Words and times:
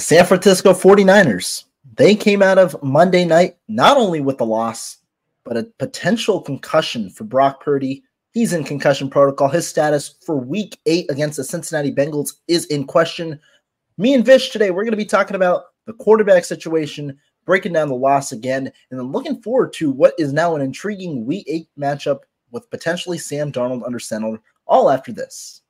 The 0.00 0.06
San 0.06 0.24
Francisco 0.24 0.72
49ers, 0.72 1.64
they 1.96 2.14
came 2.14 2.40
out 2.40 2.56
of 2.56 2.82
Monday 2.82 3.26
night 3.26 3.58
not 3.68 3.98
only 3.98 4.22
with 4.22 4.40
a 4.40 4.44
loss, 4.44 4.96
but 5.44 5.58
a 5.58 5.64
potential 5.78 6.40
concussion 6.40 7.10
for 7.10 7.24
Brock 7.24 7.62
Purdy. 7.62 8.02
He's 8.32 8.54
in 8.54 8.64
concussion 8.64 9.10
protocol. 9.10 9.50
His 9.50 9.68
status 9.68 10.14
for 10.24 10.36
week 10.36 10.78
eight 10.86 11.10
against 11.10 11.36
the 11.36 11.44
Cincinnati 11.44 11.92
Bengals 11.92 12.30
is 12.48 12.64
in 12.68 12.86
question. 12.86 13.38
Me 13.98 14.14
and 14.14 14.24
Vish 14.24 14.48
today, 14.48 14.70
we're 14.70 14.84
going 14.84 14.92
to 14.92 14.96
be 14.96 15.04
talking 15.04 15.36
about 15.36 15.64
the 15.84 15.92
quarterback 15.92 16.46
situation, 16.46 17.18
breaking 17.44 17.74
down 17.74 17.88
the 17.88 17.94
loss 17.94 18.32
again, 18.32 18.72
and 18.90 18.98
then 18.98 19.12
looking 19.12 19.42
forward 19.42 19.70
to 19.74 19.90
what 19.90 20.14
is 20.18 20.32
now 20.32 20.56
an 20.56 20.62
intriguing 20.62 21.26
week 21.26 21.44
eight 21.46 21.68
matchup 21.78 22.20
with 22.52 22.70
potentially 22.70 23.18
Sam 23.18 23.52
Darnold 23.52 23.84
under 23.84 23.98
center, 23.98 24.40
all 24.66 24.88
after 24.88 25.12
this. 25.12 25.60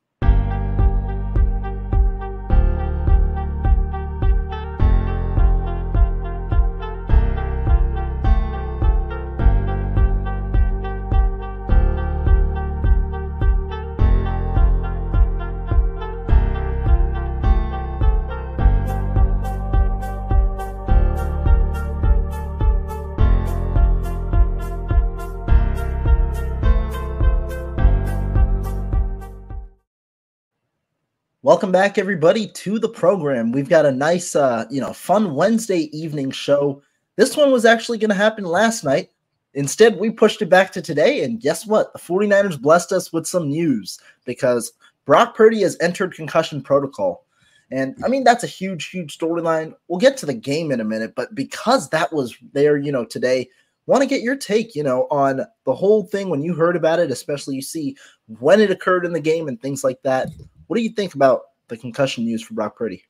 Welcome 31.50 31.72
back, 31.72 31.98
everybody, 31.98 32.46
to 32.46 32.78
the 32.78 32.88
program. 32.88 33.50
We've 33.50 33.68
got 33.68 33.84
a 33.84 33.90
nice, 33.90 34.36
uh, 34.36 34.66
you 34.70 34.80
know, 34.80 34.92
fun 34.92 35.34
Wednesday 35.34 35.90
evening 35.90 36.30
show. 36.30 36.80
This 37.16 37.36
one 37.36 37.50
was 37.50 37.64
actually 37.64 37.98
going 37.98 38.10
to 38.10 38.14
happen 38.14 38.44
last 38.44 38.84
night. 38.84 39.08
Instead, 39.54 39.98
we 39.98 40.10
pushed 40.10 40.40
it 40.42 40.48
back 40.48 40.70
to 40.70 40.80
today. 40.80 41.24
And 41.24 41.40
guess 41.40 41.66
what? 41.66 41.92
The 41.92 41.98
49ers 41.98 42.60
blessed 42.60 42.92
us 42.92 43.12
with 43.12 43.26
some 43.26 43.48
news 43.48 43.98
because 44.24 44.72
Brock 45.06 45.34
Purdy 45.34 45.62
has 45.62 45.76
entered 45.80 46.14
concussion 46.14 46.62
protocol. 46.62 47.26
And 47.72 47.96
I 48.04 48.06
mean, 48.06 48.22
that's 48.22 48.44
a 48.44 48.46
huge, 48.46 48.88
huge 48.88 49.18
storyline. 49.18 49.74
We'll 49.88 49.98
get 49.98 50.16
to 50.18 50.26
the 50.26 50.34
game 50.34 50.70
in 50.70 50.80
a 50.80 50.84
minute, 50.84 51.14
but 51.16 51.34
because 51.34 51.90
that 51.90 52.12
was 52.12 52.36
there, 52.52 52.76
you 52.76 52.92
know, 52.92 53.04
today, 53.04 53.48
want 53.86 54.02
to 54.02 54.08
get 54.08 54.22
your 54.22 54.36
take, 54.36 54.76
you 54.76 54.84
know, 54.84 55.08
on 55.10 55.44
the 55.66 55.74
whole 55.74 56.04
thing 56.04 56.28
when 56.28 56.44
you 56.44 56.54
heard 56.54 56.76
about 56.76 57.00
it, 57.00 57.10
especially 57.10 57.56
you 57.56 57.62
see 57.62 57.96
when 58.38 58.60
it 58.60 58.70
occurred 58.70 59.04
in 59.04 59.12
the 59.12 59.18
game 59.18 59.48
and 59.48 59.60
things 59.60 59.82
like 59.82 60.00
that. 60.04 60.28
What 60.70 60.76
do 60.76 60.84
you 60.84 60.90
think 60.90 61.16
about 61.16 61.46
the 61.66 61.76
concussion 61.76 62.24
news 62.24 62.44
for 62.44 62.54
Brock 62.54 62.76
Purdy? 62.76 63.02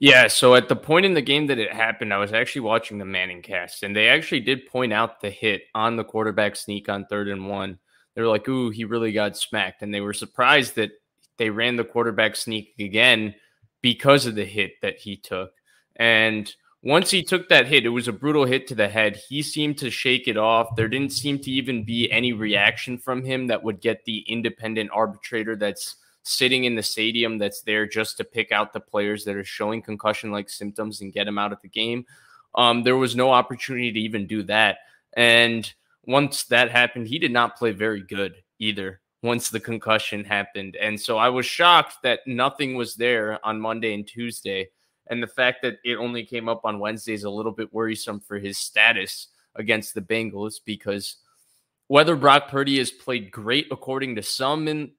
Yeah, 0.00 0.26
so 0.26 0.56
at 0.56 0.68
the 0.68 0.74
point 0.74 1.06
in 1.06 1.14
the 1.14 1.22
game 1.22 1.46
that 1.46 1.60
it 1.60 1.72
happened, 1.72 2.12
I 2.12 2.16
was 2.16 2.32
actually 2.32 2.62
watching 2.62 2.98
the 2.98 3.04
Manning 3.04 3.40
cast, 3.40 3.84
and 3.84 3.94
they 3.94 4.08
actually 4.08 4.40
did 4.40 4.66
point 4.66 4.92
out 4.92 5.20
the 5.20 5.30
hit 5.30 5.62
on 5.76 5.94
the 5.94 6.02
quarterback 6.02 6.56
sneak 6.56 6.88
on 6.88 7.06
third 7.06 7.28
and 7.28 7.48
one. 7.48 7.78
They 8.16 8.22
were 8.22 8.26
like, 8.26 8.48
"Ooh, 8.48 8.70
he 8.70 8.84
really 8.84 9.12
got 9.12 9.36
smacked," 9.36 9.82
and 9.82 9.94
they 9.94 10.00
were 10.00 10.12
surprised 10.12 10.74
that 10.74 10.90
they 11.36 11.50
ran 11.50 11.76
the 11.76 11.84
quarterback 11.84 12.34
sneak 12.34 12.74
again 12.80 13.36
because 13.80 14.26
of 14.26 14.34
the 14.34 14.44
hit 14.44 14.72
that 14.82 14.98
he 14.98 15.16
took. 15.16 15.52
And 15.94 16.52
once 16.82 17.12
he 17.12 17.22
took 17.22 17.48
that 17.50 17.68
hit, 17.68 17.86
it 17.86 17.90
was 17.90 18.08
a 18.08 18.12
brutal 18.12 18.44
hit 18.44 18.66
to 18.66 18.74
the 18.74 18.88
head. 18.88 19.22
He 19.28 19.40
seemed 19.42 19.78
to 19.78 19.88
shake 19.88 20.26
it 20.26 20.36
off. 20.36 20.74
There 20.74 20.88
didn't 20.88 21.12
seem 21.12 21.38
to 21.42 21.50
even 21.52 21.84
be 21.84 22.10
any 22.10 22.32
reaction 22.32 22.98
from 22.98 23.22
him 23.22 23.46
that 23.46 23.62
would 23.62 23.80
get 23.80 24.04
the 24.04 24.24
independent 24.26 24.90
arbitrator 24.92 25.54
that's 25.54 25.94
sitting 26.22 26.64
in 26.64 26.74
the 26.74 26.82
stadium 26.82 27.38
that's 27.38 27.62
there 27.62 27.86
just 27.86 28.16
to 28.16 28.24
pick 28.24 28.52
out 28.52 28.72
the 28.72 28.80
players 28.80 29.24
that 29.24 29.36
are 29.36 29.44
showing 29.44 29.82
concussion 29.82 30.30
like 30.30 30.48
symptoms 30.48 31.00
and 31.00 31.12
get 31.12 31.24
them 31.24 31.38
out 31.38 31.52
of 31.52 31.60
the 31.62 31.68
game. 31.68 32.06
Um, 32.54 32.82
there 32.82 32.96
was 32.96 33.16
no 33.16 33.30
opportunity 33.30 33.92
to 33.92 34.00
even 34.00 34.26
do 34.26 34.42
that. 34.44 34.78
And 35.14 35.70
once 36.04 36.44
that 36.44 36.70
happened, 36.70 37.08
he 37.08 37.18
did 37.18 37.32
not 37.32 37.56
play 37.56 37.72
very 37.72 38.02
good 38.02 38.34
either 38.58 39.00
once 39.22 39.50
the 39.50 39.60
concussion 39.60 40.24
happened. 40.24 40.76
And 40.76 41.00
so 41.00 41.16
I 41.16 41.28
was 41.28 41.46
shocked 41.46 41.98
that 42.02 42.20
nothing 42.26 42.74
was 42.74 42.96
there 42.96 43.44
on 43.44 43.60
Monday 43.60 43.94
and 43.94 44.06
Tuesday. 44.06 44.70
And 45.08 45.22
the 45.22 45.28
fact 45.28 45.62
that 45.62 45.78
it 45.84 45.96
only 45.96 46.24
came 46.24 46.48
up 46.48 46.64
on 46.64 46.78
Wednesday 46.78 47.14
is 47.14 47.24
a 47.24 47.30
little 47.30 47.52
bit 47.52 47.72
worrisome 47.72 48.20
for 48.20 48.38
his 48.38 48.58
status 48.58 49.28
against 49.54 49.94
the 49.94 50.00
Bengals 50.00 50.54
because 50.64 51.16
whether 51.92 52.16
Brock 52.16 52.48
Purdy 52.48 52.78
has 52.78 52.90
played 52.90 53.30
great 53.30 53.66
according 53.70 54.14
to 54.14 54.22
some 54.22 54.66
in 54.66 54.92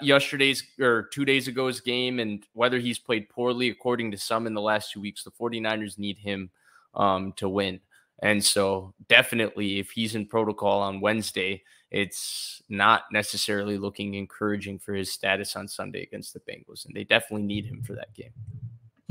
yesterday's 0.00 0.64
or 0.80 1.10
two 1.12 1.26
days 1.26 1.46
ago's 1.46 1.82
game, 1.82 2.18
and 2.18 2.42
whether 2.54 2.78
he's 2.78 2.98
played 2.98 3.28
poorly 3.28 3.68
according 3.68 4.10
to 4.10 4.16
some 4.16 4.46
in 4.46 4.54
the 4.54 4.60
last 4.62 4.92
two 4.92 5.00
weeks, 5.02 5.24
the 5.24 5.30
49ers 5.30 5.98
need 5.98 6.16
him 6.16 6.48
um, 6.94 7.34
to 7.34 7.50
win. 7.50 7.80
And 8.22 8.42
so, 8.42 8.94
definitely, 9.08 9.78
if 9.78 9.90
he's 9.90 10.14
in 10.14 10.24
protocol 10.24 10.80
on 10.80 11.02
Wednesday, 11.02 11.64
it's 11.90 12.62
not 12.66 13.02
necessarily 13.12 13.76
looking 13.76 14.14
encouraging 14.14 14.78
for 14.78 14.94
his 14.94 15.12
status 15.12 15.54
on 15.54 15.68
Sunday 15.68 16.02
against 16.02 16.32
the 16.32 16.40
Bengals. 16.40 16.86
And 16.86 16.96
they 16.96 17.04
definitely 17.04 17.44
need 17.44 17.66
him 17.66 17.82
for 17.82 17.92
that 17.92 18.14
game. 18.14 18.32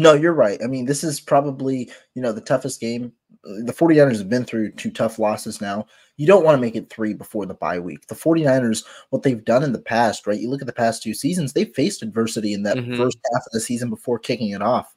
No, 0.01 0.13
you're 0.13 0.33
right. 0.33 0.59
I 0.63 0.67
mean, 0.67 0.85
this 0.85 1.03
is 1.03 1.19
probably, 1.19 1.91
you 2.15 2.23
know, 2.23 2.31
the 2.31 2.41
toughest 2.41 2.81
game. 2.81 3.13
The 3.43 3.71
49ers 3.71 4.17
have 4.17 4.29
been 4.29 4.45
through 4.45 4.71
two 4.71 4.89
tough 4.89 5.19
losses 5.19 5.61
now. 5.61 5.85
You 6.17 6.25
don't 6.25 6.43
want 6.43 6.57
to 6.57 6.61
make 6.61 6.75
it 6.75 6.89
three 6.89 7.13
before 7.13 7.45
the 7.45 7.53
bye 7.53 7.77
week. 7.77 8.07
The 8.07 8.15
49ers, 8.15 8.83
what 9.11 9.21
they've 9.21 9.45
done 9.45 9.61
in 9.61 9.73
the 9.73 9.79
past, 9.79 10.25
right? 10.25 10.39
You 10.39 10.49
look 10.49 10.61
at 10.61 10.65
the 10.65 10.73
past 10.73 11.03
two 11.03 11.13
seasons, 11.13 11.53
they 11.53 11.65
faced 11.65 12.01
adversity 12.01 12.53
in 12.53 12.63
that 12.63 12.77
mm-hmm. 12.77 12.97
first 12.97 13.19
half 13.31 13.43
of 13.45 13.51
the 13.51 13.59
season 13.59 13.91
before 13.91 14.17
kicking 14.17 14.49
it 14.49 14.63
off. 14.63 14.95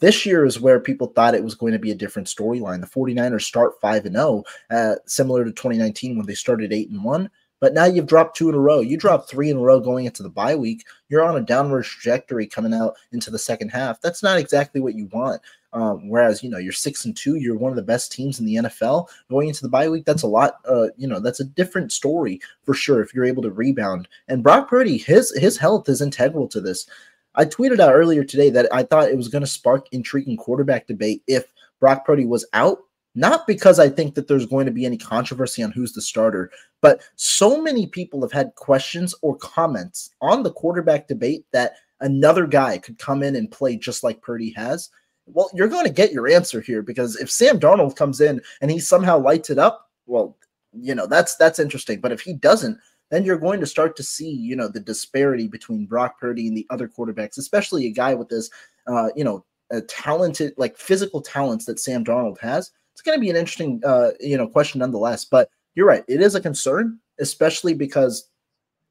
This 0.00 0.26
year 0.26 0.44
is 0.44 0.60
where 0.60 0.78
people 0.78 1.06
thought 1.06 1.34
it 1.34 1.42
was 1.42 1.54
going 1.54 1.72
to 1.72 1.78
be 1.78 1.92
a 1.92 1.96
different 1.96 2.28
storyline. 2.28 2.82
The 2.82 2.86
49ers 2.86 3.42
start 3.42 3.80
5 3.80 4.04
and 4.04 4.14
0, 4.14 4.44
uh, 4.70 4.96
similar 5.06 5.46
to 5.46 5.52
2019 5.52 6.18
when 6.18 6.26
they 6.26 6.34
started 6.34 6.70
8 6.70 6.90
and 6.90 7.02
1. 7.02 7.30
But 7.64 7.72
now 7.72 7.86
you've 7.86 8.06
dropped 8.06 8.36
two 8.36 8.50
in 8.50 8.54
a 8.54 8.60
row. 8.60 8.80
You 8.80 8.98
dropped 8.98 9.30
three 9.30 9.48
in 9.48 9.56
a 9.56 9.60
row 9.60 9.80
going 9.80 10.04
into 10.04 10.22
the 10.22 10.28
bye 10.28 10.54
week. 10.54 10.84
You're 11.08 11.24
on 11.24 11.38
a 11.38 11.40
downward 11.40 11.86
trajectory 11.86 12.46
coming 12.46 12.74
out 12.74 12.94
into 13.12 13.30
the 13.30 13.38
second 13.38 13.70
half. 13.70 14.02
That's 14.02 14.22
not 14.22 14.36
exactly 14.36 14.82
what 14.82 14.94
you 14.94 15.06
want. 15.06 15.40
Um, 15.72 16.10
whereas 16.10 16.42
you 16.42 16.50
know 16.50 16.58
you're 16.58 16.74
six 16.74 17.06
and 17.06 17.16
two, 17.16 17.36
you're 17.36 17.56
one 17.56 17.72
of 17.72 17.76
the 17.76 17.82
best 17.82 18.12
teams 18.12 18.38
in 18.38 18.44
the 18.44 18.56
NFL 18.56 19.08
going 19.30 19.48
into 19.48 19.62
the 19.62 19.70
bye 19.70 19.88
week. 19.88 20.04
That's 20.04 20.24
a 20.24 20.26
lot. 20.26 20.56
Uh, 20.68 20.88
you 20.98 21.08
know 21.08 21.20
that's 21.20 21.40
a 21.40 21.44
different 21.44 21.90
story 21.90 22.38
for 22.64 22.74
sure 22.74 23.00
if 23.00 23.14
you're 23.14 23.24
able 23.24 23.42
to 23.44 23.50
rebound. 23.50 24.08
And 24.28 24.42
Brock 24.42 24.68
Purdy, 24.68 24.98
his 24.98 25.34
his 25.34 25.56
health 25.56 25.88
is 25.88 26.02
integral 26.02 26.48
to 26.48 26.60
this. 26.60 26.86
I 27.34 27.46
tweeted 27.46 27.80
out 27.80 27.94
earlier 27.94 28.24
today 28.24 28.50
that 28.50 28.68
I 28.74 28.82
thought 28.82 29.08
it 29.08 29.16
was 29.16 29.28
going 29.28 29.40
to 29.40 29.46
spark 29.46 29.86
intriguing 29.90 30.36
quarterback 30.36 30.86
debate 30.86 31.22
if 31.26 31.46
Brock 31.80 32.04
Purdy 32.04 32.26
was 32.26 32.46
out. 32.52 32.80
Not 33.14 33.46
because 33.46 33.78
I 33.78 33.88
think 33.88 34.14
that 34.14 34.26
there's 34.26 34.46
going 34.46 34.66
to 34.66 34.72
be 34.72 34.84
any 34.84 34.98
controversy 34.98 35.62
on 35.62 35.70
who's 35.70 35.92
the 35.92 36.02
starter, 36.02 36.50
but 36.80 37.02
so 37.14 37.60
many 37.60 37.86
people 37.86 38.20
have 38.22 38.32
had 38.32 38.54
questions 38.56 39.14
or 39.22 39.36
comments 39.36 40.10
on 40.20 40.42
the 40.42 40.52
quarterback 40.52 41.06
debate 41.06 41.44
that 41.52 41.74
another 42.00 42.46
guy 42.46 42.78
could 42.78 42.98
come 42.98 43.22
in 43.22 43.36
and 43.36 43.50
play 43.50 43.76
just 43.76 44.02
like 44.02 44.20
Purdy 44.20 44.50
has. 44.56 44.90
Well, 45.26 45.48
you're 45.54 45.68
going 45.68 45.86
to 45.86 45.92
get 45.92 46.12
your 46.12 46.28
answer 46.28 46.60
here 46.60 46.82
because 46.82 47.16
if 47.16 47.30
Sam 47.30 47.58
Darnold 47.60 47.96
comes 47.96 48.20
in 48.20 48.40
and 48.60 48.70
he 48.70 48.78
somehow 48.78 49.18
lights 49.18 49.48
it 49.48 49.58
up, 49.58 49.90
well, 50.06 50.36
you 50.72 50.94
know, 50.94 51.06
that's 51.06 51.36
that's 51.36 51.58
interesting. 51.58 52.00
But 52.00 52.12
if 52.12 52.20
he 52.20 52.34
doesn't, 52.34 52.78
then 53.10 53.24
you're 53.24 53.38
going 53.38 53.60
to 53.60 53.66
start 53.66 53.96
to 53.96 54.02
see, 54.02 54.28
you 54.28 54.56
know, 54.56 54.68
the 54.68 54.80
disparity 54.80 55.46
between 55.46 55.86
Brock 55.86 56.18
Purdy 56.18 56.48
and 56.48 56.56
the 56.56 56.66
other 56.68 56.88
quarterbacks, 56.88 57.38
especially 57.38 57.86
a 57.86 57.90
guy 57.90 58.12
with 58.12 58.28
this, 58.28 58.50
uh, 58.88 59.10
you 59.14 59.24
know, 59.24 59.44
talented, 59.88 60.52
like 60.56 60.76
physical 60.76 61.22
talents 61.22 61.64
that 61.66 61.80
Sam 61.80 62.04
Darnold 62.04 62.38
has. 62.40 62.70
It's 62.94 63.02
going 63.02 63.18
to 63.18 63.20
be 63.20 63.30
an 63.30 63.36
interesting, 63.36 63.80
uh, 63.84 64.10
you 64.20 64.36
know, 64.36 64.46
question 64.46 64.78
nonetheless. 64.78 65.24
But 65.24 65.50
you're 65.74 65.86
right, 65.86 66.04
it 66.06 66.20
is 66.20 66.36
a 66.36 66.40
concern, 66.40 67.00
especially 67.18 67.74
because 67.74 68.30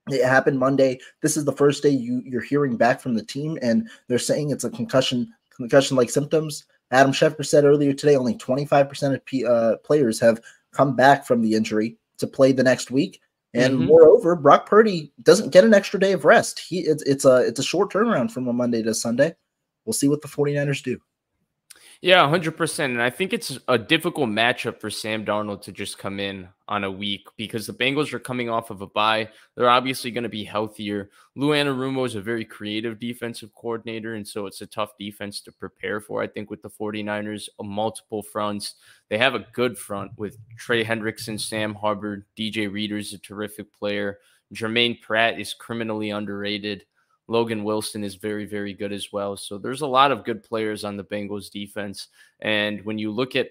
it 0.09 0.25
happened 0.25 0.59
Monday. 0.59 0.99
This 1.21 1.37
is 1.37 1.45
the 1.45 1.53
first 1.53 1.81
day 1.81 1.89
you 1.89 2.21
you're 2.25 2.41
hearing 2.41 2.75
back 2.75 2.99
from 2.99 3.13
the 3.13 3.23
team, 3.23 3.57
and 3.61 3.89
they're 4.07 4.19
saying 4.19 4.51
it's 4.51 4.65
a 4.65 4.69
concussion, 4.69 5.31
concussion-like 5.55 6.09
symptoms. 6.09 6.65
Adam 6.91 7.13
Schefter 7.13 7.45
said 7.45 7.63
earlier 7.63 7.93
today, 7.93 8.15
only 8.15 8.35
25% 8.35 9.15
of 9.15 9.25
P, 9.25 9.45
uh, 9.45 9.77
players 9.77 10.19
have 10.19 10.41
come 10.73 10.95
back 10.95 11.25
from 11.25 11.41
the 11.41 11.55
injury 11.55 11.97
to 12.17 12.27
play 12.27 12.51
the 12.51 12.63
next 12.63 12.91
week. 12.91 13.21
And 13.53 13.73
mm-hmm. 13.73 13.85
moreover, 13.85 14.35
Brock 14.35 14.67
Purdy 14.67 15.11
doesn't 15.21 15.51
get 15.51 15.63
an 15.63 15.73
extra 15.73 15.99
day 15.99 16.11
of 16.11 16.25
rest. 16.25 16.59
He 16.59 16.79
it's, 16.79 17.03
it's 17.03 17.25
a 17.25 17.37
it's 17.37 17.59
a 17.59 17.63
short 17.63 17.91
turnaround 17.91 18.31
from 18.31 18.47
a 18.47 18.53
Monday 18.53 18.83
to 18.83 18.93
Sunday. 18.93 19.35
We'll 19.85 19.93
see 19.93 20.07
what 20.07 20.21
the 20.21 20.27
49ers 20.27 20.83
do. 20.83 20.99
Yeah, 22.03 22.27
100%. 22.27 22.79
And 22.83 23.01
I 23.01 23.09
think 23.09 23.31
it's 23.31 23.57
a 23.69 23.77
difficult 23.77 24.27
matchup 24.29 24.81
for 24.81 24.89
Sam 24.89 25.23
Darnold 25.23 25.61
to 25.61 25.71
just 25.71 25.97
come 25.97 26.19
in 26.19 26.49
on 26.67 26.83
a 26.83 26.91
week 26.91 27.29
because 27.37 27.65
the 27.65 27.71
Bengals 27.71 28.11
are 28.11 28.19
coming 28.19 28.49
off 28.49 28.69
of 28.71 28.81
a 28.81 28.87
bye. 28.87 29.29
They're 29.55 29.69
obviously 29.69 30.11
going 30.11 30.23
to 30.23 30.29
be 30.29 30.43
healthier. 30.43 31.11
Lou 31.37 31.51
Anarumo 31.51 32.05
is 32.05 32.15
a 32.15 32.21
very 32.21 32.43
creative 32.43 32.99
defensive 32.99 33.55
coordinator, 33.55 34.15
and 34.15 34.27
so 34.27 34.47
it's 34.47 34.59
a 34.59 34.67
tough 34.67 34.97
defense 34.99 35.39
to 35.43 35.53
prepare 35.53 36.01
for. 36.01 36.21
I 36.21 36.27
think 36.27 36.49
with 36.49 36.61
the 36.61 36.69
49ers, 36.69 37.47
multiple 37.61 38.21
fronts. 38.21 38.75
They 39.07 39.17
have 39.17 39.33
a 39.33 39.47
good 39.53 39.77
front 39.77 40.11
with 40.17 40.37
Trey 40.57 40.83
Hendrickson, 40.83 41.39
Sam 41.39 41.73
Hubbard, 41.73 42.25
DJ 42.37 42.69
Reader 42.69 42.97
is 42.97 43.13
a 43.13 43.17
terrific 43.17 43.71
player. 43.71 44.19
Germaine 44.51 44.97
Pratt 45.01 45.39
is 45.39 45.53
criminally 45.53 46.09
underrated. 46.09 46.83
Logan 47.27 47.63
Wilson 47.63 48.03
is 48.03 48.15
very, 48.15 48.45
very 48.45 48.73
good 48.73 48.91
as 48.91 49.11
well. 49.11 49.37
So 49.37 49.57
there's 49.57 49.81
a 49.81 49.87
lot 49.87 50.11
of 50.11 50.25
good 50.25 50.43
players 50.43 50.83
on 50.83 50.97
the 50.97 51.03
Bengals 51.03 51.49
defense. 51.49 52.07
And 52.41 52.83
when 52.85 52.97
you 52.97 53.11
look 53.11 53.35
at, 53.35 53.49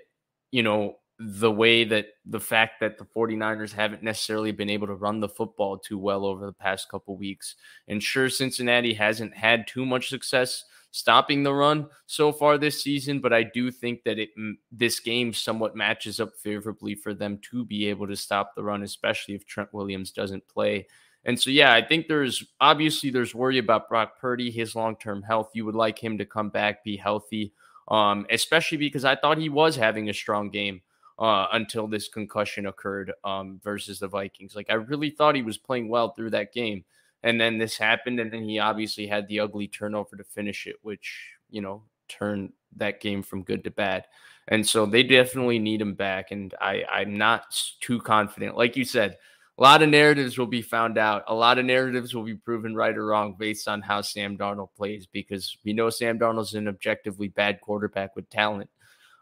you 0.51 0.63
know, 0.63 0.97
the 1.19 1.51
way 1.51 1.85
that 1.85 2.07
the 2.27 2.41
fact 2.41 2.81
that 2.81 2.99
the 2.99 3.05
49ers 3.05 3.73
haven't 3.73 4.03
necessarily 4.03 4.51
been 4.51 4.71
able 4.71 4.89
to 4.89 4.95
run 4.95 5.21
the 5.21 5.29
football 5.29 5.79
too 5.79 5.99
well 5.99 6.25
over 6.25 6.47
the 6.47 6.53
past 6.53 6.89
couple 6.89 7.17
weeks. 7.17 7.55
And 7.87 8.03
sure, 8.03 8.29
Cincinnati 8.29 8.93
hasn't 8.93 9.37
had 9.37 9.67
too 9.67 9.87
much 9.87 10.09
success 10.09 10.65
stopping 10.91 11.43
the 11.43 11.55
run 11.55 11.89
so 12.07 12.33
far 12.33 12.59
this 12.59 12.83
season, 12.83 13.19
but 13.21 13.33
I 13.33 13.43
do 13.43 13.71
think 13.71 14.05
that 14.05 14.19
it 14.19 14.31
this 14.71 15.01
game 15.01 15.33
somewhat 15.33 15.75
matches 15.75 16.21
up 16.21 16.37
favorably 16.37 16.95
for 16.95 17.15
them 17.15 17.39
to 17.51 17.65
be 17.65 17.87
able 17.87 18.07
to 18.07 18.17
stop 18.17 18.55
the 18.55 18.63
run, 18.63 18.83
especially 18.83 19.35
if 19.35 19.47
Trent 19.47 19.73
Williams 19.73 20.11
doesn't 20.11 20.47
play. 20.49 20.87
And 21.25 21.41
so, 21.41 21.51
yeah, 21.51 21.73
I 21.73 21.83
think 21.87 22.09
there's 22.09 22.45
obviously 22.61 23.11
there's 23.11 23.35
worry 23.35 23.59
about 23.59 23.89
Brock 23.89 24.19
Purdy, 24.21 24.51
his 24.51 24.75
long 24.75 24.97
term 24.97 25.23
health. 25.23 25.51
You 25.55 25.65
would 25.65 25.75
like 25.75 26.03
him 26.03 26.19
to 26.19 26.25
come 26.25 26.49
back, 26.49 26.83
be 26.83 26.97
healthy, 26.97 27.53
um, 27.89 28.27
especially 28.31 28.79
because 28.79 29.05
I 29.05 29.15
thought 29.15 29.39
he 29.39 29.49
was 29.49 29.77
having 29.77 30.09
a 30.09 30.15
strong 30.15 30.51
game 30.51 30.83
uh, 31.19 31.47
until 31.53 31.87
this 31.87 32.09
concussion 32.09 32.67
occurred 32.67 33.13
um, 33.23 33.61
versus 33.63 34.01
the 34.01 34.09
Vikings. 34.09 34.57
Like 34.57 34.71
I 34.71 34.75
really 34.75 35.11
thought 35.11 35.37
he 35.37 35.43
was 35.43 35.59
playing 35.59 35.89
well 35.89 36.13
through 36.13 36.31
that 36.31 36.53
game, 36.53 36.85
and 37.23 37.41
then 37.41 37.59
this 37.59 37.79
happened, 37.79 38.19
and 38.19 38.33
then 38.33 38.43
he 38.43 38.59
obviously 38.59 39.07
had 39.07 39.29
the 39.29 39.41
ugly 39.41 39.69
turnover 39.69 40.17
to 40.17 40.25
finish 40.25 40.67
it, 40.67 40.77
which 40.83 41.37
you 41.51 41.61
know 41.61 41.85
turned 42.09 42.53
that 42.77 43.01
game 43.01 43.23
from 43.23 43.45
good 43.45 43.63
to 43.65 43.71
bad. 43.71 44.07
And 44.49 44.67
so 44.67 44.87
they 44.87 45.05
definitely 45.05 45.61
need 45.61 45.81
him 45.81 45.95
back, 45.95 46.33
and 46.33 46.53
I 46.61 46.85
I'm 46.91 47.17
not 47.17 47.45
too 47.81 48.01
confident. 48.01 48.57
Like 48.57 48.77
you 48.77 48.85
said 48.85 49.19
a 49.63 49.65
lot 49.65 49.81
of 49.81 49.91
narratives 49.91 50.37
will 50.37 50.49
be 50.49 50.61
found 50.61 50.99
out. 50.99 51.23
A 51.29 51.35
lot 51.35 51.57
of 51.57 51.65
narratives 51.65 52.13
will 52.13 52.25
be 52.25 52.35
proven 52.35 52.75
right 52.75 52.99
or 52.99 53.07
wrong 53.07 53.37
based 53.39 53.69
on 53.69 53.81
how 53.81 54.01
Sam 54.01 54.37
Darnold 54.37 54.71
plays 54.77 55.07
because 55.07 55.57
we 55.65 55.73
know 55.73 55.89
Sam 55.89 56.19
Darnold's 56.19 56.55
an 56.55 56.67
objectively 56.67 57.29
bad 57.29 57.61
quarterback 57.61 58.17
with 58.17 58.29
talent. 58.29 58.71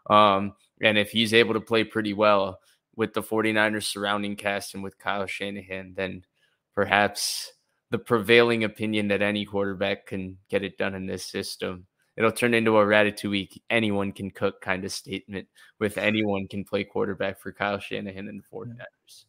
Um, 0.09 0.53
and 0.81 0.97
if 0.97 1.11
he's 1.11 1.35
able 1.35 1.53
to 1.53 1.61
play 1.61 1.83
pretty 1.83 2.13
well 2.13 2.59
with 2.95 3.13
the 3.13 3.21
49ers 3.21 3.83
surrounding 3.83 4.35
cast 4.35 4.73
and 4.73 4.81
with 4.81 4.97
Kyle 4.97 5.27
Shanahan, 5.27 5.93
then 5.95 6.25
perhaps 6.73 7.51
the 7.91 7.99
prevailing 7.99 8.63
opinion 8.63 9.09
that 9.09 9.21
any 9.21 9.45
quarterback 9.45 10.07
can 10.07 10.39
get 10.49 10.63
it 10.63 10.75
done 10.75 10.95
in 10.95 11.05
this 11.05 11.23
system. 11.23 11.85
It'll 12.17 12.31
turn 12.31 12.55
into 12.55 12.79
a 12.79 12.83
ratatouille, 12.83 13.61
anyone 13.69 14.11
can 14.11 14.31
cook 14.31 14.59
kind 14.59 14.85
of 14.85 14.91
statement 14.91 15.49
with 15.79 15.99
anyone 15.99 16.47
can 16.47 16.63
play 16.63 16.83
quarterback 16.83 17.39
for 17.39 17.51
Kyle 17.51 17.77
Shanahan 17.77 18.27
and 18.27 18.41
the 18.41 18.57
49ers. 18.57 19.25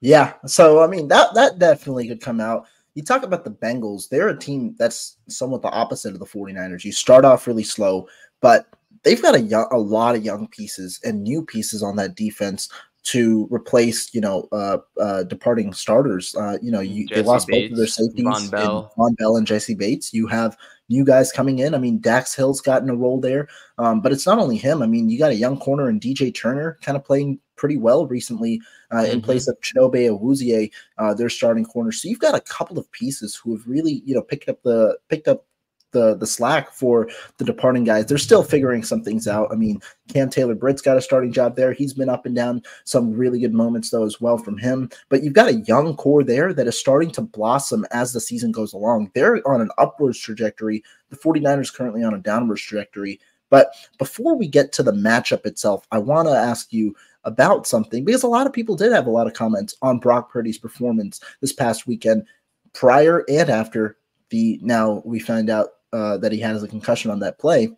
Yeah. 0.00 0.34
So 0.46 0.82
I 0.82 0.86
mean 0.86 1.08
that 1.08 1.34
that 1.34 1.58
definitely 1.58 2.08
could 2.08 2.20
come 2.20 2.40
out. 2.40 2.66
You 2.94 3.02
talk 3.02 3.22
about 3.22 3.44
the 3.44 3.50
Bengals, 3.50 4.08
they're 4.08 4.28
a 4.28 4.38
team 4.38 4.74
that's 4.78 5.16
somewhat 5.28 5.62
the 5.62 5.70
opposite 5.70 6.12
of 6.12 6.18
the 6.18 6.26
49ers. 6.26 6.84
You 6.84 6.92
start 6.92 7.24
off 7.24 7.46
really 7.46 7.62
slow, 7.62 8.08
but 8.40 8.66
they've 9.04 9.22
got 9.22 9.36
a 9.36 9.40
young, 9.40 9.68
a 9.70 9.78
lot 9.78 10.16
of 10.16 10.24
young 10.24 10.48
pieces 10.48 11.00
and 11.04 11.22
new 11.22 11.44
pieces 11.44 11.82
on 11.82 11.96
that 11.96 12.16
defense 12.16 12.68
to 13.02 13.48
replace, 13.50 14.12
you 14.14 14.20
know, 14.20 14.46
uh, 14.52 14.78
uh, 15.00 15.22
departing 15.24 15.72
starters. 15.72 16.34
Uh, 16.34 16.58
you 16.60 16.70
know, 16.70 16.80
you, 16.80 17.06
they 17.08 17.22
lost 17.22 17.48
Bates, 17.48 17.68
both 17.68 17.72
of 17.72 17.78
their 17.78 17.86
safeties, 17.86 18.24
Vonn 18.24 18.50
Bell. 18.50 18.92
Vonn 18.98 19.16
Bell 19.16 19.36
and 19.36 19.46
Jessie 19.46 19.74
Bates. 19.74 20.12
You 20.12 20.26
have 20.26 20.56
new 20.88 21.04
guys 21.04 21.32
coming 21.32 21.60
in. 21.60 21.74
I 21.74 21.78
mean, 21.78 22.00
Dax 22.00 22.34
Hill's 22.34 22.60
gotten 22.60 22.90
a 22.90 22.94
role 22.94 23.20
there, 23.20 23.48
um, 23.78 24.00
but 24.00 24.12
it's 24.12 24.26
not 24.26 24.38
only 24.38 24.56
him. 24.56 24.82
I 24.82 24.86
mean, 24.86 25.08
you 25.08 25.18
got 25.18 25.30
a 25.30 25.36
young 25.36 25.58
corner 25.58 25.88
and 25.88 26.00
DJ 26.00 26.34
Turner 26.34 26.78
kind 26.82 26.96
of 26.96 27.04
playing 27.04 27.38
pretty 27.60 27.76
well 27.76 28.06
recently 28.06 28.60
uh, 28.90 28.96
mm-hmm. 28.96 29.12
in 29.12 29.20
place 29.20 29.46
of 29.46 29.60
Chidobe 29.60 30.08
Awuzie, 30.08 30.72
uh, 30.98 31.12
their 31.12 31.28
starting 31.28 31.66
corner. 31.66 31.92
So 31.92 32.08
you've 32.08 32.18
got 32.18 32.34
a 32.34 32.40
couple 32.40 32.78
of 32.78 32.90
pieces 32.90 33.36
who 33.36 33.54
have 33.54 33.66
really, 33.66 34.02
you 34.06 34.14
know, 34.14 34.22
picked 34.22 34.48
up 34.48 34.62
the 34.62 34.98
picked 35.08 35.28
up 35.28 35.44
the 35.92 36.16
the 36.16 36.26
slack 36.26 36.72
for 36.72 37.08
the 37.36 37.44
departing 37.44 37.84
guys. 37.84 38.06
They're 38.06 38.16
still 38.16 38.42
figuring 38.42 38.82
some 38.82 39.02
things 39.02 39.28
out. 39.28 39.48
I 39.52 39.56
mean, 39.56 39.82
Cam 40.08 40.30
Taylor 40.30 40.54
Britt's 40.54 40.80
got 40.80 40.96
a 40.96 41.02
starting 41.02 41.32
job 41.32 41.54
there. 41.54 41.72
He's 41.72 41.92
been 41.92 42.08
up 42.08 42.24
and 42.24 42.34
down. 42.34 42.62
Some 42.84 43.12
really 43.12 43.40
good 43.40 43.52
moments 43.52 43.90
though 43.90 44.04
as 44.04 44.20
well 44.20 44.38
from 44.38 44.56
him. 44.56 44.88
But 45.10 45.22
you've 45.22 45.34
got 45.34 45.48
a 45.48 45.60
young 45.60 45.96
core 45.96 46.24
there 46.24 46.54
that 46.54 46.66
is 46.66 46.78
starting 46.78 47.10
to 47.12 47.22
blossom 47.22 47.84
as 47.90 48.12
the 48.12 48.20
season 48.20 48.52
goes 48.52 48.72
along. 48.72 49.10
They're 49.14 49.46
on 49.46 49.60
an 49.60 49.70
upwards 49.76 50.18
trajectory. 50.18 50.82
The 51.10 51.16
49ers 51.16 51.74
currently 51.74 52.02
on 52.02 52.14
a 52.14 52.18
downwards 52.18 52.62
trajectory. 52.62 53.20
But 53.50 53.74
before 53.98 54.36
we 54.36 54.46
get 54.46 54.72
to 54.74 54.82
the 54.82 54.92
matchup 54.92 55.44
itself, 55.44 55.84
I 55.90 55.98
want 55.98 56.28
to 56.28 56.34
ask 56.34 56.72
you 56.72 56.94
about 57.24 57.66
something 57.66 58.04
because 58.04 58.22
a 58.22 58.28
lot 58.28 58.46
of 58.46 58.52
people 58.52 58.76
did 58.76 58.92
have 58.92 59.06
a 59.06 59.10
lot 59.10 59.26
of 59.26 59.34
comments 59.34 59.74
on 59.82 59.98
Brock 59.98 60.32
Purdy's 60.32 60.58
performance 60.58 61.20
this 61.40 61.52
past 61.52 61.86
weekend, 61.86 62.24
prior 62.72 63.24
and 63.28 63.50
after 63.50 63.96
the 64.30 64.58
now 64.62 65.02
we 65.04 65.18
find 65.18 65.50
out 65.50 65.68
uh, 65.92 66.16
that 66.18 66.32
he 66.32 66.40
has 66.40 66.62
a 66.62 66.68
concussion 66.68 67.10
on 67.10 67.20
that 67.20 67.38
play. 67.38 67.70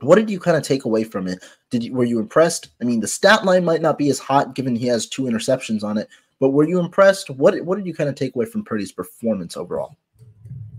What 0.00 0.16
did 0.16 0.28
you 0.28 0.40
kind 0.40 0.56
of 0.56 0.62
take 0.62 0.84
away 0.84 1.04
from 1.04 1.28
it? 1.28 1.42
Did 1.70 1.84
you 1.84 1.94
were 1.94 2.04
you 2.04 2.18
impressed? 2.18 2.70
I 2.80 2.84
mean, 2.84 3.00
the 3.00 3.08
stat 3.08 3.44
line 3.44 3.64
might 3.64 3.82
not 3.82 3.98
be 3.98 4.10
as 4.10 4.18
hot 4.18 4.54
given 4.54 4.74
he 4.74 4.86
has 4.86 5.06
two 5.06 5.22
interceptions 5.22 5.84
on 5.84 5.98
it, 5.98 6.08
but 6.40 6.50
were 6.50 6.68
you 6.68 6.80
impressed? 6.80 7.30
What 7.30 7.60
what 7.64 7.76
did 7.76 7.86
you 7.86 7.94
kind 7.94 8.08
of 8.08 8.16
take 8.16 8.34
away 8.34 8.46
from 8.46 8.64
Purdy's 8.64 8.92
performance 8.92 9.56
overall? 9.56 9.96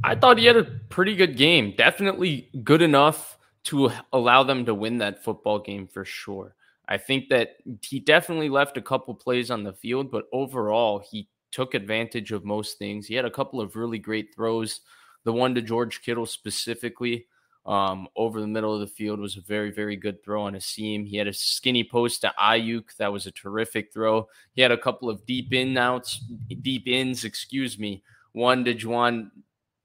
I 0.04 0.16
thought 0.16 0.38
he 0.38 0.46
had 0.46 0.58
a 0.58 0.64
pretty 0.64 1.16
good 1.16 1.36
game. 1.38 1.74
Definitely 1.78 2.50
good 2.64 2.82
enough 2.82 3.38
to 3.66 3.92
allow 4.14 4.44
them 4.44 4.66
to 4.66 4.74
win 4.74 5.00
that 5.00 5.24
football 5.24 5.60
game 5.60 5.88
for 5.88 6.06
sure. 6.06 6.56
I 6.90 6.98
think 6.98 7.30
that 7.30 7.58
he 7.84 8.00
definitely 8.00 8.50
left 8.50 8.76
a 8.76 8.82
couple 8.82 9.14
plays 9.14 9.52
on 9.52 9.64
the 9.64 9.74
field, 9.74 10.10
but 10.10 10.26
overall, 10.34 11.00
he 11.00 11.30
took 11.52 11.76
advantage 11.76 12.32
of 12.32 12.44
most 12.44 12.80
things. 12.80 13.06
He 13.06 13.14
had 13.14 13.26
a 13.26 13.32
couple 13.32 13.62
of 13.62 13.76
really 13.76 14.00
great 14.00 14.34
throws. 14.36 14.82
The 15.24 15.32
one 15.32 15.54
to 15.54 15.62
George 15.62 16.02
Kittle 16.02 16.26
specifically 16.26 17.28
um, 17.66 18.08
over 18.16 18.42
the 18.42 18.48
middle 18.48 18.74
of 18.74 18.80
the 18.80 18.88
field 18.88 19.20
was 19.20 19.38
a 19.38 19.42
very, 19.42 19.72
very 19.72 19.96
good 19.96 20.24
throw 20.24 20.42
on 20.44 20.56
a 20.56 20.62
seam. 20.62 21.06
He 21.06 21.18
had 21.18 21.28
a 21.28 21.34
skinny 21.34 21.84
post 21.84 22.22
to 22.22 22.34
Aiyuk 22.42 22.96
That 22.98 23.14
was 23.14 23.28
a 23.28 23.32
terrific 23.32 23.94
throw. 23.94 24.28
He 24.54 24.64
had 24.64 24.72
a 24.72 24.78
couple 24.78 25.10
of 25.10 25.26
deep 25.28 25.54
in 25.54 25.78
outs, 25.78 26.24
deep 26.62 26.88
ins, 26.88 27.24
excuse 27.24 27.78
me. 27.78 28.04
One 28.32 28.66
to 28.66 28.74
Jauan 28.74 29.30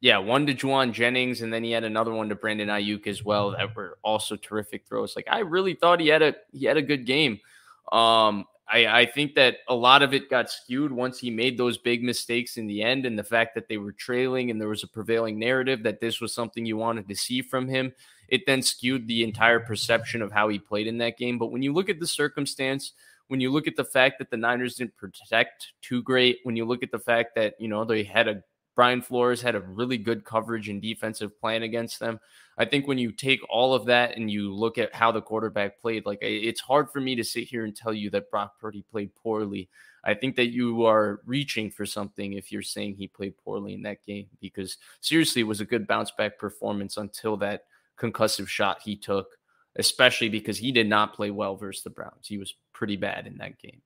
yeah, 0.04 0.18
one 0.18 0.44
to 0.48 0.54
Jauan 0.54 0.92
Jennings, 0.92 1.40
and 1.40 1.50
then 1.50 1.64
he 1.64 1.70
had 1.70 1.82
another 1.82 2.12
one 2.12 2.28
to 2.28 2.34
Brandon 2.34 2.68
Aiyuk 2.68 3.06
as 3.06 3.24
well 3.24 3.52
that 3.52 3.74
were 3.74 3.96
also 4.04 4.36
terrific 4.36 4.86
throws. 4.86 5.16
Like 5.16 5.26
I 5.30 5.38
really 5.38 5.72
thought 5.72 5.98
he 5.98 6.08
had 6.08 6.20
a 6.20 6.34
he 6.52 6.66
had 6.66 6.76
a 6.76 6.82
good 6.82 7.06
game. 7.06 7.40
Um, 7.90 8.44
I, 8.70 8.86
I 8.86 9.06
think 9.06 9.34
that 9.36 9.60
a 9.66 9.74
lot 9.74 10.02
of 10.02 10.12
it 10.12 10.28
got 10.28 10.50
skewed 10.50 10.92
once 10.92 11.18
he 11.18 11.30
made 11.30 11.56
those 11.56 11.78
big 11.78 12.02
mistakes 12.02 12.58
in 12.58 12.66
the 12.66 12.82
end, 12.82 13.06
and 13.06 13.18
the 13.18 13.24
fact 13.24 13.54
that 13.54 13.66
they 13.66 13.78
were 13.78 13.92
trailing 13.92 14.50
and 14.50 14.60
there 14.60 14.68
was 14.68 14.82
a 14.82 14.88
prevailing 14.88 15.38
narrative 15.38 15.82
that 15.84 16.02
this 16.02 16.20
was 16.20 16.34
something 16.34 16.66
you 16.66 16.76
wanted 16.76 17.08
to 17.08 17.16
see 17.16 17.40
from 17.40 17.66
him. 17.66 17.90
It 18.28 18.44
then 18.44 18.60
skewed 18.60 19.08
the 19.08 19.24
entire 19.24 19.60
perception 19.60 20.20
of 20.20 20.32
how 20.32 20.50
he 20.50 20.58
played 20.58 20.86
in 20.86 20.98
that 20.98 21.16
game. 21.16 21.38
But 21.38 21.50
when 21.50 21.62
you 21.62 21.72
look 21.72 21.88
at 21.88 21.98
the 21.98 22.06
circumstance, 22.06 22.92
when 23.28 23.40
you 23.40 23.50
look 23.50 23.66
at 23.66 23.76
the 23.76 23.84
fact 23.84 24.18
that 24.18 24.28
the 24.28 24.36
Niners 24.36 24.74
didn't 24.74 24.98
protect 24.98 25.72
too 25.80 26.02
great, 26.02 26.40
when 26.42 26.56
you 26.56 26.66
look 26.66 26.82
at 26.82 26.90
the 26.90 26.98
fact 26.98 27.36
that, 27.36 27.54
you 27.58 27.68
know, 27.68 27.86
they 27.86 28.02
had 28.02 28.28
a 28.28 28.42
Brian 28.74 29.02
Flores 29.02 29.40
had 29.40 29.54
a 29.54 29.60
really 29.60 29.98
good 29.98 30.24
coverage 30.24 30.68
and 30.68 30.82
defensive 30.82 31.38
plan 31.40 31.62
against 31.62 32.00
them. 32.00 32.18
I 32.58 32.64
think 32.64 32.86
when 32.86 32.98
you 32.98 33.12
take 33.12 33.40
all 33.48 33.74
of 33.74 33.86
that 33.86 34.16
and 34.16 34.30
you 34.30 34.52
look 34.52 34.78
at 34.78 34.94
how 34.94 35.12
the 35.12 35.22
quarterback 35.22 35.80
played, 35.80 36.06
like 36.06 36.18
it's 36.22 36.60
hard 36.60 36.90
for 36.90 37.00
me 37.00 37.14
to 37.16 37.24
sit 37.24 37.44
here 37.44 37.64
and 37.64 37.74
tell 37.74 37.92
you 37.92 38.10
that 38.10 38.30
Brock 38.30 38.58
Purdy 38.60 38.84
played 38.90 39.14
poorly. 39.14 39.68
I 40.04 40.14
think 40.14 40.36
that 40.36 40.52
you 40.52 40.84
are 40.84 41.20
reaching 41.24 41.70
for 41.70 41.86
something 41.86 42.34
if 42.34 42.52
you're 42.52 42.62
saying 42.62 42.96
he 42.96 43.08
played 43.08 43.36
poorly 43.38 43.74
in 43.74 43.82
that 43.82 44.04
game 44.04 44.26
because 44.40 44.76
seriously, 45.00 45.40
it 45.42 45.46
was 45.46 45.60
a 45.60 45.64
good 45.64 45.86
bounce 45.86 46.10
back 46.10 46.38
performance 46.38 46.96
until 46.96 47.36
that 47.38 47.64
concussive 47.98 48.48
shot 48.48 48.82
he 48.84 48.96
took, 48.96 49.38
especially 49.76 50.28
because 50.28 50.58
he 50.58 50.72
did 50.72 50.88
not 50.88 51.14
play 51.14 51.30
well 51.30 51.56
versus 51.56 51.82
the 51.82 51.90
Browns. 51.90 52.26
He 52.26 52.38
was 52.38 52.54
pretty 52.72 52.96
bad 52.96 53.26
in 53.26 53.38
that 53.38 53.58
game. 53.58 53.80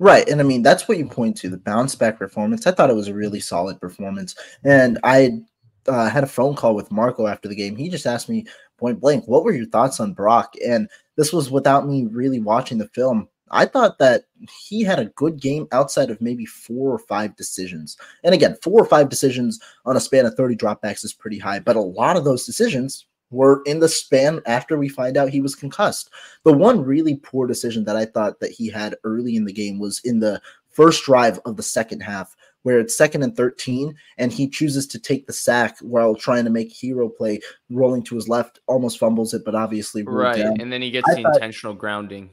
Right. 0.00 0.26
And 0.30 0.40
I 0.40 0.44
mean, 0.44 0.62
that's 0.62 0.88
what 0.88 0.96
you 0.96 1.06
point 1.06 1.36
to 1.36 1.50
the 1.50 1.58
bounce 1.58 1.94
back 1.94 2.18
performance. 2.18 2.66
I 2.66 2.70
thought 2.70 2.88
it 2.88 2.96
was 2.96 3.08
a 3.08 3.14
really 3.14 3.38
solid 3.38 3.78
performance. 3.78 4.34
And 4.64 4.98
I 5.04 5.42
uh, 5.86 6.08
had 6.08 6.24
a 6.24 6.26
phone 6.26 6.56
call 6.56 6.74
with 6.74 6.90
Marco 6.90 7.26
after 7.26 7.48
the 7.48 7.54
game. 7.54 7.76
He 7.76 7.90
just 7.90 8.06
asked 8.06 8.30
me 8.30 8.46
point 8.78 8.98
blank, 8.98 9.28
what 9.28 9.44
were 9.44 9.52
your 9.52 9.66
thoughts 9.66 10.00
on 10.00 10.14
Brock? 10.14 10.54
And 10.66 10.88
this 11.16 11.34
was 11.34 11.50
without 11.50 11.86
me 11.86 12.06
really 12.10 12.40
watching 12.40 12.78
the 12.78 12.88
film. 12.88 13.28
I 13.50 13.66
thought 13.66 13.98
that 13.98 14.24
he 14.66 14.82
had 14.82 15.00
a 15.00 15.12
good 15.16 15.38
game 15.38 15.68
outside 15.70 16.08
of 16.08 16.22
maybe 16.22 16.46
four 16.46 16.94
or 16.94 17.00
five 17.00 17.36
decisions. 17.36 17.98
And 18.24 18.32
again, 18.34 18.56
four 18.62 18.80
or 18.80 18.86
five 18.86 19.10
decisions 19.10 19.60
on 19.84 19.98
a 19.98 20.00
span 20.00 20.24
of 20.24 20.34
30 20.34 20.56
dropbacks 20.56 21.04
is 21.04 21.12
pretty 21.12 21.38
high, 21.38 21.58
but 21.58 21.76
a 21.76 21.80
lot 21.80 22.16
of 22.16 22.24
those 22.24 22.46
decisions 22.46 23.04
were 23.30 23.62
in 23.64 23.80
the 23.80 23.88
span 23.88 24.40
after 24.46 24.76
we 24.76 24.88
find 24.88 25.16
out 25.16 25.28
he 25.28 25.40
was 25.40 25.54
concussed. 25.54 26.10
The 26.44 26.52
one 26.52 26.84
really 26.84 27.16
poor 27.16 27.46
decision 27.46 27.84
that 27.84 27.96
I 27.96 28.04
thought 28.04 28.40
that 28.40 28.50
he 28.50 28.68
had 28.68 28.96
early 29.04 29.36
in 29.36 29.44
the 29.44 29.52
game 29.52 29.78
was 29.78 30.00
in 30.04 30.20
the 30.20 30.40
first 30.70 31.04
drive 31.04 31.38
of 31.44 31.56
the 31.56 31.62
second 31.62 32.00
half, 32.00 32.36
where 32.62 32.78
it's 32.78 32.96
second 32.96 33.22
and 33.22 33.36
13, 33.36 33.94
and 34.18 34.32
he 34.32 34.48
chooses 34.48 34.86
to 34.88 34.98
take 34.98 35.26
the 35.26 35.32
sack 35.32 35.78
while 35.80 36.14
trying 36.14 36.44
to 36.44 36.50
make 36.50 36.70
hero 36.72 37.08
play, 37.08 37.40
rolling 37.70 38.02
to 38.04 38.14
his 38.14 38.28
left, 38.28 38.60
almost 38.66 38.98
fumbles 38.98 39.32
it, 39.32 39.42
but 39.44 39.54
obviously 39.54 40.02
right. 40.02 40.36
Down. 40.36 40.60
And 40.60 40.72
then 40.72 40.82
he 40.82 40.90
gets 40.90 41.08
I 41.10 41.16
the 41.16 41.22
thought, 41.22 41.34
intentional 41.36 41.74
grounding. 41.74 42.30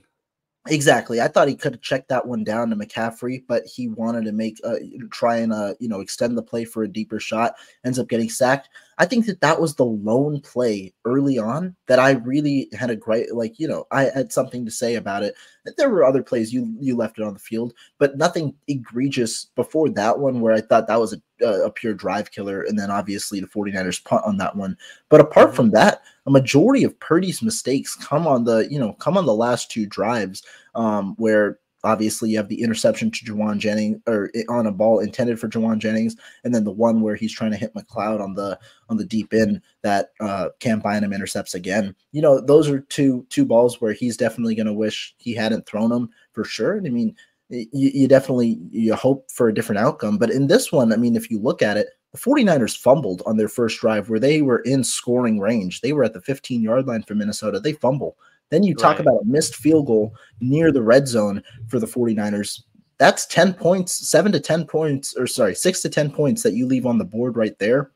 Exactly. 0.70 1.22
I 1.22 1.28
thought 1.28 1.48
he 1.48 1.56
could 1.56 1.74
have 1.74 1.82
checked 1.82 2.10
that 2.10 2.28
one 2.28 2.44
down 2.44 2.70
to 2.70 2.76
McCaffrey, 2.76 3.44
but 3.48 3.64
he 3.66 3.88
wanted 3.88 4.26
to 4.26 4.32
make 4.32 4.60
uh, 4.64 4.76
try 5.12 5.38
and 5.38 5.54
uh, 5.54 5.74
you 5.80 5.88
know 5.88 6.02
extend 6.02 6.38
the 6.38 6.44
play 6.44 6.66
for 6.66 6.84
a 6.84 6.92
deeper 6.92 7.20
shot. 7.20 7.56
Ends 7.86 8.00
up 8.00 8.10
getting 8.10 8.30
sacked. 8.30 8.70
I 9.00 9.06
think 9.06 9.28
that 9.28 9.42
that 9.42 9.62
was 9.62 9.76
the 9.76 9.86
lone 9.86 10.42
play 10.42 10.94
early 11.06 11.38
on 11.38 11.76
that 11.88 12.00
I 12.00 12.12
really 12.12 12.70
had 12.74 12.90
a 12.90 12.96
great 12.96 13.34
like 13.34 13.60
you 13.60 13.68
know 13.68 13.86
I 13.92 14.06
had 14.06 14.32
something 14.32 14.66
to 14.66 14.72
say 14.72 14.96
about 14.96 15.24
it. 15.24 15.36
There 15.78 15.90
were 15.90 16.04
other 16.04 16.24
plays 16.24 16.52
you 16.52 16.76
you 16.80 16.96
left 16.96 17.20
it 17.20 17.24
on 17.24 17.34
the 17.34 17.40
field, 17.40 17.74
but 18.00 18.18
nothing 18.18 18.56
egregious 18.68 19.46
before 19.56 19.90
that 19.90 20.20
one 20.20 20.42
where 20.42 20.54
I 20.54 20.62
thought 20.62 20.88
that 20.88 21.00
was 21.00 21.14
a, 21.42 21.46
a 21.46 21.72
pure 21.72 21.94
drive 21.94 22.32
killer, 22.32 22.64
and 22.64 22.78
then 22.78 22.90
obviously 22.90 23.40
the 23.40 23.48
49ers 23.48 24.04
punt 24.04 24.26
on 24.26 24.38
that 24.38 24.56
one. 24.56 24.78
But 25.10 25.22
apart 25.22 25.56
from 25.56 25.72
that, 25.72 26.02
a 26.26 26.32
majority 26.32 26.84
of 26.84 27.00
Purdy's 27.00 27.42
mistakes 27.42 27.96
come 27.96 28.26
on 28.26 28.46
the 28.46 28.68
you 28.70 28.80
know 28.80 28.94
come 28.94 29.18
on 29.18 29.26
the 29.26 29.34
last 29.34 29.70
two 29.70 29.86
drives 29.86 30.44
um, 30.74 31.14
where 31.18 31.60
Obviously, 31.84 32.32
you 32.32 32.38
have 32.38 32.50
the 32.50 32.62
interception 32.62 33.12
to 33.12 33.26
Jauan 33.26 33.60
Jennings 33.60 34.00
or 34.08 34.32
on 34.50 34.66
a 34.66 34.72
ball 34.72 35.00
intended 35.00 35.40
for 35.40 35.48
Jauan 35.48 35.78
Jennings, 35.78 36.16
and 36.44 36.54
then 36.54 36.64
the 36.64 36.72
one 36.72 37.02
where 37.02 37.16
he's 37.16 37.32
trying 37.32 37.52
to 37.52 37.58
hit 37.58 37.74
McLeod 37.76 38.20
on 38.20 38.34
the 38.34 38.60
on 38.90 38.98
the 38.98 39.06
deep 39.06 39.34
end 39.34 39.62
that 39.84 40.10
uh, 40.20 40.50
Cam 40.60 40.80
Bynum 40.80 41.14
intercepts 41.14 41.54
again. 41.54 41.96
You 42.12 42.22
know, 42.22 42.42
those 42.42 42.68
are 42.70 42.80
two 42.82 43.26
two 43.30 43.46
balls 43.46 43.80
where 43.80 43.94
he's 43.94 44.18
definitely 44.18 44.56
going 44.56 44.68
to 44.68 44.74
wish 44.74 45.14
he 45.18 45.34
hadn't 45.34 45.68
thrown 45.68 45.90
them 45.90 46.10
for 46.34 46.44
sure. 46.44 46.78
And 46.78 46.88
I 46.88 46.90
mean, 46.90 47.16
you, 47.50 47.68
you 47.72 48.08
definitely 48.08 48.60
you 48.72 48.96
hope 48.96 49.30
for 49.32 49.48
a 49.48 49.54
different 49.54 49.80
outcome, 49.80 50.18
but 50.18 50.32
in 50.32 50.48
this 50.48 50.72
one, 50.72 50.92
I 50.92 50.98
mean, 50.98 51.16
if 51.16 51.30
you 51.30 51.40
look 51.40 51.62
at 51.62 51.78
it, 51.78 51.88
the 52.12 52.18
49ers 52.18 52.78
fumbled 52.78 53.22
on 53.26 53.38
their 53.38 53.48
first 53.48 53.80
drive 53.80 54.10
where 54.10 54.20
they 54.20 54.42
were 54.42 54.60
in 54.60 54.84
scoring 54.84 55.40
range. 55.40 55.82
They 55.82 55.94
were 55.94 56.04
at 56.04 56.14
the 56.14 56.22
15 56.22 56.62
yard 56.62 56.88
line 56.88 57.04
for 57.04 57.16
Minnesota. 57.16 57.60
They 57.60 57.74
fumble. 57.74 58.18
Then 58.50 58.64
you 58.64 58.76
talk 58.76 58.98
right. 58.98 59.02
about 59.02 59.22
a 59.22 59.26
missed 59.26 59.56
field 59.56 59.88
goal 59.88 60.16
near 60.40 60.72
the 60.72 60.82
red 60.82 61.08
zone 61.08 61.44
for 61.68 61.80
the 61.80 61.88
49ers. 61.88 62.62
That's 62.98 63.26
10 63.28 63.54
points, 63.54 64.10
seven 64.10 64.32
to 64.32 64.40
10 64.40 64.66
points, 64.66 65.16
or 65.16 65.28
sorry, 65.28 65.54
six 65.54 65.82
to 65.82 65.90
10 65.90 66.12
points 66.12 66.44
that 66.44 66.54
you 66.54 66.66
leave 66.66 66.86
on 66.86 66.98
the 66.98 67.06
board 67.06 67.36
right 67.36 67.58
there. 67.60 67.92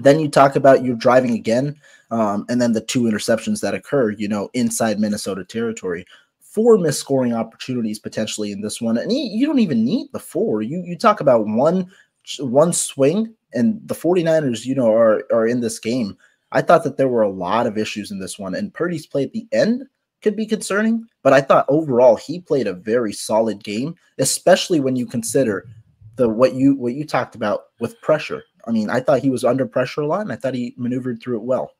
Then 0.00 0.20
you 0.20 0.28
talk 0.28 0.56
about 0.56 0.84
you're 0.84 0.96
driving 0.96 1.34
again, 1.34 1.76
um, 2.10 2.44
and 2.48 2.60
then 2.60 2.72
the 2.72 2.80
two 2.80 3.02
interceptions 3.02 3.60
that 3.60 3.74
occur, 3.74 4.10
you 4.10 4.28
know, 4.28 4.50
inside 4.52 4.98
Minnesota 4.98 5.44
territory. 5.44 6.04
Four 6.40 6.78
missed 6.78 7.00
scoring 7.00 7.32
opportunities 7.32 7.98
potentially 7.98 8.52
in 8.52 8.60
this 8.60 8.80
one, 8.80 8.98
and 8.98 9.12
you 9.12 9.46
don't 9.46 9.60
even 9.60 9.84
need 9.84 10.08
the 10.12 10.18
four. 10.18 10.62
You 10.62 10.82
you 10.84 10.96
talk 10.96 11.20
about 11.20 11.46
one 11.46 11.90
one 12.38 12.72
swing, 12.72 13.34
and 13.52 13.80
the 13.86 13.94
49ers, 13.94 14.64
you 14.64 14.74
know, 14.74 14.92
are 14.92 15.24
are 15.32 15.46
in 15.46 15.60
this 15.60 15.78
game 15.78 16.16
I 16.54 16.62
thought 16.62 16.84
that 16.84 16.96
there 16.96 17.08
were 17.08 17.22
a 17.22 17.28
lot 17.28 17.66
of 17.66 17.76
issues 17.76 18.10
in 18.12 18.20
this 18.20 18.38
one, 18.38 18.54
and 18.54 18.72
Purdy's 18.72 19.06
play 19.06 19.24
at 19.24 19.32
the 19.32 19.46
end 19.52 19.84
could 20.22 20.36
be 20.36 20.46
concerning, 20.46 21.06
but 21.22 21.32
I 21.32 21.40
thought 21.40 21.66
overall 21.68 22.16
he 22.16 22.40
played 22.40 22.66
a 22.66 22.72
very 22.72 23.12
solid 23.12 23.62
game, 23.62 23.96
especially 24.18 24.80
when 24.80 24.96
you 24.96 25.04
consider 25.04 25.68
the 26.16 26.28
what 26.28 26.54
you 26.54 26.76
what 26.76 26.94
you 26.94 27.04
talked 27.04 27.34
about 27.34 27.64
with 27.80 28.00
pressure. 28.00 28.44
I 28.66 28.70
mean, 28.70 28.88
I 28.88 29.00
thought 29.00 29.18
he 29.18 29.30
was 29.30 29.44
under 29.44 29.66
pressure 29.66 30.00
a 30.00 30.06
lot, 30.06 30.22
and 30.22 30.32
I 30.32 30.36
thought 30.36 30.54
he 30.54 30.74
maneuvered 30.78 31.20
through 31.20 31.38
it 31.38 31.42
well. 31.42 31.72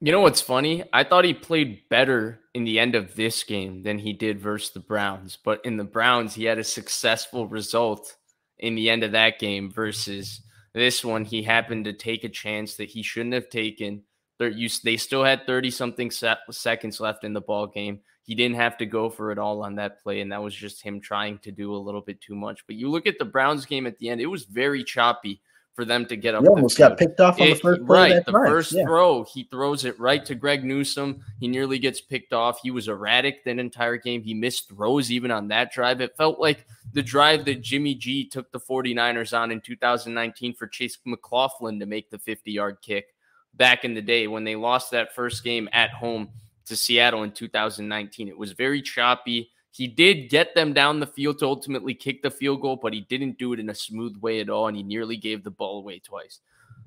You 0.00 0.12
know 0.12 0.20
what's 0.20 0.40
funny? 0.40 0.84
I 0.92 1.02
thought 1.02 1.24
he 1.24 1.34
played 1.34 1.88
better 1.88 2.38
in 2.54 2.62
the 2.62 2.78
end 2.78 2.94
of 2.94 3.16
this 3.16 3.42
game 3.42 3.82
than 3.82 3.98
he 3.98 4.12
did 4.12 4.38
versus 4.38 4.70
the 4.70 4.78
Browns. 4.78 5.36
But 5.42 5.60
in 5.64 5.76
the 5.76 5.84
Browns, 5.84 6.34
he 6.34 6.44
had 6.44 6.58
a 6.58 6.64
successful 6.64 7.48
result 7.48 8.14
in 8.58 8.76
the 8.76 8.90
end 8.90 9.02
of 9.02 9.12
that 9.12 9.40
game 9.40 9.72
versus 9.72 10.42
this 10.72 11.04
one. 11.04 11.24
He 11.24 11.42
happened 11.42 11.86
to 11.86 11.92
take 11.92 12.22
a 12.22 12.28
chance 12.28 12.74
that 12.76 12.90
he 12.90 13.02
shouldn't 13.02 13.34
have 13.34 13.50
taken 13.50 14.04
you, 14.46 14.68
they 14.84 14.96
still 14.96 15.24
had 15.24 15.46
30 15.46 15.70
something 15.70 16.10
seconds 16.10 17.00
left 17.00 17.24
in 17.24 17.32
the 17.32 17.40
ball 17.40 17.66
game. 17.66 18.00
He 18.22 18.34
didn't 18.34 18.56
have 18.56 18.76
to 18.78 18.86
go 18.86 19.08
for 19.08 19.32
it 19.32 19.38
all 19.38 19.62
on 19.62 19.76
that 19.76 20.02
play, 20.02 20.20
and 20.20 20.30
that 20.32 20.42
was 20.42 20.54
just 20.54 20.82
him 20.82 21.00
trying 21.00 21.38
to 21.38 21.50
do 21.50 21.74
a 21.74 21.76
little 21.76 22.02
bit 22.02 22.20
too 22.20 22.34
much. 22.34 22.66
But 22.66 22.76
you 22.76 22.90
look 22.90 23.06
at 23.06 23.18
the 23.18 23.24
Browns 23.24 23.64
game 23.64 23.86
at 23.86 23.98
the 23.98 24.10
end; 24.10 24.20
it 24.20 24.26
was 24.26 24.44
very 24.44 24.84
choppy 24.84 25.40
for 25.74 25.84
them 25.84 26.04
to 26.06 26.16
get 26.16 26.34
up. 26.34 26.42
He 26.42 26.48
almost 26.48 26.76
got 26.76 26.98
picked 26.98 27.20
off 27.20 27.40
on 27.40 27.46
it, 27.46 27.54
the 27.54 27.60
first 27.60 27.80
right. 27.84 28.26
The 28.26 28.32
first 28.32 28.72
yeah. 28.72 28.82
throw, 28.84 29.22
he 29.22 29.44
throws 29.44 29.84
it 29.84 29.98
right 29.98 30.24
to 30.26 30.34
Greg 30.34 30.64
Newsome. 30.64 31.22
He 31.38 31.48
nearly 31.48 31.78
gets 31.78 32.00
picked 32.00 32.32
off. 32.32 32.60
He 32.62 32.70
was 32.70 32.88
erratic 32.88 33.44
that 33.44 33.58
entire 33.58 33.96
game. 33.96 34.22
He 34.22 34.34
missed 34.34 34.68
throws 34.68 35.10
even 35.10 35.30
on 35.30 35.48
that 35.48 35.72
drive. 35.72 36.00
It 36.00 36.16
felt 36.16 36.40
like 36.40 36.66
the 36.92 37.02
drive 37.02 37.44
that 37.44 37.62
Jimmy 37.62 37.94
G 37.94 38.28
took 38.28 38.50
the 38.50 38.60
49ers 38.60 39.38
on 39.38 39.52
in 39.52 39.60
2019 39.60 40.54
for 40.54 40.66
Chase 40.66 40.98
McLaughlin 41.06 41.78
to 41.78 41.86
make 41.86 42.10
the 42.10 42.18
50 42.18 42.50
yard 42.50 42.78
kick 42.82 43.06
back 43.54 43.84
in 43.84 43.94
the 43.94 44.02
day 44.02 44.26
when 44.26 44.44
they 44.44 44.56
lost 44.56 44.90
that 44.90 45.14
first 45.14 45.44
game 45.44 45.68
at 45.72 45.90
home 45.90 46.28
to 46.66 46.76
Seattle 46.76 47.22
in 47.22 47.32
2019. 47.32 48.28
It 48.28 48.38
was 48.38 48.52
very 48.52 48.82
choppy. 48.82 49.50
He 49.70 49.86
did 49.86 50.30
get 50.30 50.54
them 50.54 50.72
down 50.72 51.00
the 51.00 51.06
field 51.06 51.38
to 51.38 51.46
ultimately 51.46 51.94
kick 51.94 52.22
the 52.22 52.30
field 52.30 52.60
goal, 52.60 52.76
but 52.76 52.92
he 52.92 53.00
didn't 53.02 53.38
do 53.38 53.52
it 53.52 53.60
in 53.60 53.70
a 53.70 53.74
smooth 53.74 54.16
way 54.18 54.40
at 54.40 54.50
all, 54.50 54.68
and 54.68 54.76
he 54.76 54.82
nearly 54.82 55.16
gave 55.16 55.44
the 55.44 55.50
ball 55.50 55.78
away 55.78 55.98
twice. 55.98 56.40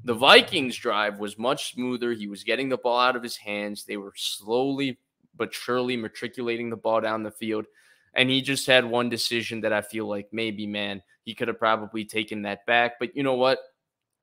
The 0.04 0.14
Vikings 0.14 0.76
drive 0.76 1.20
was 1.20 1.38
much 1.38 1.74
smoother. 1.74 2.14
He 2.14 2.28
was 2.28 2.44
getting 2.44 2.70
the 2.70 2.78
ball 2.78 3.00
out 3.00 3.16
of 3.16 3.24
his 3.24 3.38
hands. 3.38 3.86
They 3.86 3.98
were 3.98 4.14
slowly 4.16 4.98
but 5.36 5.54
surely 5.54 5.96
matriculating 5.96 6.70
the 6.70 6.76
ball 6.76 7.02
down 7.02 7.24
the 7.24 7.32
field. 7.32 7.66
And 8.14 8.30
he 8.30 8.42
just 8.42 8.68
had 8.68 8.84
one 8.84 9.10
decision 9.10 9.62
that 9.62 9.72
I 9.72 9.82
feel 9.82 10.08
like 10.08 10.28
maybe, 10.32 10.68
man, 10.68 11.02
he 11.24 11.34
could 11.34 11.48
have 11.48 11.60
probably 11.60 12.04
taken 12.04 12.42
that 12.42 12.66
back. 12.66 12.94
But 13.00 13.16
you 13.16 13.24
know 13.24 13.36
what? 13.36 13.60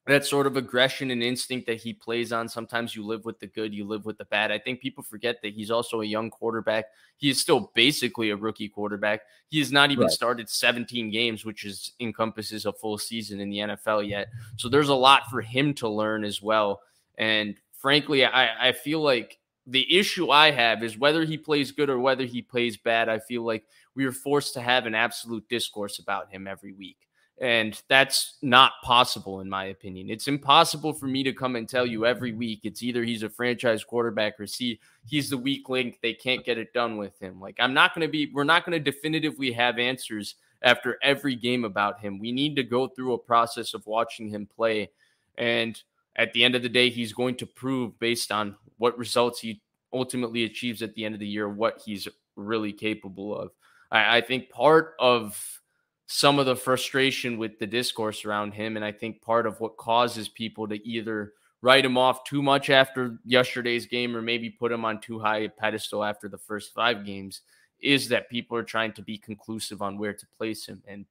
That 0.08 0.24
sort 0.24 0.46
of 0.46 0.56
aggression 0.56 1.10
and 1.10 1.22
instinct 1.22 1.66
that 1.66 1.76
he 1.76 1.92
plays 1.92 2.32
on. 2.32 2.48
Sometimes 2.48 2.96
you 2.96 3.04
live 3.04 3.26
with 3.26 3.38
the 3.40 3.46
good, 3.46 3.74
you 3.74 3.84
live 3.84 4.06
with 4.06 4.16
the 4.16 4.24
bad. 4.24 4.50
I 4.50 4.58
think 4.58 4.80
people 4.80 5.04
forget 5.04 5.42
that 5.42 5.52
he's 5.52 5.70
also 5.70 6.00
a 6.00 6.04
young 6.06 6.30
quarterback. 6.30 6.86
He 7.18 7.28
is 7.28 7.38
still 7.38 7.70
basically 7.74 8.30
a 8.30 8.36
rookie 8.36 8.70
quarterback. 8.70 9.20
He 9.48 9.58
has 9.58 9.70
not 9.70 9.90
even 9.90 10.04
right. 10.04 10.10
started 10.10 10.48
17 10.48 11.10
games, 11.10 11.44
which 11.44 11.66
is 11.66 11.92
encompasses 12.00 12.64
a 12.64 12.72
full 12.72 12.96
season 12.96 13.38
in 13.38 13.50
the 13.50 13.58
NFL 13.58 14.08
yet. 14.08 14.28
So 14.56 14.70
there's 14.70 14.88
a 14.88 14.94
lot 14.94 15.28
for 15.28 15.42
him 15.42 15.74
to 15.74 15.88
learn 15.90 16.24
as 16.24 16.40
well. 16.40 16.80
And 17.18 17.56
frankly, 17.74 18.24
I, 18.24 18.68
I 18.68 18.72
feel 18.72 19.02
like 19.02 19.38
the 19.66 19.94
issue 19.94 20.30
I 20.30 20.52
have 20.52 20.82
is 20.82 20.96
whether 20.96 21.26
he 21.26 21.36
plays 21.36 21.70
good 21.70 21.90
or 21.90 21.98
whether 21.98 22.24
he 22.24 22.40
plays 22.40 22.78
bad. 22.78 23.10
I 23.10 23.18
feel 23.18 23.42
like 23.42 23.64
we 23.94 24.06
are 24.06 24.12
forced 24.12 24.54
to 24.54 24.62
have 24.62 24.86
an 24.86 24.94
absolute 24.94 25.46
discourse 25.50 25.98
about 25.98 26.30
him 26.30 26.46
every 26.46 26.72
week. 26.72 27.07
And 27.40 27.80
that's 27.88 28.36
not 28.42 28.72
possible, 28.82 29.40
in 29.40 29.48
my 29.48 29.66
opinion. 29.66 30.10
It's 30.10 30.26
impossible 30.26 30.92
for 30.92 31.06
me 31.06 31.22
to 31.22 31.32
come 31.32 31.54
and 31.54 31.68
tell 31.68 31.86
you 31.86 32.04
every 32.04 32.32
week 32.32 32.60
it's 32.64 32.82
either 32.82 33.04
he's 33.04 33.22
a 33.22 33.30
franchise 33.30 33.84
quarterback 33.84 34.40
or 34.40 34.46
see 34.46 34.80
he's 35.06 35.30
the 35.30 35.38
weak 35.38 35.68
link. 35.68 36.00
They 36.02 36.14
can't 36.14 36.44
get 36.44 36.58
it 36.58 36.72
done 36.72 36.96
with 36.96 37.16
him. 37.20 37.40
Like, 37.40 37.54
I'm 37.60 37.74
not 37.74 37.94
going 37.94 38.06
to 38.06 38.10
be, 38.10 38.32
we're 38.34 38.42
not 38.42 38.66
going 38.66 38.82
to 38.82 38.90
definitively 38.90 39.52
have 39.52 39.78
answers 39.78 40.34
after 40.62 40.98
every 41.00 41.36
game 41.36 41.64
about 41.64 42.00
him. 42.00 42.18
We 42.18 42.32
need 42.32 42.56
to 42.56 42.64
go 42.64 42.88
through 42.88 43.14
a 43.14 43.18
process 43.18 43.72
of 43.72 43.86
watching 43.86 44.28
him 44.28 44.46
play. 44.46 44.90
And 45.36 45.80
at 46.16 46.32
the 46.32 46.42
end 46.42 46.56
of 46.56 46.62
the 46.62 46.68
day, 46.68 46.90
he's 46.90 47.12
going 47.12 47.36
to 47.36 47.46
prove 47.46 47.96
based 48.00 48.32
on 48.32 48.56
what 48.78 48.98
results 48.98 49.40
he 49.40 49.62
ultimately 49.92 50.42
achieves 50.42 50.82
at 50.82 50.94
the 50.94 51.04
end 51.04 51.14
of 51.14 51.20
the 51.20 51.26
year 51.26 51.48
what 51.48 51.80
he's 51.84 52.08
really 52.34 52.72
capable 52.72 53.36
of. 53.36 53.52
I, 53.90 54.18
I 54.18 54.20
think 54.22 54.50
part 54.50 54.94
of 54.98 55.60
some 56.08 56.38
of 56.38 56.46
the 56.46 56.56
frustration 56.56 57.36
with 57.36 57.58
the 57.58 57.66
discourse 57.66 58.24
around 58.24 58.52
him, 58.52 58.76
and 58.76 58.84
I 58.84 58.90
think 58.90 59.20
part 59.20 59.46
of 59.46 59.60
what 59.60 59.76
causes 59.76 60.28
people 60.28 60.66
to 60.66 60.86
either 60.88 61.34
write 61.60 61.84
him 61.84 61.98
off 61.98 62.24
too 62.24 62.42
much 62.42 62.70
after 62.70 63.18
yesterday's 63.26 63.86
game 63.86 64.16
or 64.16 64.22
maybe 64.22 64.48
put 64.48 64.72
him 64.72 64.86
on 64.86 65.00
too 65.00 65.18
high 65.18 65.38
a 65.38 65.48
pedestal 65.50 66.02
after 66.02 66.26
the 66.28 66.38
first 66.38 66.72
five 66.72 67.04
games 67.04 67.42
is 67.80 68.08
that 68.08 68.30
people 68.30 68.56
are 68.56 68.62
trying 68.62 68.92
to 68.92 69.02
be 69.02 69.18
conclusive 69.18 69.82
on 69.82 69.98
where 69.98 70.14
to 70.14 70.26
place 70.38 70.66
him. 70.66 70.82
And 70.88 71.04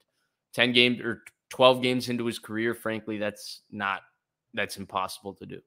10 0.54 0.72
games 0.72 1.00
or 1.00 1.22
12 1.50 1.80
games 1.80 2.08
into 2.08 2.26
his 2.26 2.40
career, 2.40 2.74
frankly, 2.74 3.18
that's 3.18 3.60
not 3.70 4.02
that's 4.52 4.78
impossible 4.78 5.34
to 5.34 5.46
do. 5.46 5.60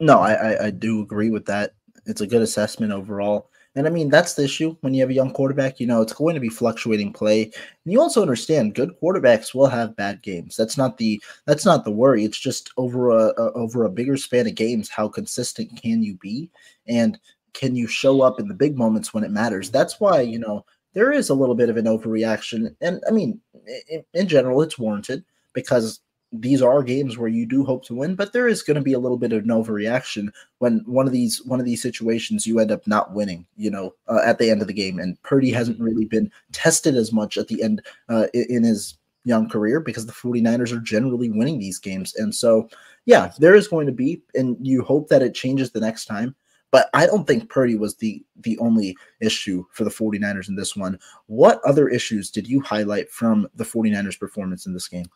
No, 0.00 0.18
I, 0.18 0.32
I, 0.32 0.64
I 0.66 0.70
do 0.70 1.02
agree 1.02 1.30
with 1.30 1.44
that. 1.46 1.74
It's 2.06 2.22
a 2.22 2.26
good 2.26 2.42
assessment 2.42 2.92
overall. 2.92 3.50
And 3.76 3.86
I 3.86 3.90
mean, 3.90 4.08
that's 4.08 4.34
the 4.34 4.44
issue 4.44 4.76
when 4.80 4.94
you 4.94 5.00
have 5.00 5.10
a 5.10 5.14
young 5.14 5.32
quarterback. 5.32 5.78
You 5.78 5.86
know, 5.86 6.02
it's 6.02 6.12
going 6.12 6.34
to 6.34 6.40
be 6.40 6.48
fluctuating 6.48 7.12
play. 7.12 7.44
And 7.44 7.92
you 7.92 8.00
also 8.00 8.20
understand 8.20 8.74
good 8.74 8.92
quarterbacks 9.00 9.54
will 9.54 9.68
have 9.68 9.96
bad 9.96 10.22
games. 10.22 10.56
That's 10.56 10.76
not 10.76 10.98
the 10.98 11.22
that's 11.46 11.64
not 11.64 11.84
the 11.84 11.92
worry. 11.92 12.24
It's 12.24 12.38
just 12.38 12.70
over 12.76 13.10
a, 13.10 13.32
a 13.38 13.52
over 13.52 13.84
a 13.84 13.90
bigger 13.90 14.16
span 14.16 14.48
of 14.48 14.56
games, 14.56 14.88
how 14.88 15.08
consistent 15.08 15.80
can 15.80 16.02
you 16.02 16.16
be? 16.16 16.50
And 16.88 17.18
can 17.52 17.76
you 17.76 17.86
show 17.86 18.22
up 18.22 18.40
in 18.40 18.48
the 18.48 18.54
big 18.54 18.76
moments 18.76 19.14
when 19.14 19.24
it 19.24 19.30
matters? 19.30 19.70
That's 19.70 20.00
why, 20.00 20.20
you 20.20 20.38
know, 20.38 20.64
there 20.94 21.12
is 21.12 21.28
a 21.28 21.34
little 21.34 21.54
bit 21.54 21.68
of 21.68 21.76
an 21.76 21.84
overreaction. 21.84 22.74
And 22.80 23.02
I 23.06 23.12
mean, 23.12 23.40
in, 23.88 24.04
in 24.14 24.26
general, 24.26 24.62
it's 24.62 24.78
warranted 24.78 25.24
because 25.52 26.00
these 26.32 26.62
are 26.62 26.82
games 26.82 27.18
where 27.18 27.28
you 27.28 27.44
do 27.44 27.64
hope 27.64 27.84
to 27.84 27.94
win, 27.94 28.14
but 28.14 28.32
there 28.32 28.46
is 28.46 28.62
going 28.62 28.76
to 28.76 28.82
be 28.82 28.92
a 28.92 28.98
little 28.98 29.18
bit 29.18 29.32
of 29.32 29.42
an 29.42 29.50
overreaction 29.50 30.28
when 30.58 30.78
one 30.86 31.06
of 31.06 31.12
these 31.12 31.44
one 31.44 31.58
of 31.58 31.66
these 31.66 31.82
situations 31.82 32.46
you 32.46 32.60
end 32.60 32.70
up 32.70 32.86
not 32.86 33.12
winning, 33.12 33.46
you 33.56 33.70
know, 33.70 33.94
uh, 34.08 34.20
at 34.24 34.38
the 34.38 34.50
end 34.50 34.60
of 34.60 34.68
the 34.68 34.74
game. 34.74 34.98
And 34.98 35.20
Purdy 35.22 35.50
hasn't 35.50 35.78
mm-hmm. 35.78 35.86
really 35.86 36.04
been 36.04 36.30
tested 36.52 36.94
as 36.94 37.12
much 37.12 37.36
at 37.36 37.48
the 37.48 37.62
end 37.62 37.82
uh, 38.08 38.26
in 38.32 38.62
his 38.62 38.96
young 39.24 39.48
career 39.48 39.80
because 39.80 40.06
the 40.06 40.12
49ers 40.12 40.72
are 40.72 40.80
generally 40.80 41.30
winning 41.30 41.58
these 41.58 41.78
games. 41.78 42.14
And 42.16 42.34
so, 42.34 42.68
yeah, 43.06 43.32
there 43.38 43.54
is 43.54 43.68
going 43.68 43.86
to 43.86 43.92
be, 43.92 44.22
and 44.34 44.56
you 44.60 44.82
hope 44.82 45.08
that 45.08 45.22
it 45.22 45.34
changes 45.34 45.72
the 45.72 45.80
next 45.80 46.06
time. 46.06 46.34
But 46.70 46.88
I 46.94 47.06
don't 47.06 47.26
think 47.26 47.50
Purdy 47.50 47.74
was 47.74 47.96
the 47.96 48.24
the 48.42 48.56
only 48.58 48.96
issue 49.20 49.64
for 49.72 49.82
the 49.82 49.90
49ers 49.90 50.48
in 50.48 50.54
this 50.54 50.76
one. 50.76 51.00
What 51.26 51.60
other 51.64 51.88
issues 51.88 52.30
did 52.30 52.46
you 52.46 52.60
highlight 52.60 53.10
from 53.10 53.48
the 53.56 53.64
49ers 53.64 54.18
performance 54.18 54.66
in 54.66 54.72
this 54.72 54.86
game? 54.86 55.06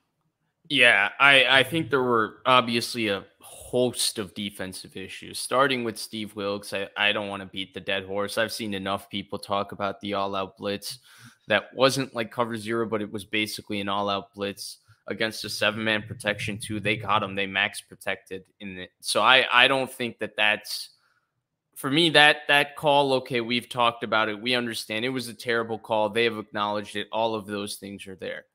Yeah, 0.68 1.10
I, 1.20 1.44
I 1.58 1.62
think 1.62 1.90
there 1.90 2.02
were 2.02 2.36
obviously 2.46 3.08
a 3.08 3.24
host 3.40 4.18
of 4.18 4.34
defensive 4.34 4.96
issues, 4.96 5.38
starting 5.38 5.84
with 5.84 5.98
Steve 5.98 6.34
Wilks. 6.36 6.72
I, 6.72 6.88
I 6.96 7.12
don't 7.12 7.28
want 7.28 7.42
to 7.42 7.46
beat 7.46 7.74
the 7.74 7.80
dead 7.80 8.04
horse. 8.04 8.38
I've 8.38 8.52
seen 8.52 8.72
enough 8.72 9.10
people 9.10 9.38
talk 9.38 9.72
about 9.72 10.00
the 10.00 10.14
all 10.14 10.34
out 10.34 10.56
blitz 10.56 11.00
that 11.48 11.74
wasn't 11.74 12.14
like 12.14 12.30
cover 12.30 12.56
zero, 12.56 12.88
but 12.88 13.02
it 13.02 13.12
was 13.12 13.24
basically 13.24 13.80
an 13.80 13.88
all 13.88 14.08
out 14.08 14.32
blitz 14.32 14.78
against 15.06 15.44
a 15.44 15.50
seven 15.50 15.84
man 15.84 16.02
protection 16.02 16.58
too. 16.58 16.80
They 16.80 16.96
got 16.96 17.22
him. 17.22 17.34
They 17.34 17.46
max 17.46 17.82
protected 17.82 18.44
in 18.60 18.78
it. 18.78 18.90
So 19.00 19.20
I, 19.20 19.46
I 19.52 19.68
don't 19.68 19.92
think 19.92 20.18
that 20.20 20.36
that's 20.36 20.90
for 21.76 21.90
me 21.90 22.10
that 22.10 22.38
that 22.48 22.76
call. 22.76 23.12
Okay, 23.14 23.42
we've 23.42 23.68
talked 23.68 24.02
about 24.02 24.30
it. 24.30 24.40
We 24.40 24.54
understand 24.54 25.04
it 25.04 25.10
was 25.10 25.28
a 25.28 25.34
terrible 25.34 25.78
call. 25.78 26.08
They 26.08 26.24
have 26.24 26.38
acknowledged 26.38 26.96
it. 26.96 27.08
All 27.12 27.34
of 27.34 27.46
those 27.46 27.76
things 27.76 28.06
are 28.06 28.16
there. 28.16 28.46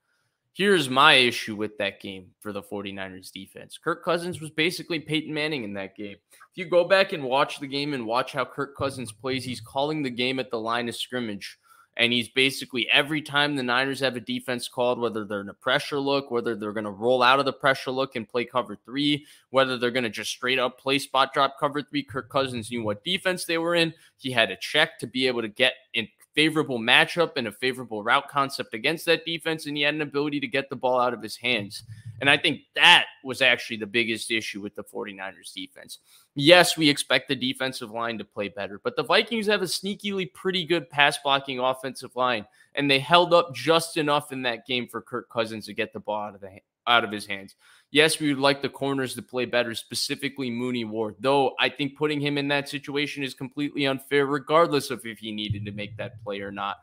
Here's 0.53 0.89
my 0.89 1.13
issue 1.13 1.55
with 1.55 1.77
that 1.77 2.01
game 2.01 2.31
for 2.41 2.51
the 2.51 2.61
49ers 2.61 3.31
defense. 3.31 3.77
Kirk 3.81 4.03
Cousins 4.03 4.41
was 4.41 4.49
basically 4.49 4.99
Peyton 4.99 5.33
Manning 5.33 5.63
in 5.63 5.73
that 5.73 5.95
game. 5.95 6.17
If 6.31 6.57
you 6.57 6.65
go 6.65 6.83
back 6.83 7.13
and 7.13 7.23
watch 7.23 7.59
the 7.59 7.67
game 7.67 7.93
and 7.93 8.05
watch 8.05 8.33
how 8.33 8.45
Kirk 8.45 8.75
Cousins 8.75 9.11
plays, 9.11 9.45
he's 9.45 9.61
calling 9.61 10.01
the 10.01 10.09
game 10.09 10.39
at 10.39 10.51
the 10.51 10.59
line 10.59 10.89
of 10.89 10.95
scrimmage. 10.95 11.57
And 11.95 12.13
he's 12.13 12.29
basically 12.29 12.89
every 12.91 13.21
time 13.21 13.55
the 13.55 13.63
Niners 13.63 13.99
have 13.99 14.15
a 14.15 14.21
defense 14.21 14.69
called, 14.69 14.99
whether 14.99 15.25
they're 15.25 15.41
in 15.41 15.49
a 15.49 15.53
pressure 15.53 15.99
look, 15.99 16.31
whether 16.31 16.55
they're 16.55 16.71
going 16.71 16.85
to 16.85 16.91
roll 16.91 17.21
out 17.21 17.39
of 17.39 17.45
the 17.45 17.53
pressure 17.53 17.91
look 17.91 18.15
and 18.15 18.27
play 18.27 18.45
cover 18.45 18.77
three, 18.85 19.25
whether 19.49 19.77
they're 19.77 19.91
going 19.91 20.03
to 20.03 20.09
just 20.09 20.31
straight 20.31 20.59
up 20.59 20.79
play 20.79 20.97
spot 20.97 21.33
drop 21.33 21.59
cover 21.59 21.81
three, 21.81 22.03
Kirk 22.03 22.29
Cousins 22.29 22.71
knew 22.71 22.83
what 22.83 23.03
defense 23.03 23.43
they 23.43 23.57
were 23.57 23.75
in. 23.75 23.93
He 24.17 24.31
had 24.31 24.49
a 24.49 24.55
check 24.55 24.97
to 24.99 25.07
be 25.07 25.27
able 25.27 25.41
to 25.41 25.49
get 25.49 25.73
in 25.93 26.07
favorable 26.35 26.79
matchup 26.79 27.31
and 27.35 27.47
a 27.47 27.51
favorable 27.51 28.03
route 28.03 28.27
concept 28.29 28.73
against 28.73 29.05
that 29.05 29.25
defense, 29.25 29.65
and 29.65 29.75
he 29.75 29.83
had 29.83 29.93
an 29.93 30.01
ability 30.01 30.39
to 30.39 30.47
get 30.47 30.69
the 30.69 30.75
ball 30.75 30.99
out 30.99 31.13
of 31.13 31.21
his 31.21 31.35
hands. 31.35 31.83
And 32.21 32.29
I 32.29 32.37
think 32.37 32.61
that 32.75 33.05
was 33.23 33.41
actually 33.41 33.77
the 33.77 33.87
biggest 33.87 34.29
issue 34.29 34.61
with 34.61 34.75
the 34.75 34.83
49ers 34.83 35.53
defense. 35.53 35.99
Yes, 36.35 36.77
we 36.77 36.89
expect 36.89 37.27
the 37.27 37.35
defensive 37.35 37.91
line 37.91 38.17
to 38.17 38.25
play 38.25 38.49
better, 38.49 38.79
but 38.83 38.95
the 38.95 39.03
Vikings 39.03 39.47
have 39.47 39.61
a 39.61 39.65
sneakily 39.65 40.31
pretty 40.33 40.65
good 40.65 40.89
pass 40.89 41.17
blocking 41.17 41.59
offensive 41.59 42.15
line, 42.15 42.45
and 42.75 42.89
they 42.89 42.99
held 42.99 43.33
up 43.33 43.53
just 43.53 43.97
enough 43.97 44.31
in 44.31 44.41
that 44.43 44.65
game 44.65 44.87
for 44.87 45.01
Kirk 45.01 45.29
Cousins 45.29 45.65
to 45.65 45.73
get 45.73 45.93
the 45.93 45.99
ball 45.99 46.21
out 46.21 46.35
of 46.35 46.41
the 46.41 46.49
out 46.89 47.03
of 47.03 47.11
his 47.11 47.25
hands. 47.25 47.55
Yes, 47.91 48.19
we 48.19 48.29
would 48.29 48.41
like 48.41 48.61
the 48.61 48.69
corners 48.69 49.15
to 49.15 49.21
play 49.21 49.45
better, 49.45 49.73
specifically 49.73 50.51
Mooney 50.51 50.85
Ward, 50.85 51.15
though 51.19 51.55
I 51.59 51.69
think 51.69 51.97
putting 51.97 52.19
him 52.19 52.37
in 52.37 52.49
that 52.49 52.69
situation 52.69 53.23
is 53.23 53.33
completely 53.33 53.87
unfair, 53.87 54.25
regardless 54.25 54.91
of 54.91 55.05
if 55.05 55.19
he 55.19 55.31
needed 55.31 55.65
to 55.65 55.71
make 55.71 55.97
that 55.97 56.21
play 56.23 56.41
or 56.41 56.51
not. 56.51 56.77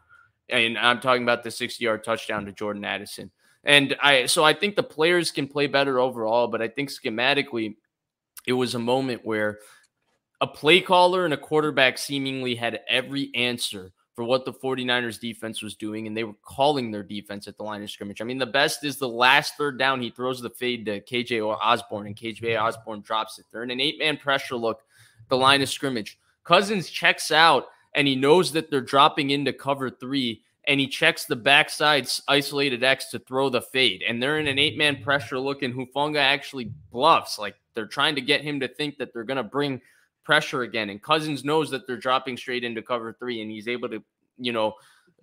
And 0.49 0.77
I'm 0.79 1.01
talking 1.01 1.23
about 1.23 1.45
the 1.45 1.51
60 1.51 1.85
yard 1.85 2.03
touchdown 2.03 2.47
to 2.47 2.53
Jordan 2.53 2.85
Addison. 2.85 3.31
And 3.63 3.97
I, 4.01 4.27
so 4.27 4.45
I 4.45 4.55
think 4.55 4.77
the 4.77 4.83
players 4.83 5.31
can 5.31 5.49
play 5.49 5.67
better 5.67 5.99
overall, 5.99 6.49
but 6.49 6.63
I 6.63 6.69
think 6.69 6.91
schematically, 6.91 7.77
it 8.47 8.53
was 8.53 8.75
a 8.75 8.81
moment 8.81 9.25
where 9.25 9.59
a 10.41 10.47
play 10.47 10.81
caller 10.81 11.25
and 11.25 11.35
a 11.35 11.39
quarterback 11.39 11.99
seemingly 11.99 12.55
had 12.55 12.81
every 12.89 13.31
answer 13.35 13.93
for 14.17 14.25
what 14.25 14.47
the 14.47 14.53
49ers 14.53 15.21
defense 15.21 15.63
was 15.63 15.75
doing, 15.75 16.07
and 16.07 16.17
they 16.17 16.25
were 16.25 16.33
calling 16.43 16.91
their 16.91 17.03
defense 17.03 17.47
at 17.47 17.59
the 17.59 17.63
line 17.63 17.83
of 17.83 17.91
scrimmage. 17.91 18.23
I 18.23 18.25
mean, 18.25 18.39
the 18.39 18.47
best 18.47 18.83
is 18.83 18.97
the 18.97 19.09
last 19.09 19.59
third 19.59 19.79
down. 19.79 20.01
He 20.01 20.09
throws 20.09 20.41
the 20.41 20.49
fade 20.49 20.87
to 20.87 21.03
KJ 21.03 21.43
Osborne, 21.45 22.07
and 22.07 22.17
KJ 22.17 22.41
mm-hmm. 22.41 22.65
Osborne 22.65 23.03
drops 23.03 23.39
it. 23.39 23.45
They're 23.53 23.63
in 23.63 23.71
an 23.71 23.81
eight 23.81 23.99
man 23.99 24.17
pressure 24.17 24.57
look, 24.57 24.83
the 25.29 25.37
line 25.37 25.61
of 25.61 25.69
scrimmage. 25.69 26.19
Cousins 26.45 26.89
checks 26.89 27.31
out, 27.31 27.67
and 27.95 28.09
he 28.09 28.17
knows 28.17 28.53
that 28.53 28.71
they're 28.71 28.81
dropping 28.81 29.31
into 29.31 29.53
cover 29.53 29.91
three, 29.91 30.43
and 30.67 30.81
he 30.81 30.87
checks 30.87 31.27
the 31.27 31.37
backside 31.37 32.09
isolated 32.27 32.83
X 32.83 33.11
to 33.11 33.19
throw 33.19 33.51
the 33.51 33.61
fade. 33.61 34.03
And 34.09 34.23
they're 34.23 34.39
in 34.39 34.47
an 34.47 34.59
eight 34.59 34.79
man 34.79 35.03
pressure 35.03 35.39
look, 35.39 35.63
and 35.63 35.75
Hufanga 35.75 36.21
actually 36.21 36.73
bluffs. 36.91 37.39
Like 37.39 37.57
they're 37.75 37.87
trying 37.87 38.15
to 38.15 38.23
get 38.23 38.41
him 38.41 38.61
to 38.61 38.69
think 38.69 38.97
that 38.97 39.13
they're 39.13 39.25
going 39.25 39.37
to 39.37 39.43
bring 39.43 39.83
pressure 40.27 40.63
again. 40.63 40.91
And 40.91 41.01
Cousins 41.01 41.45
knows 41.45 41.71
that 41.71 41.87
they're 41.87 41.97
dropping 41.97 42.37
straight 42.37 42.65
into 42.65 42.83
cover 42.83 43.13
three, 43.13 43.41
and 43.41 43.51
he's 43.51 43.69
able 43.69 43.89
to, 43.89 44.03
you 44.37 44.53
know, 44.53 44.75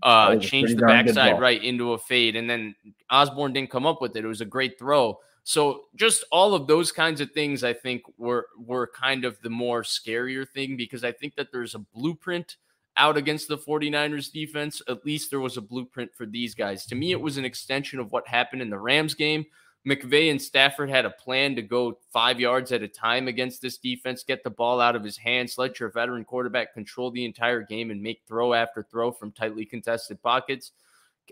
uh, 0.02 0.38
change 0.38 0.74
the 0.74 0.82
backside 0.82 1.39
right 1.39 1.62
into 1.62 1.92
a 1.92 1.98
fade. 1.98 2.36
And 2.38 2.50
then 2.50 2.74
Osborne 3.10 3.54
didn't 3.54 3.70
come 3.70 3.86
up 3.86 4.02
with 4.02 4.16
it. 4.16 4.24
It 4.24 4.28
was 4.28 4.42
a 4.42 4.46
great 4.46 4.80
throw. 4.80 5.20
So 5.44 5.84
just 5.96 6.24
all 6.32 6.56
of 6.56 6.68
those 6.68 6.92
kinds 6.94 7.20
of 7.20 7.32
things, 7.32 7.66
I 7.66 7.74
think 7.74 8.04
were 8.18 8.48
were 8.58 8.88
kind 8.88 9.26
of 9.26 9.39
the 9.42 9.50
more 9.50 9.84
scarier 9.84 10.48
thing 10.48 10.78
because 10.78 11.04
I 11.04 11.12
think 11.12 11.36
that 11.36 11.52
there's 11.52 11.76
a 11.76 11.80
blueprint 11.80 12.56
out 12.96 13.18
against 13.18 13.50
the 13.50 13.58
49ers 13.58 14.32
defense. 14.32 14.82
At 14.88 15.06
least 15.06 15.32
there 15.32 15.42
was 15.42 15.58
a 15.58 15.62
blueprint 15.62 16.16
for 16.16 16.26
these 16.26 16.56
guys. 16.56 16.86
To 16.86 16.96
me, 16.96 17.12
it 17.12 17.20
was 17.20 17.38
an 17.38 17.44
extension 17.44 18.00
of 18.00 18.12
what 18.13 18.28
happened 18.28 18.62
in 18.62 18.70
the 18.70 18.80
Rams 18.80 19.16
game 19.16 19.46
McVay 19.88 20.32
and 20.32 20.41
Stafford 20.41 20.89
had 20.89 21.06
a 21.06 21.10
plan 21.10 21.56
to 21.56 21.62
go 21.62 21.98
five 22.12 22.39
yards 22.39 22.72
at 22.72 22.84
a 22.84 22.88
time 22.88 23.28
against 23.28 23.62
this 23.62 23.78
defense, 23.78 24.24
get 24.24 24.43
the 24.43 24.50
ball 24.50 24.80
out 24.80 24.96
of 24.96 25.04
his 25.04 25.17
hands, 25.17 25.58
let 25.58 25.80
your 25.80 25.89
veteran 25.89 26.24
quarterback 26.24 26.74
control 26.74 27.12
the 27.12 27.26
entire 27.26 27.62
game 27.62 27.91
and 27.91 28.02
make 28.02 28.22
throw 28.26 28.54
after 28.54 28.84
throw 28.84 29.12
from 29.12 29.32
tightly 29.32 29.65
contested 29.65 30.22
pockets. 30.22 30.72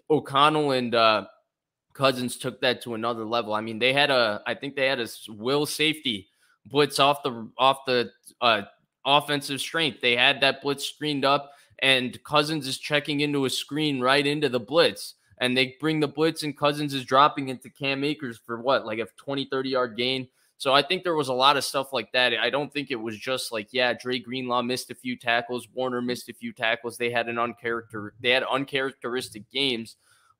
O'Connell 0.09 0.71
and 0.71 0.93
uh, 0.93 1.25
Cousins 1.93 2.35
took 2.37 2.59
that 2.61 2.81
to 2.81 2.93
another 2.93 3.23
level. 3.23 3.53
I 3.53 3.61
mean, 3.61 3.79
they 3.79 3.93
had 3.93 4.11
a, 4.11 4.41
I 4.45 4.53
think 4.53 4.75
they 4.75 4.87
had 4.87 4.99
a 4.99 5.07
will 5.29 5.65
safety 5.65 6.27
blitz 6.65 6.99
off 6.99 7.23
the 7.23 7.49
off 7.57 7.85
the 7.85 8.11
uh, 8.41 8.63
offensive 9.05 9.61
strength. 9.61 10.01
They 10.01 10.15
had 10.15 10.41
that 10.41 10.61
blitz 10.61 10.85
screened 10.85 11.25
up, 11.25 11.53
and 11.79 12.21
Cousins 12.23 12.67
is 12.67 12.77
checking 12.77 13.21
into 13.21 13.45
a 13.45 13.49
screen 13.49 14.01
right 14.01 14.25
into 14.25 14.49
the 14.49 14.59
blitz 14.59 15.15
and 15.41 15.57
they 15.57 15.75
bring 15.79 15.99
the 15.99 16.07
blitz 16.07 16.43
and 16.43 16.55
Cousins 16.55 16.93
is 16.93 17.03
dropping 17.03 17.49
into 17.49 17.69
Cam 17.69 18.03
Akers 18.03 18.39
for 18.45 18.61
what, 18.61 18.85
like 18.85 18.99
a 18.99 19.07
20, 19.17 19.45
30 19.51 19.69
yard 19.69 19.97
gain. 19.97 20.27
So 20.57 20.71
I 20.71 20.83
think 20.83 21.03
there 21.03 21.15
was 21.15 21.29
a 21.29 21.33
lot 21.33 21.57
of 21.57 21.63
stuff 21.63 21.91
like 21.91 22.11
that. 22.11 22.33
I 22.39 22.51
don't 22.51 22.71
think 22.71 22.91
it 22.91 22.95
was 22.95 23.17
just 23.17 23.51
like, 23.51 23.69
yeah, 23.71 23.93
Dre 23.93 24.19
Greenlaw 24.19 24.61
missed 24.61 24.91
a 24.91 24.95
few 24.95 25.17
tackles, 25.17 25.67
Warner 25.73 26.01
missed 26.01 26.29
a 26.29 26.33
few 26.33 26.53
tackles. 26.53 26.97
They 26.97 27.09
had 27.09 27.27
an 27.27 27.37
uncharacter, 27.37 28.11
they 28.21 28.29
had 28.29 28.43
uncharacteristic 28.43 29.49
games, 29.49 29.95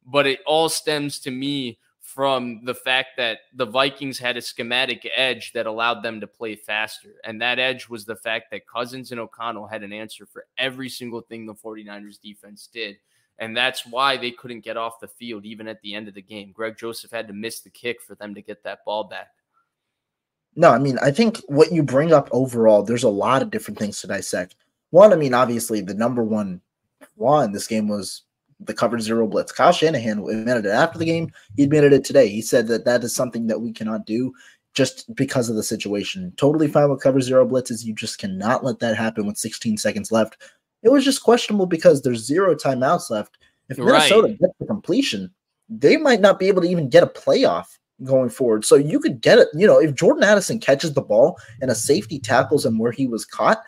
but 0.05 0.27
it 0.27 0.39
all 0.45 0.69
stems 0.69 1.19
to 1.21 1.31
me 1.31 1.79
from 1.99 2.61
the 2.65 2.75
fact 2.75 3.09
that 3.17 3.39
the 3.55 3.65
Vikings 3.65 4.19
had 4.19 4.37
a 4.37 4.41
schematic 4.41 5.09
edge 5.15 5.51
that 5.53 5.65
allowed 5.65 6.03
them 6.03 6.19
to 6.21 6.27
play 6.27 6.55
faster. 6.55 7.15
And 7.23 7.41
that 7.41 7.57
edge 7.57 7.89
was 7.89 8.05
the 8.05 8.15
fact 8.15 8.51
that 8.51 8.67
Cousins 8.67 9.11
and 9.11 9.19
O'Connell 9.19 9.67
had 9.67 9.81
an 9.81 9.93
answer 9.93 10.27
for 10.27 10.45
every 10.57 10.89
single 10.89 11.21
thing 11.21 11.45
the 11.45 11.55
49ers 11.55 12.19
defense 12.21 12.69
did. 12.71 12.97
And 13.41 13.57
that's 13.57 13.87
why 13.87 14.17
they 14.17 14.29
couldn't 14.29 14.63
get 14.63 14.77
off 14.77 14.99
the 14.99 15.07
field 15.07 15.45
even 15.45 15.67
at 15.67 15.81
the 15.81 15.95
end 15.95 16.07
of 16.07 16.13
the 16.13 16.21
game. 16.21 16.51
Greg 16.51 16.77
Joseph 16.77 17.09
had 17.09 17.27
to 17.27 17.33
miss 17.33 17.59
the 17.61 17.71
kick 17.71 17.99
for 17.99 18.13
them 18.13 18.35
to 18.35 18.41
get 18.41 18.63
that 18.63 18.85
ball 18.85 19.03
back. 19.03 19.29
No, 20.55 20.69
I 20.69 20.77
mean, 20.77 20.99
I 20.99 21.09
think 21.09 21.41
what 21.47 21.71
you 21.71 21.81
bring 21.81 22.13
up 22.13 22.29
overall, 22.31 22.83
there's 22.83 23.03
a 23.03 23.09
lot 23.09 23.41
of 23.41 23.49
different 23.49 23.79
things 23.79 23.99
to 24.01 24.07
dissect. 24.07 24.55
One, 24.91 25.11
I 25.11 25.15
mean, 25.15 25.33
obviously, 25.33 25.81
the 25.81 25.95
number 25.95 26.23
one 26.23 26.61
in 27.17 27.51
this 27.51 27.67
game 27.67 27.87
was 27.87 28.23
the 28.59 28.73
cover 28.75 28.99
zero 28.99 29.25
blitz. 29.25 29.51
Kyle 29.51 29.71
Shanahan 29.71 30.19
admitted 30.19 30.67
it 30.67 30.69
after 30.69 30.99
the 30.99 31.05
game. 31.05 31.31
He 31.55 31.63
admitted 31.63 31.93
it 31.93 32.05
today. 32.05 32.27
He 32.27 32.43
said 32.43 32.67
that 32.67 32.85
that 32.85 33.03
is 33.03 33.15
something 33.15 33.47
that 33.47 33.61
we 33.61 33.71
cannot 33.71 34.05
do 34.05 34.33
just 34.73 35.13
because 35.15 35.49
of 35.49 35.55
the 35.55 35.63
situation. 35.63 36.31
Totally 36.37 36.67
fine 36.67 36.89
with 36.89 37.01
cover 37.01 37.21
zero 37.21 37.47
blitzes. 37.47 37.85
You 37.85 37.93
just 37.93 38.19
cannot 38.19 38.63
let 38.63 38.79
that 38.79 38.97
happen 38.97 39.25
with 39.25 39.37
16 39.37 39.77
seconds 39.77 40.11
left. 40.11 40.37
It 40.83 40.89
was 40.89 41.05
just 41.05 41.23
questionable 41.23 41.65
because 41.65 42.01
there's 42.01 42.25
zero 42.25 42.55
timeouts 42.55 43.09
left. 43.09 43.37
If 43.69 43.77
Minnesota 43.77 44.27
right. 44.27 44.39
gets 44.39 44.53
the 44.59 44.65
completion, 44.65 45.31
they 45.69 45.97
might 45.97 46.21
not 46.21 46.39
be 46.39 46.47
able 46.47 46.61
to 46.61 46.67
even 46.67 46.89
get 46.89 47.03
a 47.03 47.07
playoff 47.07 47.77
going 48.03 48.29
forward. 48.29 48.65
So 48.65 48.75
you 48.75 48.99
could 48.99 49.21
get 49.21 49.39
it, 49.39 49.47
you 49.53 49.67
know, 49.67 49.79
if 49.79 49.93
Jordan 49.93 50.23
Addison 50.23 50.59
catches 50.59 50.93
the 50.93 51.01
ball 51.01 51.37
and 51.61 51.71
a 51.71 51.75
safety 51.75 52.19
tackles 52.19 52.65
him 52.65 52.79
where 52.79 52.91
he 52.91 53.07
was 53.07 53.25
caught, 53.25 53.61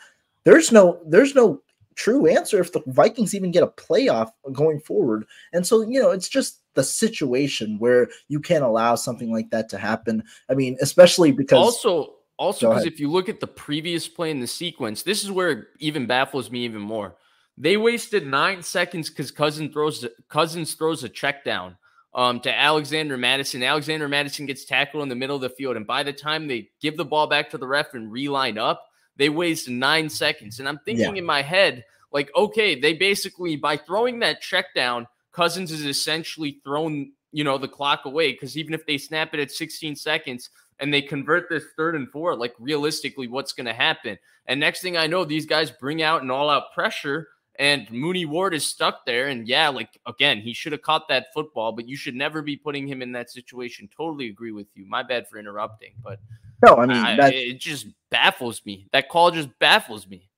there's 0.44 0.72
no 0.72 1.00
there's 1.06 1.36
no 1.36 1.62
true 1.96 2.28
answer 2.28 2.60
if 2.60 2.72
the 2.72 2.82
Vikings 2.88 3.36
even 3.36 3.52
get 3.52 3.64
a 3.64 3.68
playoff 3.68 4.32
going 4.52 4.80
forward. 4.80 5.26
And 5.54 5.66
so, 5.66 5.82
you 5.82 6.02
know, 6.02 6.12
it's 6.12 6.28
just 6.28 6.60
the 6.74 6.84
situation 6.84 7.78
where 7.80 8.10
you 8.28 8.40
can't 8.40 8.64
allow 8.64 8.96
something 8.96 9.32
like 9.32 9.52
that 9.52 9.70
to 9.70 9.78
happen. 9.78 10.24
I 10.50 10.56
mean, 10.56 10.78
especially 10.82 11.32
because 11.32 11.60
also 11.60 12.16
also 12.44 12.70
because 12.70 12.86
if 12.86 13.00
you 13.00 13.10
look 13.10 13.30
at 13.30 13.40
the 13.40 13.48
previous 13.48 14.08
play 14.08 14.30
in 14.30 14.40
the 14.40 14.48
sequence, 14.48 15.04
this 15.04 15.24
is 15.24 15.32
where 15.32 15.50
it 15.50 15.68
even 15.80 16.06
baffles 16.06 16.52
me 16.52 16.66
even 16.66 16.82
more. 16.82 17.16
They 17.58 17.78
wasted 17.78 18.28
nine 18.28 18.64
seconds 18.64 19.10
because 19.10 19.32
Cousins 19.32 19.72
throws 19.72 20.06
Cousins 20.28 20.74
throws 20.74 21.04
a 21.04 21.10
check 21.10 21.46
down 21.46 21.78
um, 22.14 22.40
to 22.42 22.54
Alexander 22.54 23.18
Mattison. 23.18 23.64
Alexander 23.64 24.08
Mattison 24.08 24.46
gets 24.46 24.66
tackled 24.66 25.04
in 25.04 25.10
the 25.10 25.16
middle 25.16 25.36
of 25.36 25.42
the 25.42 25.50
field, 25.50 25.78
and 25.78 25.88
by 25.88 26.04
the 26.04 26.14
time 26.14 26.48
they 26.48 26.70
give 26.82 26.98
the 26.98 27.06
ball 27.06 27.28
back 27.28 27.50
to 27.52 27.58
the 27.58 27.68
ref 27.68 27.94
and 27.94 28.12
reline 28.12 28.58
up, 28.58 28.86
they 29.16 29.30
waste 29.30 29.70
nine 29.70 30.10
seconds. 30.10 30.60
And 30.60 30.68
I'm 30.68 30.80
thinking 30.80 31.16
yeah. 31.16 31.20
in 31.20 31.26
my 31.26 31.42
head, 31.42 31.86
like, 32.12 32.30
okay, 32.36 32.80
they 32.80 32.94
basically, 32.94 33.56
by 33.56 33.78
throwing 33.78 34.20
that 34.20 34.42
check 34.42 34.74
down, 34.76 35.08
Cousins 35.32 35.72
is 35.72 35.86
essentially 35.86 36.60
thrown, 36.64 37.12
you 37.32 37.44
know, 37.44 37.58
the 37.58 37.68
clock 37.68 38.06
away. 38.06 38.32
Because 38.32 38.58
even 38.58 38.74
if 38.74 38.86
they 38.86 38.98
snap 38.98 39.34
it 39.34 39.40
at 39.40 39.52
16 39.52 39.96
seconds 39.96 40.50
and 40.80 40.94
they 40.94 41.02
convert 41.02 41.50
this 41.50 41.64
third 41.78 41.96
and 41.96 42.10
four, 42.10 42.36
like 42.36 42.54
realistically, 42.60 43.28
what's 43.28 43.54
going 43.54 43.68
to 43.68 43.74
happen? 43.74 44.18
And 44.46 44.60
next 44.60 44.82
thing 44.82 44.98
I 44.98 45.08
know, 45.08 45.24
these 45.24 45.46
guys 45.46 45.72
bring 45.72 46.02
out 46.02 46.24
an 46.24 46.32
all 46.32 46.50
out 46.50 46.74
pressure 46.74 47.28
and 47.60 47.90
Mooney 47.92 48.26
Ward 48.26 48.54
is 48.54 48.66
stuck 48.66 49.06
there. 49.06 49.28
And 49.28 49.48
yeah, 49.48 49.70
like 49.70 50.00
again, 50.06 50.42
he 50.42 50.54
should 50.54 50.72
have 50.72 50.82
caught 50.82 51.08
that 51.10 51.28
football, 51.34 51.72
but 51.72 51.88
you 51.88 51.96
should 51.96 52.16
never 52.16 52.42
be 52.42 52.56
putting 52.56 52.88
him 52.88 53.02
in 53.02 53.12
that 53.14 53.30
situation. 53.30 53.90
Totally 53.96 54.30
agree 54.30 54.52
with 54.52 54.68
you. 54.74 54.86
My 54.86 55.04
bad 55.04 55.28
for 55.28 55.38
interrupting, 55.38 55.94
but 56.04 56.20
no, 56.66 56.78
I 56.78 56.86
mean 56.86 56.98
I, 56.98 57.30
it 57.30 57.60
just 57.60 57.88
baffles 58.10 58.62
me. 58.66 58.88
That 58.92 59.10
call 59.10 59.32
just 59.32 59.50
baffles 59.60 60.08
me. 60.08 60.30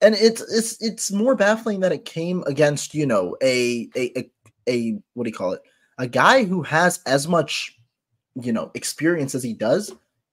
And 0.00 0.14
it's 0.14 0.42
it's 0.42 0.80
it's 0.82 1.10
more 1.10 1.34
baffling 1.34 1.80
that 1.80 1.92
it 1.92 2.04
came 2.04 2.44
against 2.46 2.94
you 2.94 3.06
know 3.06 3.36
a 3.42 3.88
a 3.96 4.18
a, 4.18 4.30
a 4.68 4.98
what 5.14 5.24
do 5.24 5.30
you 5.30 5.36
call 5.36 5.52
it 5.52 5.62
a 5.96 6.06
guy 6.06 6.44
who 6.44 6.62
has 6.62 7.00
as 7.06 7.26
much 7.26 7.77
you 8.42 8.52
know 8.52 8.70
experience 8.74 9.34
as 9.34 9.42
he 9.42 9.52
does. 9.52 9.90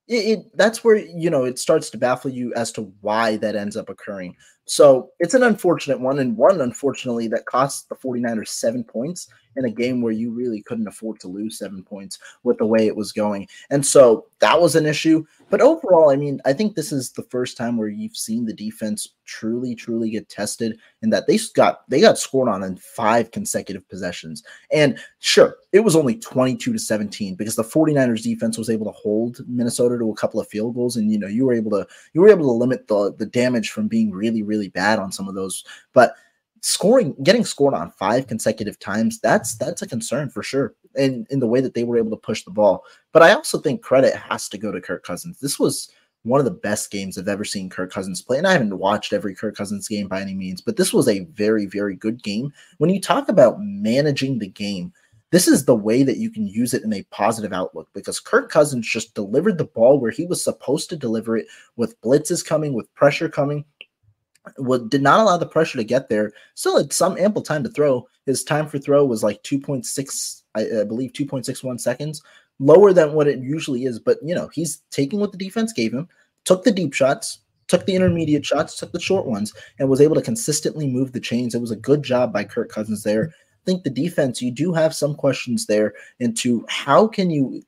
It, 0.08 0.38
it 0.38 0.56
that's 0.56 0.84
where 0.84 0.96
you 0.96 1.30
know 1.30 1.44
it 1.44 1.58
starts 1.58 1.90
to 1.90 1.98
baffle 1.98 2.30
you 2.30 2.52
as 2.54 2.72
to 2.72 2.92
why 3.00 3.36
that 3.38 3.56
ends 3.56 3.76
up 3.76 3.88
occurring. 3.88 4.36
So 4.66 5.10
it's 5.20 5.34
an 5.34 5.44
unfortunate 5.44 6.00
one, 6.00 6.18
and 6.18 6.36
one 6.36 6.60
unfortunately 6.60 7.28
that 7.28 7.46
cost 7.46 7.88
the 7.88 7.94
49ers 7.94 8.48
seven 8.48 8.84
points 8.84 9.28
in 9.56 9.64
a 9.64 9.70
game 9.70 10.02
where 10.02 10.12
you 10.12 10.30
really 10.30 10.62
couldn't 10.62 10.88
afford 10.88 11.18
to 11.20 11.28
lose 11.28 11.58
seven 11.58 11.82
points 11.82 12.18
with 12.42 12.58
the 12.58 12.66
way 12.66 12.86
it 12.86 12.96
was 12.96 13.12
going. 13.12 13.48
And 13.70 13.84
so 13.84 14.26
that 14.40 14.60
was 14.60 14.76
an 14.76 14.86
issue. 14.86 15.24
But 15.48 15.60
overall, 15.60 16.10
I 16.10 16.16
mean, 16.16 16.40
I 16.44 16.52
think 16.52 16.74
this 16.74 16.92
is 16.92 17.12
the 17.12 17.22
first 17.24 17.56
time 17.56 17.76
where 17.76 17.88
you've 17.88 18.16
seen 18.16 18.44
the 18.44 18.52
defense 18.52 19.14
truly, 19.24 19.74
truly 19.74 20.10
get 20.10 20.28
tested 20.28 20.78
in 21.02 21.10
that 21.10 21.26
they 21.26 21.38
got 21.54 21.88
they 21.88 22.00
got 22.00 22.18
scored 22.18 22.48
on 22.48 22.62
in 22.62 22.76
five 22.76 23.30
consecutive 23.30 23.88
possessions. 23.88 24.42
And 24.72 24.98
sure, 25.20 25.56
it 25.72 25.80
was 25.80 25.96
only 25.96 26.16
22 26.16 26.72
to 26.72 26.78
17 26.78 27.36
because 27.36 27.56
the 27.56 27.62
49ers 27.62 28.22
defense 28.22 28.58
was 28.58 28.70
able 28.70 28.86
to 28.86 28.92
hold 28.92 29.40
Minnesota 29.46 29.98
to 29.98 30.10
a 30.10 30.16
couple 30.16 30.40
of 30.40 30.48
field 30.48 30.74
goals. 30.74 30.96
And 30.96 31.10
you 31.10 31.18
know, 31.18 31.28
you 31.28 31.46
were 31.46 31.54
able 31.54 31.70
to 31.72 31.86
you 32.12 32.20
were 32.20 32.30
able 32.30 32.46
to 32.46 32.52
limit 32.52 32.88
the 32.88 33.14
the 33.16 33.26
damage 33.26 33.70
from 33.70 33.88
being 33.88 34.10
really, 34.10 34.42
really 34.42 34.55
bad 34.68 34.98
on 34.98 35.12
some 35.12 35.28
of 35.28 35.34
those. 35.34 35.64
But 35.92 36.16
scoring 36.66 37.14
getting 37.22 37.44
scored 37.44 37.74
on 37.74 37.92
five 37.92 38.26
consecutive 38.26 38.76
times 38.80 39.20
that's 39.20 39.56
that's 39.56 39.82
a 39.82 39.86
concern 39.86 40.28
for 40.28 40.42
sure 40.42 40.74
in 40.96 41.24
in 41.30 41.38
the 41.38 41.46
way 41.46 41.60
that 41.60 41.74
they 41.74 41.84
were 41.84 41.96
able 41.96 42.10
to 42.10 42.16
push 42.16 42.42
the 42.42 42.50
ball 42.50 42.84
but 43.12 43.22
i 43.22 43.32
also 43.32 43.58
think 43.58 43.82
credit 43.82 44.16
has 44.16 44.48
to 44.48 44.58
go 44.58 44.72
to 44.72 44.80
kirk 44.80 45.04
cousins 45.04 45.38
this 45.38 45.60
was 45.60 45.92
one 46.24 46.40
of 46.40 46.44
the 46.44 46.50
best 46.50 46.90
games 46.90 47.16
i've 47.16 47.28
ever 47.28 47.44
seen 47.44 47.70
kirk 47.70 47.92
cousins 47.92 48.20
play 48.20 48.36
and 48.36 48.48
i 48.48 48.52
haven't 48.52 48.78
watched 48.78 49.12
every 49.12 49.32
kirk 49.32 49.54
cousins 49.54 49.86
game 49.86 50.08
by 50.08 50.20
any 50.20 50.34
means 50.34 50.60
but 50.60 50.76
this 50.76 50.92
was 50.92 51.06
a 51.06 51.24
very 51.26 51.66
very 51.66 51.94
good 51.94 52.20
game 52.22 52.52
when 52.78 52.90
you 52.90 53.00
talk 53.00 53.28
about 53.28 53.60
managing 53.60 54.40
the 54.40 54.48
game 54.48 54.92
this 55.30 55.48
is 55.48 55.64
the 55.64 55.74
way 55.74 56.02
that 56.02 56.18
you 56.18 56.30
can 56.30 56.46
use 56.46 56.72
it 56.72 56.84
in 56.84 56.92
a 56.92 57.02
positive 57.10 57.52
outlook 57.52 57.88
because 57.92 58.20
Kirk 58.20 58.48
Cousins 58.48 58.86
just 58.86 59.14
delivered 59.14 59.58
the 59.58 59.64
ball 59.64 59.98
where 59.98 60.12
he 60.12 60.24
was 60.24 60.42
supposed 60.42 60.88
to 60.88 60.96
deliver 60.96 61.36
it 61.36 61.48
with 61.74 62.00
blitzes 62.00 62.46
coming, 62.46 62.74
with 62.74 62.94
pressure 62.94 63.28
coming, 63.28 63.64
what 64.56 64.88
did 64.88 65.02
not 65.02 65.20
allow 65.20 65.36
the 65.36 65.46
pressure 65.46 65.78
to 65.78 65.84
get 65.84 66.08
there. 66.08 66.32
Still 66.54 66.78
had 66.78 66.92
some 66.92 67.18
ample 67.18 67.42
time 67.42 67.62
to 67.64 67.70
throw. 67.70 68.08
His 68.24 68.44
time 68.44 68.66
for 68.66 68.78
throw 68.78 69.04
was 69.04 69.22
like 69.22 69.42
2.6, 69.42 70.42
I, 70.54 70.80
I 70.80 70.84
believe 70.84 71.12
2.61 71.12 71.80
seconds, 71.80 72.22
lower 72.58 72.92
than 72.92 73.12
what 73.12 73.28
it 73.28 73.40
usually 73.40 73.84
is. 73.84 73.98
But 73.98 74.18
you 74.22 74.34
know, 74.34 74.48
he's 74.48 74.78
taking 74.90 75.20
what 75.20 75.32
the 75.32 75.38
defense 75.38 75.72
gave 75.72 75.92
him, 75.92 76.08
took 76.44 76.64
the 76.64 76.72
deep 76.72 76.92
shots, 76.92 77.40
took 77.68 77.86
the 77.86 77.94
intermediate 77.94 78.44
shots, 78.44 78.76
took 78.76 78.92
the 78.92 79.00
short 79.00 79.26
ones, 79.26 79.52
and 79.78 79.88
was 79.88 80.00
able 80.00 80.14
to 80.14 80.22
consistently 80.22 80.86
move 80.86 81.12
the 81.12 81.20
chains. 81.20 81.54
It 81.54 81.60
was 81.60 81.70
a 81.70 81.76
good 81.76 82.02
job 82.02 82.32
by 82.32 82.44
Kirk 82.44 82.70
Cousins 82.70 83.02
there. 83.02 83.30
I 83.30 83.64
think 83.64 83.82
the 83.82 83.90
defense, 83.90 84.40
you 84.40 84.52
do 84.52 84.72
have 84.72 84.94
some 84.94 85.14
questions 85.14 85.66
there 85.66 85.94
into 86.20 86.64
how 86.68 87.08
can 87.08 87.30
you 87.30 87.62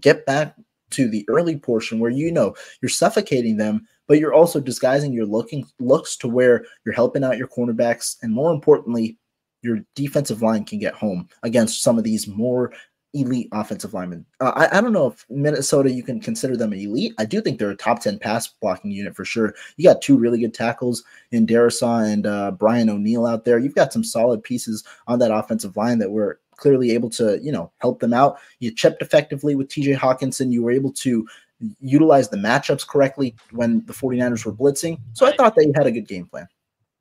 get 0.00 0.26
back 0.26 0.54
to 0.90 1.08
the 1.08 1.24
early 1.28 1.56
portion 1.56 1.98
where 1.98 2.10
you 2.10 2.32
know 2.32 2.54
you're 2.80 2.88
suffocating 2.88 3.56
them 3.56 3.86
but 4.08 4.18
you're 4.18 4.34
also 4.34 4.58
disguising 4.58 5.12
your 5.12 5.26
looking 5.26 5.64
looks 5.78 6.16
to 6.16 6.28
where 6.28 6.64
you're 6.84 6.94
helping 6.94 7.22
out 7.22 7.38
your 7.38 7.48
cornerbacks, 7.48 8.16
and 8.22 8.32
more 8.32 8.52
importantly, 8.52 9.16
your 9.62 9.78
defensive 9.94 10.42
line 10.42 10.64
can 10.64 10.78
get 10.78 10.94
home 10.94 11.28
against 11.42 11.82
some 11.82 11.98
of 11.98 12.04
these 12.04 12.26
more 12.26 12.72
elite 13.14 13.48
offensive 13.52 13.94
linemen. 13.94 14.24
Uh, 14.40 14.52
I, 14.54 14.78
I 14.78 14.80
don't 14.80 14.92
know 14.92 15.08
if 15.08 15.24
Minnesota 15.30 15.90
you 15.90 16.02
can 16.02 16.20
consider 16.20 16.56
them 16.56 16.72
elite. 16.72 17.14
I 17.18 17.24
do 17.24 17.40
think 17.40 17.58
they're 17.58 17.70
a 17.70 17.76
top 17.76 18.00
10 18.00 18.18
pass 18.18 18.48
blocking 18.48 18.90
unit 18.90 19.16
for 19.16 19.24
sure. 19.24 19.54
You 19.76 19.84
got 19.84 20.02
two 20.02 20.16
really 20.18 20.38
good 20.38 20.54
tackles 20.54 21.04
in 21.32 21.46
Darrisaw 21.46 22.10
and 22.12 22.26
uh, 22.26 22.50
Brian 22.52 22.90
O'Neill 22.90 23.26
out 23.26 23.44
there. 23.44 23.58
You've 23.58 23.74
got 23.74 23.92
some 23.92 24.04
solid 24.04 24.42
pieces 24.42 24.84
on 25.06 25.18
that 25.20 25.32
offensive 25.34 25.76
line 25.76 25.98
that 25.98 26.10
were 26.10 26.40
clearly 26.56 26.90
able 26.90 27.08
to, 27.08 27.38
you 27.42 27.52
know, 27.52 27.70
help 27.78 28.00
them 28.00 28.12
out. 28.12 28.38
You 28.58 28.70
chipped 28.74 29.00
effectively 29.00 29.54
with 29.54 29.68
TJ 29.68 29.96
Hockenson. 29.96 30.52
You 30.52 30.62
were 30.62 30.72
able 30.72 30.92
to 30.94 31.26
utilized 31.80 32.30
the 32.30 32.36
matchups 32.36 32.86
correctly 32.86 33.34
when 33.52 33.84
the 33.86 33.92
49ers 33.92 34.44
were 34.44 34.52
blitzing. 34.52 35.00
So 35.12 35.26
I 35.26 35.32
thought 35.32 35.54
they 35.56 35.72
had 35.74 35.86
a 35.86 35.90
good 35.90 36.08
game 36.08 36.26
plan. 36.26 36.48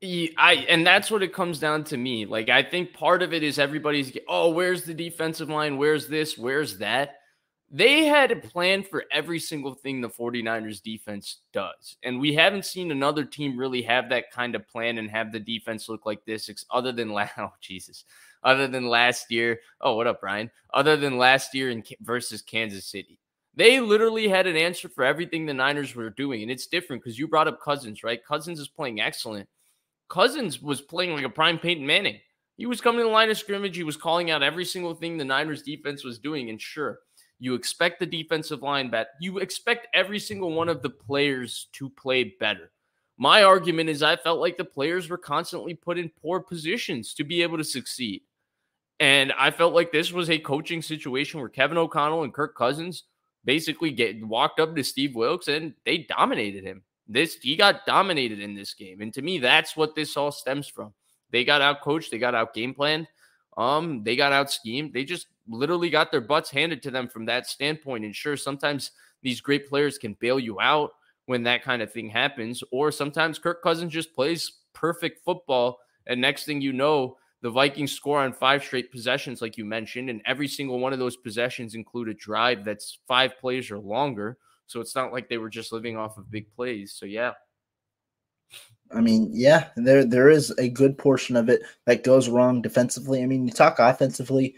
I 0.02 0.66
and 0.70 0.86
that's 0.86 1.10
what 1.10 1.24
it 1.24 1.34
comes 1.34 1.60
down 1.60 1.84
to 1.86 1.98
me. 1.98 2.26
Like 2.26 2.50
I 2.50 2.62
think 2.62 2.94
part 2.94 3.24
of 3.24 3.34
it 3.34 3.42
is 3.42 3.58
everybody's 3.58 4.16
oh, 4.28 4.50
where's 4.52 4.84
the 4.84 4.94
defensive 4.94 5.50
line? 5.50 5.78
Where's 5.78 6.08
this? 6.08 6.38
Where's 6.38 6.78
that? 6.78 7.16
They 7.70 8.06
had 8.06 8.32
a 8.32 8.38
plan 8.38 8.84
for 8.84 9.04
every 9.12 9.40
single 9.40 9.74
thing 9.74 10.00
the 10.00 10.08
49ers 10.08 10.82
defense 10.82 11.42
does. 11.52 11.98
And 12.02 12.18
we 12.18 12.34
haven't 12.34 12.64
seen 12.64 12.92
another 12.92 13.26
team 13.26 13.58
really 13.58 13.82
have 13.82 14.08
that 14.10 14.32
kind 14.32 14.56
of 14.56 14.66
plan 14.70 15.00
and 15.00 15.10
have 15.10 15.34
the 15.34 15.40
defense 15.40 15.90
look 15.90 16.06
like 16.06 16.24
this 16.24 16.50
other 16.72 16.94
than 16.94 17.12
last 17.12 17.34
oh 17.38 17.52
Jesus. 17.60 18.06
Other 18.44 18.68
than 18.68 18.88
last 18.88 19.32
year. 19.32 19.60
Oh, 19.82 19.96
what 19.96 20.08
up, 20.08 20.22
Brian? 20.22 20.50
Other 20.74 20.96
than 20.96 21.18
last 21.18 21.54
year 21.56 21.72
in 21.72 21.84
versus 22.02 22.42
Kansas 22.42 22.86
City. 22.86 23.20
They 23.58 23.80
literally 23.80 24.28
had 24.28 24.46
an 24.46 24.56
answer 24.56 24.88
for 24.88 25.04
everything 25.04 25.48
the 25.48 25.54
Niners 25.54 25.96
were 25.96 26.12
doing. 26.12 26.44
And 26.44 26.52
it's 26.52 26.68
different 26.68 27.04
because 27.04 27.18
you 27.18 27.28
brought 27.28 27.48
up 27.48 27.60
Cousins, 27.60 28.04
right? 28.04 28.24
Cousins 28.24 28.60
is 28.60 28.68
playing 28.68 29.02
excellent. 29.02 29.50
Cousins 30.10 30.62
was 30.62 30.80
playing 30.80 31.16
like 31.16 31.26
a 31.26 31.30
prime 31.30 31.58
Peyton 31.58 31.86
Manning. 31.86 32.20
He 32.56 32.68
was 32.68 32.82
coming 32.82 33.00
to 33.00 33.06
the 33.06 33.10
line 33.10 33.32
of 33.32 33.38
scrimmage. 33.38 33.76
He 33.76 33.84
was 33.84 33.98
calling 33.98 34.30
out 34.30 34.44
every 34.44 34.64
single 34.64 34.94
thing 34.94 35.18
the 35.18 35.26
Niners 35.26 35.64
defense 35.64 36.04
was 36.04 36.20
doing. 36.20 36.52
And 36.52 36.62
sure, 36.62 37.00
you 37.40 37.56
expect 37.56 38.00
the 38.00 38.06
defensive 38.06 38.62
line 38.62 38.92
bet. 38.92 39.10
You 39.20 39.40
expect 39.40 39.88
every 39.92 40.20
single 40.20 40.52
one 40.54 40.70
of 40.70 40.84
the 40.84 40.92
players 40.92 41.68
to 41.74 41.90
play 41.90 42.36
better. 42.40 42.72
My 43.18 43.42
argument 43.42 43.90
is 43.90 44.04
I 44.04 44.18
felt 44.18 44.40
like 44.40 44.58
the 44.58 44.66
players 44.66 45.10
were 45.10 45.18
constantly 45.18 45.74
put 45.74 45.98
in 45.98 46.12
poor 46.22 46.40
positions 46.40 47.16
to 47.16 47.24
be 47.24 47.42
able 47.42 47.58
to 47.58 47.64
succeed. 47.64 48.22
And 49.00 49.34
I 49.34 49.50
felt 49.50 49.74
like 49.74 49.92
this 49.92 50.12
was 50.12 50.30
a 50.30 50.38
coaching 50.38 50.84
situation 50.84 51.40
where 51.40 51.50
Kevin 51.50 51.80
O'Connell 51.80 52.24
and 52.24 52.34
Kirk 52.34 52.56
Cousins 52.56 53.04
basically 53.48 53.92
get 53.92 54.22
walked 54.24 54.60
up 54.60 54.76
to 54.76 54.84
Steve 54.84 55.16
Wilks 55.16 55.48
and 55.48 55.74
they 55.86 56.00
dominated 56.00 56.66
him. 56.66 56.84
This 57.08 57.36
he 57.36 57.56
got 57.56 57.86
dominated 57.86 58.42
in 58.42 58.54
this 58.54 58.74
game. 58.74 59.02
And 59.02 59.14
to 59.14 59.22
me, 59.22 59.40
that's 59.40 59.78
what 59.78 59.96
this 59.96 60.18
all 60.18 60.32
stems 60.32 60.68
from. 60.68 60.94
They 61.32 61.46
got 61.46 61.62
out 61.62 61.82
coached, 61.82 62.12
they 62.12 62.20
got 62.20 62.36
out 62.36 62.54
game 62.54 62.74
planned, 62.74 63.08
um, 63.58 64.04
they 64.04 64.18
got 64.18 64.34
out 64.34 64.52
schemed. 64.52 64.94
They 64.94 65.06
just 65.06 65.28
literally 65.48 65.90
got 65.90 66.12
their 66.12 66.22
butts 66.22 66.52
handed 66.52 66.84
to 66.84 66.92
them 66.92 67.08
from 67.08 67.26
that 67.26 67.48
standpoint. 67.48 68.04
And 68.04 68.14
sure, 68.14 68.36
sometimes 68.36 68.92
these 69.24 69.40
great 69.40 69.70
players 69.70 69.98
can 69.98 70.14
bail 70.20 70.40
you 70.40 70.60
out 70.60 70.92
when 71.26 71.44
that 71.44 71.64
kind 71.64 71.82
of 71.82 71.92
thing 71.92 72.10
happens, 72.10 72.64
or 72.72 72.92
sometimes 72.92 73.40
Kirk 73.40 73.64
Cousins 73.64 73.92
just 73.94 74.14
plays 74.14 74.60
perfect 74.74 75.24
football. 75.24 75.80
And 76.06 76.22
next 76.22 76.46
thing 76.46 76.62
you 76.62 76.74
know, 76.74 77.18
the 77.42 77.50
Vikings 77.50 77.92
score 77.92 78.20
on 78.20 78.34
five 78.34 78.64
straight 78.64 78.92
possessions, 78.92 79.42
like 79.42 79.58
you 79.58 79.66
mentioned, 79.66 80.10
and 80.10 80.22
every 80.26 80.48
single 80.48 80.80
one 80.80 80.94
of 80.94 81.00
those 81.00 81.18
possessions 81.18 81.76
include 81.76 82.10
a 82.10 82.14
drive 82.14 82.66
that's 82.66 83.00
five 83.08 83.38
plays 83.40 83.70
or 83.70 83.78
longer. 83.78 84.38
So 84.66 84.82
it's 84.82 84.96
not 84.96 85.14
like 85.14 85.30
they 85.30 85.38
were 85.38 85.50
just 85.50 85.72
living 85.72 85.98
off 85.98 86.18
of 86.18 86.32
big 86.32 86.52
plays. 86.54 86.94
So 86.94 87.06
yeah. 87.06 87.34
I 88.92 89.02
mean, 89.02 89.30
yeah, 89.34 89.68
there 89.76 90.06
there 90.06 90.30
is 90.30 90.52
a 90.58 90.70
good 90.70 90.98
portion 90.98 91.36
of 91.36 91.50
it 91.50 91.62
that 91.86 92.04
goes 92.04 92.30
wrong 92.30 92.62
defensively. 92.62 93.22
I 93.22 93.26
mean, 93.26 93.46
you 93.46 93.54
talk 93.54 93.80
offensively. 93.80 94.56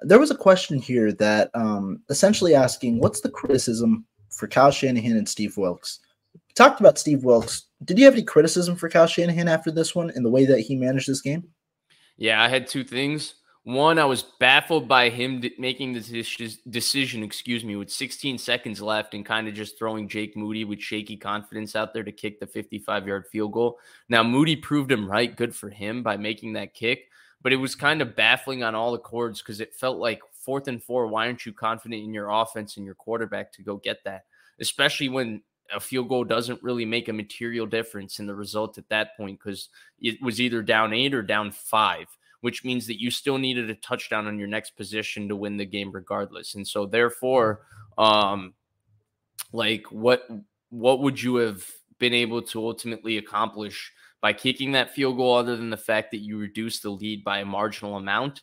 There 0.00 0.18
was 0.18 0.30
a 0.30 0.36
question 0.36 0.78
here 0.78 1.12
that 1.12 1.50
um, 1.54 2.02
essentially 2.08 2.54
asking, 2.54 2.98
what's 3.00 3.20
the 3.20 3.30
criticism 3.30 4.04
for 4.30 4.46
Kyle 4.46 4.70
Shanahan 4.70 5.16
and 5.16 5.28
Steve 5.28 5.56
Wilks? 5.56 6.00
We 6.34 6.54
talked 6.54 6.80
about 6.80 6.98
Steve 6.98 7.24
Wilks. 7.24 7.64
Did 7.84 7.98
you 7.98 8.04
have 8.04 8.14
any 8.14 8.22
criticism 8.22 8.76
for 8.76 8.88
Kyle 8.88 9.06
Shanahan 9.06 9.48
after 9.48 9.70
this 9.70 9.94
one 9.94 10.10
and 10.10 10.24
the 10.24 10.30
way 10.30 10.44
that 10.44 10.60
he 10.60 10.76
managed 10.76 11.08
this 11.08 11.22
game? 11.22 11.48
Yeah, 12.22 12.40
I 12.40 12.46
had 12.46 12.68
two 12.68 12.84
things. 12.84 13.34
One, 13.64 13.98
I 13.98 14.04
was 14.04 14.22
baffled 14.22 14.86
by 14.86 15.08
him 15.08 15.42
making 15.58 15.92
this 15.92 16.06
decision, 16.70 17.24
excuse 17.24 17.64
me, 17.64 17.74
with 17.74 17.90
16 17.90 18.38
seconds 18.38 18.80
left 18.80 19.14
and 19.14 19.26
kind 19.26 19.48
of 19.48 19.54
just 19.54 19.76
throwing 19.76 20.06
Jake 20.06 20.36
Moody 20.36 20.62
with 20.62 20.80
shaky 20.80 21.16
confidence 21.16 21.74
out 21.74 21.92
there 21.92 22.04
to 22.04 22.12
kick 22.12 22.38
the 22.38 22.46
55 22.46 23.08
yard 23.08 23.26
field 23.26 23.50
goal. 23.50 23.80
Now, 24.08 24.22
Moody 24.22 24.54
proved 24.54 24.92
him 24.92 25.10
right. 25.10 25.36
Good 25.36 25.52
for 25.52 25.68
him 25.68 26.04
by 26.04 26.16
making 26.16 26.52
that 26.52 26.74
kick. 26.74 27.08
But 27.42 27.52
it 27.52 27.56
was 27.56 27.74
kind 27.74 28.00
of 28.00 28.14
baffling 28.14 28.62
on 28.62 28.76
all 28.76 28.92
the 28.92 28.98
chords 28.98 29.42
because 29.42 29.60
it 29.60 29.74
felt 29.74 29.98
like 29.98 30.20
fourth 30.32 30.68
and 30.68 30.80
four. 30.80 31.08
Why 31.08 31.26
aren't 31.26 31.44
you 31.44 31.52
confident 31.52 32.04
in 32.04 32.14
your 32.14 32.30
offense 32.30 32.76
and 32.76 32.86
your 32.86 32.94
quarterback 32.94 33.50
to 33.54 33.64
go 33.64 33.78
get 33.78 34.04
that? 34.04 34.26
Especially 34.60 35.08
when 35.08 35.42
a 35.74 35.80
field 35.80 36.08
goal 36.08 36.24
doesn't 36.24 36.62
really 36.62 36.84
make 36.84 37.08
a 37.08 37.12
material 37.12 37.66
difference 37.66 38.18
in 38.18 38.26
the 38.26 38.34
result 38.34 38.78
at 38.78 38.88
that 38.88 39.16
point 39.16 39.38
because 39.38 39.68
it 40.00 40.20
was 40.22 40.40
either 40.40 40.62
down 40.62 40.92
eight 40.92 41.14
or 41.14 41.22
down 41.22 41.50
five 41.50 42.06
which 42.42 42.64
means 42.64 42.88
that 42.88 43.00
you 43.00 43.10
still 43.10 43.38
needed 43.38 43.70
a 43.70 43.74
touchdown 43.76 44.26
on 44.26 44.36
your 44.36 44.48
next 44.48 44.70
position 44.76 45.28
to 45.28 45.36
win 45.36 45.56
the 45.56 45.64
game 45.64 45.92
regardless. 45.92 46.56
And 46.56 46.66
so 46.66 46.86
therefore, 46.86 47.62
um 47.96 48.54
like 49.52 49.86
what 49.90 50.28
what 50.70 51.00
would 51.00 51.22
you 51.22 51.36
have 51.36 51.64
been 51.98 52.14
able 52.14 52.42
to 52.42 52.66
ultimately 52.66 53.18
accomplish 53.18 53.92
by 54.20 54.32
kicking 54.32 54.72
that 54.72 54.90
field 54.90 55.16
goal 55.16 55.36
other 55.36 55.56
than 55.56 55.70
the 55.70 55.76
fact 55.76 56.10
that 56.10 56.18
you 56.18 56.36
reduced 56.36 56.82
the 56.82 56.90
lead 56.90 57.22
by 57.22 57.38
a 57.38 57.44
marginal 57.44 57.96
amount? 57.96 58.42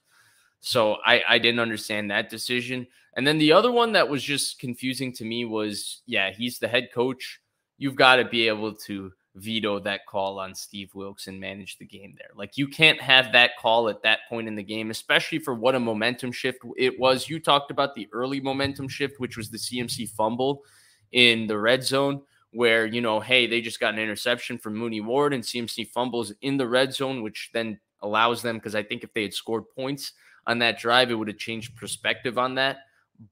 So 0.61 0.97
I, 1.05 1.23
I 1.27 1.39
didn't 1.39 1.59
understand 1.59 2.11
that 2.11 2.29
decision. 2.29 2.87
And 3.15 3.25
then 3.25 3.37
the 3.37 3.53
other 3.53 3.71
one 3.71 3.93
that 3.93 4.09
was 4.09 4.23
just 4.23 4.59
confusing 4.59 5.11
to 5.13 5.25
me 5.25 5.45
was 5.45 6.01
yeah, 6.05 6.31
he's 6.31 6.59
the 6.59 6.67
head 6.67 6.89
coach. 6.93 7.39
You've 7.77 7.95
got 7.95 8.17
to 8.17 8.25
be 8.25 8.47
able 8.47 8.73
to 8.73 9.11
veto 9.35 9.79
that 9.79 10.05
call 10.05 10.39
on 10.39 10.53
Steve 10.53 10.93
Wilks 10.93 11.27
and 11.27 11.39
manage 11.39 11.77
the 11.77 11.85
game 11.85 12.15
there. 12.17 12.29
Like 12.35 12.57
you 12.57 12.67
can't 12.67 13.01
have 13.01 13.31
that 13.31 13.51
call 13.59 13.89
at 13.89 14.03
that 14.03 14.19
point 14.27 14.47
in 14.47 14.55
the 14.55 14.63
game, 14.63 14.91
especially 14.91 15.39
for 15.39 15.53
what 15.53 15.75
a 15.75 15.79
momentum 15.79 16.31
shift 16.31 16.59
it 16.77 16.99
was. 16.99 17.29
You 17.29 17.39
talked 17.39 17.71
about 17.71 17.95
the 17.95 18.07
early 18.11 18.41
momentum 18.41 18.87
shift, 18.87 19.19
which 19.19 19.37
was 19.37 19.49
the 19.49 19.57
CMC 19.57 20.09
fumble 20.09 20.63
in 21.11 21.47
the 21.47 21.57
red 21.57 21.83
zone, 21.83 22.21
where, 22.51 22.85
you 22.85 23.01
know, 23.01 23.19
hey, 23.19 23.47
they 23.47 23.61
just 23.61 23.79
got 23.79 23.93
an 23.93 23.99
interception 23.99 24.57
from 24.57 24.75
Mooney 24.75 25.01
Ward 25.01 25.33
and 25.33 25.43
CMC 25.43 25.87
fumbles 25.89 26.33
in 26.41 26.57
the 26.57 26.67
red 26.67 26.93
zone, 26.93 27.21
which 27.23 27.49
then 27.53 27.79
allows 28.01 28.41
them, 28.41 28.57
because 28.57 28.75
I 28.75 28.83
think 28.83 29.03
if 29.03 29.13
they 29.13 29.23
had 29.23 29.33
scored 29.33 29.69
points 29.75 30.13
on 30.49 30.59
that 30.59 30.79
drive, 30.79 31.11
it 31.11 31.13
would 31.13 31.27
have 31.27 31.37
changed 31.37 31.75
perspective 31.75 32.39
on 32.39 32.55
that. 32.55 32.77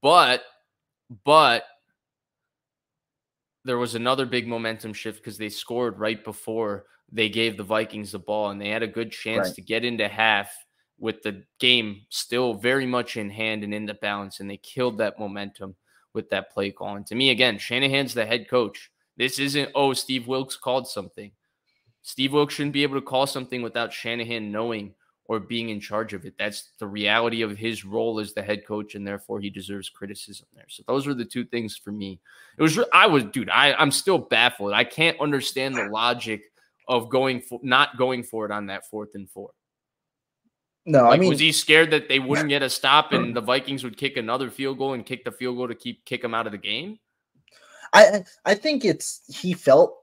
But, 0.00 0.44
but 1.24 1.64
there 3.64 3.76
was 3.76 3.96
another 3.96 4.24
big 4.24 4.46
momentum 4.46 4.92
shift 4.92 5.18
because 5.18 5.36
they 5.36 5.48
scored 5.48 5.98
right 5.98 6.22
before 6.24 6.84
they 7.10 7.28
gave 7.28 7.56
the 7.56 7.64
Vikings 7.64 8.12
the 8.12 8.20
ball, 8.20 8.50
and 8.50 8.60
they 8.60 8.68
had 8.68 8.84
a 8.84 8.86
good 8.86 9.10
chance 9.10 9.48
right. 9.48 9.54
to 9.56 9.62
get 9.62 9.84
into 9.84 10.06
half 10.06 10.50
with 11.00 11.22
the 11.22 11.42
game 11.58 12.02
still 12.08 12.54
very 12.54 12.86
much 12.86 13.16
in 13.16 13.30
hand 13.30 13.64
and 13.64 13.74
in 13.74 13.86
the 13.86 13.94
balance, 13.94 14.38
and 14.38 14.48
they 14.48 14.58
killed 14.58 14.98
that 14.98 15.18
momentum 15.18 15.74
with 16.14 16.30
that 16.30 16.52
play 16.52 16.70
call. 16.70 16.96
And 16.96 17.06
to 17.06 17.16
me, 17.16 17.30
again, 17.30 17.58
Shanahan's 17.58 18.14
the 18.14 18.26
head 18.26 18.48
coach. 18.48 18.90
This 19.16 19.40
isn't, 19.40 19.70
oh, 19.74 19.92
Steve 19.92 20.28
Wilks 20.28 20.56
called 20.56 20.86
something. 20.86 21.32
Steve 22.02 22.32
Wilks 22.32 22.54
shouldn't 22.54 22.72
be 22.72 22.84
able 22.84 22.94
to 22.94 23.04
call 23.04 23.26
something 23.26 23.62
without 23.62 23.92
Shanahan 23.92 24.52
knowing 24.52 24.94
or 25.28 25.38
being 25.38 25.68
in 25.68 25.78
charge 25.78 26.14
of 26.14 26.24
it. 26.24 26.34
That's 26.38 26.70
the 26.78 26.86
reality 26.86 27.42
of 27.42 27.56
his 27.56 27.84
role 27.84 28.18
as 28.18 28.32
the 28.32 28.42
head 28.42 28.66
coach, 28.66 28.94
and 28.94 29.06
therefore 29.06 29.40
he 29.40 29.50
deserves 29.50 29.90
criticism 29.90 30.46
there. 30.54 30.64
So 30.68 30.82
those 30.88 31.06
are 31.06 31.14
the 31.14 31.24
two 31.24 31.44
things 31.44 31.76
for 31.76 31.92
me. 31.92 32.18
It 32.56 32.62
was 32.62 32.80
I 32.92 33.06
was 33.06 33.24
dude, 33.24 33.50
I 33.50 33.74
I'm 33.74 33.90
still 33.90 34.18
baffled. 34.18 34.72
I 34.72 34.84
can't 34.84 35.20
understand 35.20 35.76
the 35.76 35.88
logic 35.90 36.42
of 36.88 37.10
going 37.10 37.42
for 37.42 37.60
not 37.62 37.98
going 37.98 38.22
for 38.22 38.46
it 38.46 38.50
on 38.50 38.66
that 38.66 38.88
fourth 38.88 39.14
and 39.14 39.30
four. 39.30 39.50
No, 40.86 41.02
like, 41.02 41.18
I 41.18 41.20
mean, 41.20 41.28
was 41.28 41.38
he 41.38 41.52
scared 41.52 41.90
that 41.90 42.08
they 42.08 42.18
wouldn't 42.18 42.48
get 42.48 42.62
a 42.62 42.70
stop 42.70 43.12
and 43.12 43.36
the 43.36 43.42
Vikings 43.42 43.84
would 43.84 43.98
kick 43.98 44.16
another 44.16 44.48
field 44.48 44.78
goal 44.78 44.94
and 44.94 45.04
kick 45.04 45.22
the 45.22 45.30
field 45.30 45.58
goal 45.58 45.68
to 45.68 45.74
keep 45.74 46.02
kick 46.06 46.24
him 46.24 46.32
out 46.32 46.46
of 46.46 46.52
the 46.52 46.58
game? 46.58 46.98
I 47.92 48.24
I 48.46 48.54
think 48.54 48.86
it's 48.86 49.20
he 49.28 49.52
felt 49.52 49.97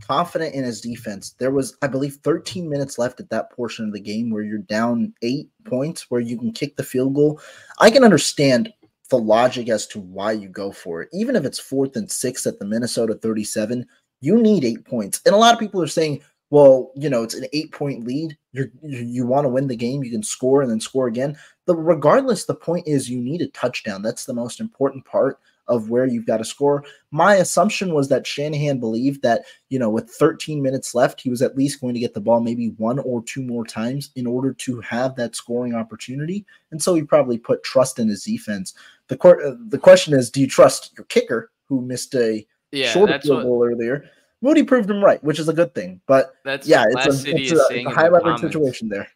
confident 0.00 0.54
in 0.54 0.64
his 0.64 0.80
defense. 0.80 1.34
There 1.38 1.50
was, 1.50 1.76
I 1.82 1.86
believe, 1.86 2.18
13 2.22 2.68
minutes 2.68 2.98
left 2.98 3.20
at 3.20 3.30
that 3.30 3.50
portion 3.50 3.86
of 3.86 3.92
the 3.92 4.00
game 4.00 4.30
where 4.30 4.42
you're 4.42 4.58
down 4.58 5.12
eight 5.22 5.48
points, 5.64 6.10
where 6.10 6.20
you 6.20 6.38
can 6.38 6.52
kick 6.52 6.76
the 6.76 6.82
field 6.82 7.14
goal. 7.14 7.40
I 7.80 7.90
can 7.90 8.04
understand 8.04 8.72
the 9.10 9.18
logic 9.18 9.68
as 9.68 9.86
to 9.88 10.00
why 10.00 10.32
you 10.32 10.48
go 10.48 10.72
for 10.72 11.02
it. 11.02 11.08
Even 11.12 11.36
if 11.36 11.44
it's 11.44 11.58
fourth 11.58 11.96
and 11.96 12.10
six 12.10 12.46
at 12.46 12.58
the 12.58 12.64
Minnesota 12.64 13.14
37, 13.14 13.86
you 14.20 14.40
need 14.40 14.64
eight 14.64 14.84
points. 14.84 15.20
And 15.26 15.34
a 15.34 15.38
lot 15.38 15.52
of 15.52 15.60
people 15.60 15.82
are 15.82 15.88
saying, 15.88 16.22
well, 16.50 16.90
you 16.96 17.08
know, 17.08 17.22
it's 17.22 17.34
an 17.34 17.46
eight 17.52 17.72
point 17.72 18.04
lead. 18.04 18.36
You're, 18.52 18.70
you 18.82 18.98
you 18.98 19.26
want 19.26 19.44
to 19.44 19.48
win 19.48 19.68
the 19.68 19.76
game. 19.76 20.02
You 20.02 20.10
can 20.10 20.22
score 20.22 20.62
and 20.62 20.70
then 20.70 20.80
score 20.80 21.06
again. 21.06 21.36
But 21.66 21.76
regardless, 21.76 22.44
the 22.44 22.54
point 22.54 22.88
is 22.88 23.08
you 23.08 23.20
need 23.20 23.40
a 23.40 23.46
touchdown. 23.48 24.02
That's 24.02 24.24
the 24.24 24.34
most 24.34 24.60
important 24.60 25.04
part 25.04 25.38
of 25.70 25.88
where 25.88 26.04
you've 26.04 26.26
got 26.26 26.38
to 26.38 26.44
score. 26.44 26.84
My 27.12 27.36
assumption 27.36 27.94
was 27.94 28.08
that 28.08 28.26
Shanahan 28.26 28.80
believed 28.80 29.22
that, 29.22 29.44
you 29.70 29.78
know, 29.78 29.88
with 29.88 30.10
13 30.10 30.60
minutes 30.60 30.94
left, 30.94 31.20
he 31.20 31.30
was 31.30 31.40
at 31.40 31.56
least 31.56 31.80
going 31.80 31.94
to 31.94 32.00
get 32.00 32.12
the 32.12 32.20
ball 32.20 32.40
maybe 32.40 32.74
one 32.76 32.98
or 32.98 33.22
two 33.22 33.42
more 33.42 33.64
times 33.64 34.10
in 34.16 34.26
order 34.26 34.52
to 34.52 34.80
have 34.80 35.14
that 35.16 35.36
scoring 35.36 35.74
opportunity. 35.74 36.44
And 36.72 36.82
so 36.82 36.94
he 36.94 37.02
probably 37.02 37.38
put 37.38 37.62
trust 37.62 37.98
in 37.98 38.08
his 38.08 38.24
defense. 38.24 38.74
The 39.08 39.16
court, 39.16 39.42
uh, 39.42 39.54
the 39.68 39.78
question 39.78 40.12
is, 40.12 40.30
do 40.30 40.40
you 40.40 40.48
trust 40.48 40.92
your 40.98 41.04
kicker 41.04 41.50
who 41.66 41.80
missed 41.80 42.14
a 42.14 42.44
yeah, 42.72 42.90
short 42.90 43.22
field 43.22 43.44
goal 43.44 43.64
earlier? 43.64 44.10
Moody 44.42 44.64
proved 44.64 44.90
him 44.90 45.04
right, 45.04 45.22
which 45.22 45.38
is 45.38 45.48
a 45.48 45.52
good 45.52 45.74
thing. 45.74 46.00
But 46.06 46.34
that's 46.44 46.66
yeah, 46.66 46.84
it's 46.88 47.24
a, 47.24 47.30
it's 47.30 47.52
a, 47.52 47.66
it's 47.70 47.86
a 47.86 47.90
high 47.90 48.08
leverage 48.08 48.40
situation 48.40 48.88
there. 48.88 49.08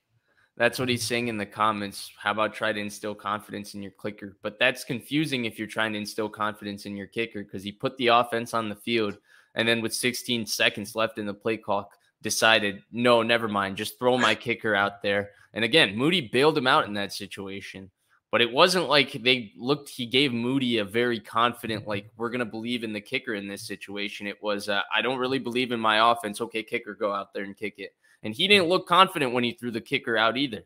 That's 0.57 0.79
what 0.79 0.89
he's 0.89 1.03
saying 1.03 1.29
in 1.29 1.37
the 1.37 1.47
comments. 1.47 2.13
How 2.17 2.31
about 2.31 2.55
try 2.55 2.73
to 2.73 2.81
instill 2.81 3.15
confidence 3.15 3.75
in 3.75 3.83
your 3.83 3.93
kicker? 4.01 4.37
But 4.43 4.59
that's 4.59 4.85
confusing 4.85 5.45
if 5.45 5.59
you're 5.59 5.67
trying 5.67 5.93
to 5.95 5.99
instill 5.99 6.29
confidence 6.29 6.87
in 6.87 6.97
your 6.97 7.09
kicker 7.09 7.43
because 7.43 7.65
he 7.65 7.73
put 7.73 7.97
the 7.97 8.09
offense 8.09 8.55
on 8.55 8.69
the 8.69 8.77
field 8.77 9.19
and 9.57 9.67
then 9.67 9.81
with 9.81 9.95
16 9.95 10.47
seconds 10.47 10.95
left 10.95 11.19
in 11.19 11.27
the 11.27 11.35
play 11.35 11.57
clock 11.57 11.93
decided, 12.23 12.83
no, 12.93 13.23
never 13.23 13.49
mind, 13.49 13.77
just 13.77 13.99
throw 13.99 14.17
my 14.17 14.35
kicker 14.35 14.75
out 14.75 15.03
there. 15.03 15.31
And 15.53 15.65
again, 15.65 15.97
Moody 15.97 16.23
bailed 16.23 16.57
him 16.57 16.67
out 16.67 16.87
in 16.87 16.95
that 16.95 17.13
situation. 17.13 17.91
But 18.31 18.41
it 18.41 18.53
wasn't 18.53 18.89
like 18.89 19.13
they 19.13 19.53
looked, 19.57 19.89
he 19.89 20.07
gave 20.07 20.33
Moody 20.33 20.79
a 20.79 20.85
very 20.85 21.21
confident, 21.21 21.87
like, 21.87 22.11
we're 22.17 22.31
going 22.31 22.41
to 22.41 22.45
believe 22.45 22.83
in 22.83 22.93
the 22.93 23.01
kicker 23.01 23.35
in 23.35 23.47
this 23.47 23.65
situation. 23.65 24.27
It 24.27 24.43
was, 24.43 24.69
uh, 24.69 24.81
I 24.93 25.03
don't 25.03 25.21
really 25.21 25.39
believe 25.39 25.71
in 25.71 25.79
my 25.79 26.11
offense. 26.11 26.41
Okay, 26.41 26.65
kicker, 26.65 26.97
go 26.97 27.13
out 27.13 27.33
there 27.33 27.45
and 27.45 27.57
kick 27.57 27.75
it. 27.79 27.95
And 28.25 28.35
he 28.35 28.49
didn't 28.49 28.69
look 28.69 28.89
confident 28.89 29.33
when 29.33 29.45
he 29.45 29.53
threw 29.53 29.71
the 29.71 29.81
kicker 29.81 30.17
out 30.17 30.37
either. 30.37 30.65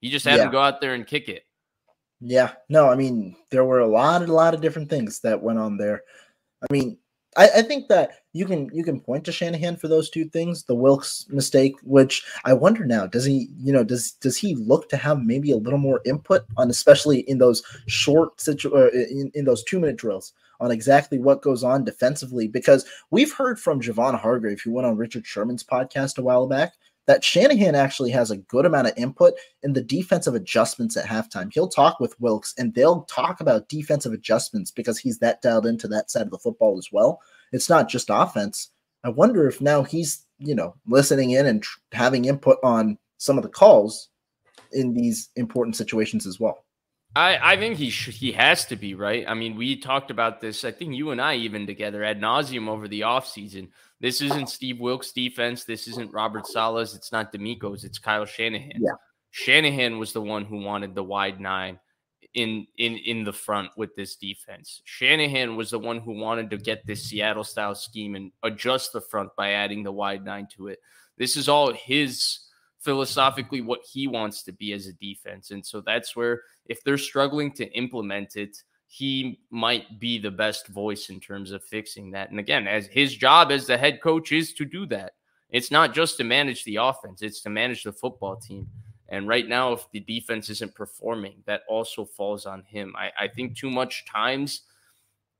He 0.00 0.08
just 0.08 0.24
had 0.24 0.38
yeah. 0.38 0.44
to 0.44 0.50
go 0.50 0.60
out 0.60 0.80
there 0.80 0.94
and 0.94 1.06
kick 1.06 1.28
it. 1.28 1.44
Yeah, 2.20 2.52
no, 2.68 2.88
I 2.88 2.96
mean, 2.96 3.36
there 3.50 3.64
were 3.64 3.80
a 3.80 3.86
lot, 3.86 4.22
a 4.22 4.32
lot 4.32 4.54
of 4.54 4.60
different 4.60 4.90
things 4.90 5.20
that 5.20 5.42
went 5.42 5.58
on 5.58 5.76
there. 5.76 6.02
I 6.62 6.72
mean, 6.72 6.98
I, 7.36 7.48
I, 7.56 7.62
think 7.62 7.88
that 7.88 8.22
you 8.32 8.44
can 8.44 8.68
you 8.74 8.82
can 8.82 9.00
point 9.00 9.24
to 9.24 9.32
Shanahan 9.32 9.76
for 9.76 9.88
those 9.88 10.10
two 10.10 10.24
things. 10.26 10.64
The 10.64 10.74
Wilks 10.74 11.26
mistake, 11.30 11.74
which 11.82 12.24
I 12.44 12.52
wonder 12.52 12.84
now, 12.84 13.06
does 13.06 13.24
he 13.24 13.48
you 13.56 13.72
know 13.72 13.84
does 13.84 14.12
does 14.12 14.36
he 14.36 14.54
look 14.56 14.88
to 14.90 14.96
have 14.96 15.22
maybe 15.22 15.52
a 15.52 15.56
little 15.56 15.78
more 15.78 16.00
input 16.04 16.42
on, 16.56 16.70
especially 16.70 17.20
in 17.20 17.38
those 17.38 17.62
short 17.86 18.40
situ 18.40 18.74
uh, 18.74 18.90
in, 18.92 19.30
in 19.34 19.44
those 19.44 19.62
two 19.62 19.78
minute 19.78 19.96
drills 19.96 20.32
on 20.58 20.70
exactly 20.70 21.18
what 21.18 21.40
goes 21.40 21.62
on 21.62 21.84
defensively? 21.84 22.48
Because 22.48 22.84
we've 23.10 23.32
heard 23.32 23.60
from 23.60 23.80
Javon 23.80 24.18
Hargrave, 24.18 24.60
who 24.60 24.72
went 24.72 24.86
on 24.86 24.96
Richard 24.96 25.26
Sherman's 25.26 25.64
podcast 25.64 26.18
a 26.18 26.22
while 26.22 26.48
back, 26.48 26.74
that 27.10 27.24
Shanahan 27.24 27.74
actually 27.74 28.12
has 28.12 28.30
a 28.30 28.36
good 28.36 28.64
amount 28.64 28.86
of 28.86 28.92
input 28.96 29.34
in 29.64 29.72
the 29.72 29.82
defensive 29.82 30.36
adjustments 30.36 30.96
at 30.96 31.06
halftime. 31.06 31.52
He'll 31.52 31.66
talk 31.66 31.98
with 31.98 32.14
Wilks 32.20 32.54
and 32.56 32.72
they'll 32.72 33.02
talk 33.02 33.40
about 33.40 33.68
defensive 33.68 34.12
adjustments 34.12 34.70
because 34.70 34.96
he's 34.96 35.18
that 35.18 35.42
dialed 35.42 35.66
into 35.66 35.88
that 35.88 36.08
side 36.08 36.22
of 36.22 36.30
the 36.30 36.38
football 36.38 36.78
as 36.78 36.90
well. 36.92 37.20
It's 37.50 37.68
not 37.68 37.88
just 37.88 38.10
offense. 38.12 38.70
I 39.02 39.08
wonder 39.08 39.48
if 39.48 39.60
now 39.60 39.82
he's, 39.82 40.24
you 40.38 40.54
know, 40.54 40.76
listening 40.86 41.32
in 41.32 41.46
and 41.46 41.64
tr- 41.64 41.80
having 41.90 42.26
input 42.26 42.58
on 42.62 42.96
some 43.18 43.36
of 43.36 43.42
the 43.42 43.50
calls 43.50 44.08
in 44.70 44.94
these 44.94 45.30
important 45.34 45.74
situations 45.74 46.28
as 46.28 46.38
well. 46.38 46.64
I, 47.16 47.54
I 47.54 47.56
think 47.56 47.76
he 47.76 47.90
sh- 47.90 48.16
he 48.16 48.32
has 48.32 48.64
to 48.66 48.76
be 48.76 48.94
right. 48.94 49.24
I 49.26 49.34
mean, 49.34 49.56
we 49.56 49.76
talked 49.76 50.10
about 50.10 50.40
this. 50.40 50.64
I 50.64 50.70
think 50.70 50.94
you 50.94 51.10
and 51.10 51.20
I 51.20 51.34
even 51.36 51.66
together 51.66 52.04
ad 52.04 52.20
nauseum 52.20 52.68
over 52.68 52.86
the 52.86 53.00
offseason. 53.00 53.68
This 54.00 54.20
isn't 54.20 54.48
Steve 54.48 54.78
Wilks' 54.80 55.12
defense. 55.12 55.64
This 55.64 55.88
isn't 55.88 56.12
Robert 56.12 56.46
Saleh's. 56.46 56.94
It's 56.94 57.12
not 57.12 57.32
DeMeco's. 57.32 57.84
It's 57.84 57.98
Kyle 57.98 58.24
Shanahan. 58.24 58.80
Yeah. 58.80 58.92
Shanahan 59.32 59.98
was 59.98 60.12
the 60.12 60.22
one 60.22 60.44
who 60.44 60.62
wanted 60.62 60.94
the 60.94 61.04
wide 61.04 61.40
nine 61.40 61.78
in 62.34 62.66
in 62.78 62.96
in 62.96 63.24
the 63.24 63.32
front 63.32 63.70
with 63.76 63.94
this 63.96 64.14
defense. 64.16 64.80
Shanahan 64.84 65.56
was 65.56 65.70
the 65.70 65.78
one 65.78 65.98
who 65.98 66.12
wanted 66.12 66.50
to 66.50 66.58
get 66.58 66.86
this 66.86 67.04
Seattle 67.04 67.44
style 67.44 67.74
scheme 67.74 68.14
and 68.14 68.30
adjust 68.44 68.92
the 68.92 69.00
front 69.00 69.30
by 69.36 69.52
adding 69.52 69.82
the 69.82 69.92
wide 69.92 70.24
nine 70.24 70.46
to 70.56 70.68
it. 70.68 70.78
This 71.18 71.36
is 71.36 71.48
all 71.48 71.72
his 71.72 72.46
philosophically 72.80 73.60
what 73.60 73.80
he 73.92 74.06
wants 74.06 74.42
to 74.44 74.52
be 74.52 74.72
as 74.72 74.86
a 74.86 74.92
defense. 74.94 75.50
And 75.50 75.64
so 75.64 75.80
that's 75.80 76.16
where 76.16 76.42
if 76.70 76.82
they're 76.84 76.96
struggling 76.96 77.50
to 77.52 77.66
implement 77.72 78.36
it, 78.36 78.56
he 78.86 79.40
might 79.50 79.98
be 79.98 80.18
the 80.18 80.30
best 80.30 80.68
voice 80.68 81.10
in 81.10 81.20
terms 81.20 81.50
of 81.50 81.62
fixing 81.64 82.12
that. 82.12 82.30
And 82.30 82.38
again, 82.38 82.66
as 82.68 82.86
his 82.86 83.14
job 83.14 83.50
as 83.50 83.66
the 83.66 83.76
head 83.76 84.00
coach 84.00 84.32
is 84.32 84.54
to 84.54 84.64
do 84.64 84.86
that. 84.86 85.12
It's 85.50 85.72
not 85.72 85.92
just 85.92 86.16
to 86.18 86.24
manage 86.24 86.62
the 86.62 86.76
offense, 86.76 87.22
it's 87.22 87.40
to 87.42 87.50
manage 87.50 87.82
the 87.82 87.92
football 87.92 88.36
team. 88.36 88.68
And 89.08 89.26
right 89.26 89.48
now, 89.48 89.72
if 89.72 89.90
the 89.90 89.98
defense 89.98 90.48
isn't 90.48 90.76
performing, 90.76 91.42
that 91.46 91.62
also 91.68 92.04
falls 92.04 92.46
on 92.46 92.62
him. 92.62 92.94
I, 92.96 93.10
I 93.18 93.26
think 93.28 93.56
too 93.56 93.70
much 93.70 94.04
times 94.06 94.62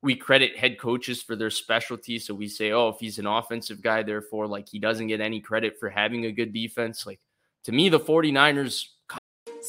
we 0.03 0.17
credit 0.17 0.57
head 0.57 0.79
coaches 0.79 1.23
for 1.23 1.37
their 1.37 1.51
specialty. 1.51 2.19
So 2.19 2.35
we 2.35 2.49
say, 2.49 2.73
oh, 2.73 2.89
if 2.89 2.97
he's 2.99 3.21
an 3.21 3.29
offensive 3.29 3.81
guy, 3.81 4.03
therefore, 4.03 4.49
like 4.49 4.69
he 4.69 4.81
doesn't 4.81 5.07
get 5.07 5.21
any 5.21 5.41
credit 5.41 5.79
for 5.79 5.89
having 5.89 6.25
a 6.25 6.33
good 6.33 6.53
defense. 6.53 7.07
Like 7.07 7.21
to 7.65 7.73
me, 7.73 7.89
the 7.89 8.01
49ers. 8.01 8.87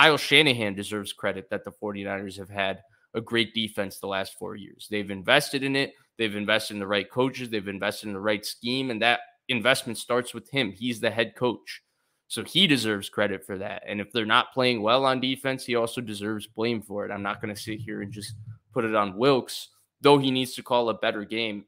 Kyle 0.00 0.16
Shanahan 0.16 0.72
deserves 0.72 1.12
credit 1.12 1.50
that 1.50 1.62
the 1.62 1.72
49ers 1.72 2.38
have 2.38 2.48
had 2.48 2.80
a 3.12 3.20
great 3.20 3.52
defense 3.52 3.98
the 3.98 4.06
last 4.06 4.38
four 4.38 4.56
years. 4.56 4.88
They've 4.90 5.10
invested 5.10 5.62
in 5.62 5.76
it, 5.76 5.92
they've 6.16 6.34
invested 6.34 6.72
in 6.72 6.80
the 6.80 6.86
right 6.86 7.10
coaches, 7.10 7.50
they've 7.50 7.68
invested 7.68 8.06
in 8.06 8.14
the 8.14 8.20
right 8.20 8.42
scheme, 8.42 8.90
and 8.90 9.02
that 9.02 9.20
investment 9.50 9.98
starts 9.98 10.32
with 10.32 10.48
him. 10.48 10.72
He's 10.72 11.00
the 11.00 11.10
head 11.10 11.36
coach. 11.36 11.82
So 12.28 12.42
he 12.42 12.66
deserves 12.66 13.10
credit 13.10 13.44
for 13.44 13.58
that. 13.58 13.82
And 13.86 14.00
if 14.00 14.10
they're 14.10 14.24
not 14.24 14.54
playing 14.54 14.80
well 14.80 15.04
on 15.04 15.20
defense, 15.20 15.66
he 15.66 15.76
also 15.76 16.00
deserves 16.00 16.46
blame 16.46 16.80
for 16.80 17.04
it. 17.04 17.12
I'm 17.12 17.22
not 17.22 17.42
going 17.42 17.54
to 17.54 17.60
sit 17.60 17.80
here 17.80 18.00
and 18.00 18.10
just 18.10 18.32
put 18.72 18.86
it 18.86 18.94
on 18.94 19.18
Wilks, 19.18 19.68
though 20.00 20.16
he 20.16 20.30
needs 20.30 20.54
to 20.54 20.62
call 20.62 20.88
a 20.88 20.94
better 20.94 21.26
game. 21.26 21.66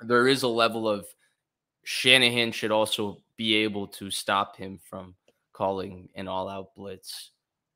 There 0.00 0.26
is 0.26 0.42
a 0.42 0.48
level 0.48 0.88
of 0.88 1.06
Shanahan 1.84 2.50
should 2.50 2.72
also 2.72 3.18
be 3.36 3.54
able 3.54 3.86
to 3.86 4.10
stop 4.10 4.56
him 4.56 4.80
from 4.82 5.14
calling 5.52 6.08
an 6.16 6.26
all 6.26 6.48
out 6.48 6.74
blitz 6.74 7.30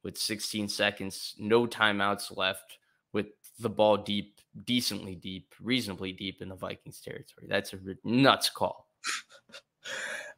with 0.06 0.16
16 0.16 0.68
seconds, 0.68 1.34
no 1.36 1.66
timeouts 1.66 2.34
left, 2.36 2.78
with 3.12 3.26
the 3.58 3.68
ball 3.68 3.96
deep, 3.96 4.40
decently 4.64 5.16
deep, 5.16 5.52
reasonably 5.60 6.12
deep 6.12 6.40
in 6.40 6.48
the 6.48 6.54
Vikings 6.54 7.00
territory. 7.00 7.48
That's 7.48 7.72
a 7.72 7.78
nuts 8.04 8.48
call. 8.48 8.86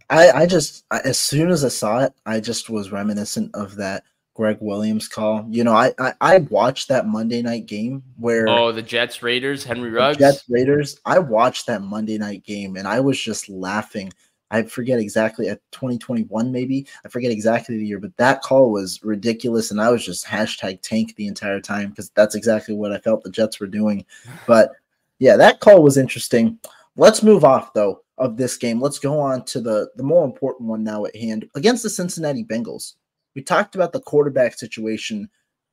I, 0.08 0.30
I 0.30 0.46
just, 0.46 0.86
as 0.90 1.18
soon 1.18 1.50
as 1.50 1.66
I 1.66 1.68
saw 1.68 1.98
it, 2.00 2.14
I 2.24 2.40
just 2.40 2.70
was 2.70 2.90
reminiscent 2.90 3.50
of 3.54 3.76
that 3.76 4.04
Gregg 4.32 4.56
Williams 4.60 5.06
call. 5.06 5.44
You 5.50 5.64
know, 5.64 5.74
I, 5.74 5.92
I, 5.98 6.14
I 6.18 6.38
watched 6.38 6.88
that 6.88 7.06
Monday 7.06 7.42
night 7.42 7.66
game 7.66 8.02
where 8.16 8.48
oh 8.48 8.72
the 8.72 8.80
Jets 8.80 9.22
Raiders 9.22 9.64
Henry 9.64 9.90
Ruggs 9.90 10.16
Jets 10.16 10.44
Raiders. 10.48 10.98
I 11.04 11.18
watched 11.18 11.66
that 11.66 11.82
Monday 11.82 12.16
night 12.16 12.42
game 12.42 12.76
and 12.76 12.88
I 12.88 13.00
was 13.00 13.20
just 13.20 13.50
laughing 13.50 14.12
I 14.50 14.62
forget 14.62 14.98
exactly 14.98 15.48
at 15.48 15.60
2021, 15.72 16.50
maybe. 16.50 16.86
I 17.04 17.08
forget 17.08 17.30
exactly 17.30 17.76
the 17.76 17.86
year, 17.86 17.98
but 17.98 18.16
that 18.16 18.42
call 18.42 18.70
was 18.72 19.02
ridiculous. 19.02 19.70
And 19.70 19.80
I 19.80 19.90
was 19.90 20.04
just 20.04 20.26
hashtag 20.26 20.80
tank 20.80 21.14
the 21.16 21.26
entire 21.26 21.60
time 21.60 21.90
because 21.90 22.10
that's 22.10 22.34
exactly 22.34 22.74
what 22.74 22.92
I 22.92 22.98
felt 22.98 23.22
the 23.22 23.30
Jets 23.30 23.60
were 23.60 23.66
doing. 23.66 24.04
But 24.46 24.72
yeah, 25.18 25.36
that 25.36 25.60
call 25.60 25.82
was 25.82 25.96
interesting. 25.96 26.58
Let's 26.96 27.22
move 27.22 27.44
off 27.44 27.74
though 27.74 28.02
of 28.16 28.36
this 28.36 28.56
game. 28.56 28.80
Let's 28.80 28.98
go 28.98 29.20
on 29.20 29.44
to 29.46 29.60
the, 29.60 29.90
the 29.96 30.02
more 30.02 30.24
important 30.24 30.68
one 30.68 30.82
now 30.82 31.04
at 31.04 31.16
hand 31.16 31.48
against 31.54 31.82
the 31.82 31.90
Cincinnati 31.90 32.44
Bengals. 32.44 32.94
We 33.34 33.42
talked 33.42 33.74
about 33.74 33.92
the 33.92 34.00
quarterback 34.00 34.58
situation, 34.58 35.28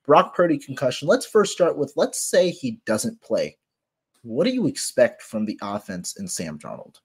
Brock 0.06 0.36
Purdy 0.36 0.58
concussion. 0.58 1.08
Let's 1.08 1.26
first 1.26 1.54
start 1.54 1.78
with 1.78 1.94
let's 1.96 2.20
say 2.20 2.50
he 2.50 2.80
doesn't 2.86 3.22
play. 3.22 3.58
What 4.22 4.46
do 4.46 4.52
you 4.52 4.68
expect 4.68 5.22
from 5.22 5.46
the 5.46 5.60
offense 5.62 6.18
in 6.18 6.28
Sam 6.28 6.60
Darnold? 6.60 6.98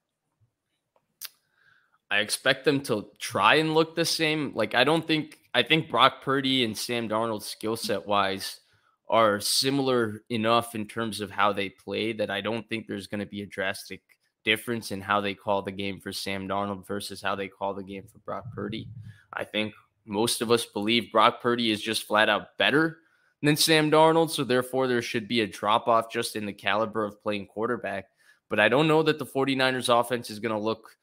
I 2.10 2.18
expect 2.18 2.64
them 2.64 2.80
to 2.82 3.06
try 3.18 3.56
and 3.56 3.74
look 3.74 3.94
the 3.94 4.04
same. 4.04 4.52
Like 4.54 4.74
I 4.74 4.84
don't 4.84 5.06
think 5.06 5.38
I 5.54 5.62
think 5.62 5.90
Brock 5.90 6.22
Purdy 6.22 6.64
and 6.64 6.76
Sam 6.76 7.08
Darnold 7.08 7.42
skill 7.42 7.76
set 7.76 8.06
wise 8.06 8.60
are 9.08 9.40
similar 9.40 10.22
enough 10.30 10.74
in 10.74 10.86
terms 10.86 11.20
of 11.20 11.30
how 11.30 11.52
they 11.52 11.68
play 11.68 12.12
that 12.12 12.30
I 12.30 12.40
don't 12.40 12.68
think 12.68 12.86
there's 12.86 13.08
going 13.08 13.20
to 13.20 13.26
be 13.26 13.42
a 13.42 13.46
drastic 13.46 14.02
difference 14.44 14.92
in 14.92 15.00
how 15.00 15.20
they 15.20 15.34
call 15.34 15.62
the 15.62 15.72
game 15.72 16.00
for 16.00 16.12
Sam 16.12 16.48
Darnold 16.48 16.86
versus 16.86 17.20
how 17.20 17.34
they 17.34 17.48
call 17.48 17.74
the 17.74 17.82
game 17.82 18.04
for 18.10 18.18
Brock 18.18 18.44
Purdy. 18.54 18.88
I 19.32 19.44
think 19.44 19.74
most 20.06 20.42
of 20.42 20.50
us 20.50 20.64
believe 20.64 21.12
Brock 21.12 21.42
Purdy 21.42 21.70
is 21.70 21.82
just 21.82 22.06
flat 22.06 22.28
out 22.28 22.56
better 22.56 22.98
than 23.42 23.56
Sam 23.56 23.90
Darnold, 23.90 24.30
so 24.30 24.44
therefore 24.44 24.86
there 24.86 25.02
should 25.02 25.28
be 25.28 25.40
a 25.40 25.46
drop 25.46 25.88
off 25.88 26.10
just 26.10 26.36
in 26.36 26.46
the 26.46 26.52
caliber 26.52 27.04
of 27.04 27.22
playing 27.22 27.46
quarterback. 27.46 28.06
But 28.48 28.60
I 28.60 28.68
don't 28.68 28.88
know 28.88 29.02
that 29.02 29.18
the 29.18 29.26
49ers 29.26 29.88
offense 29.88 30.30
is 30.30 30.38
going 30.38 30.54
to 30.54 30.60
look 30.60 30.96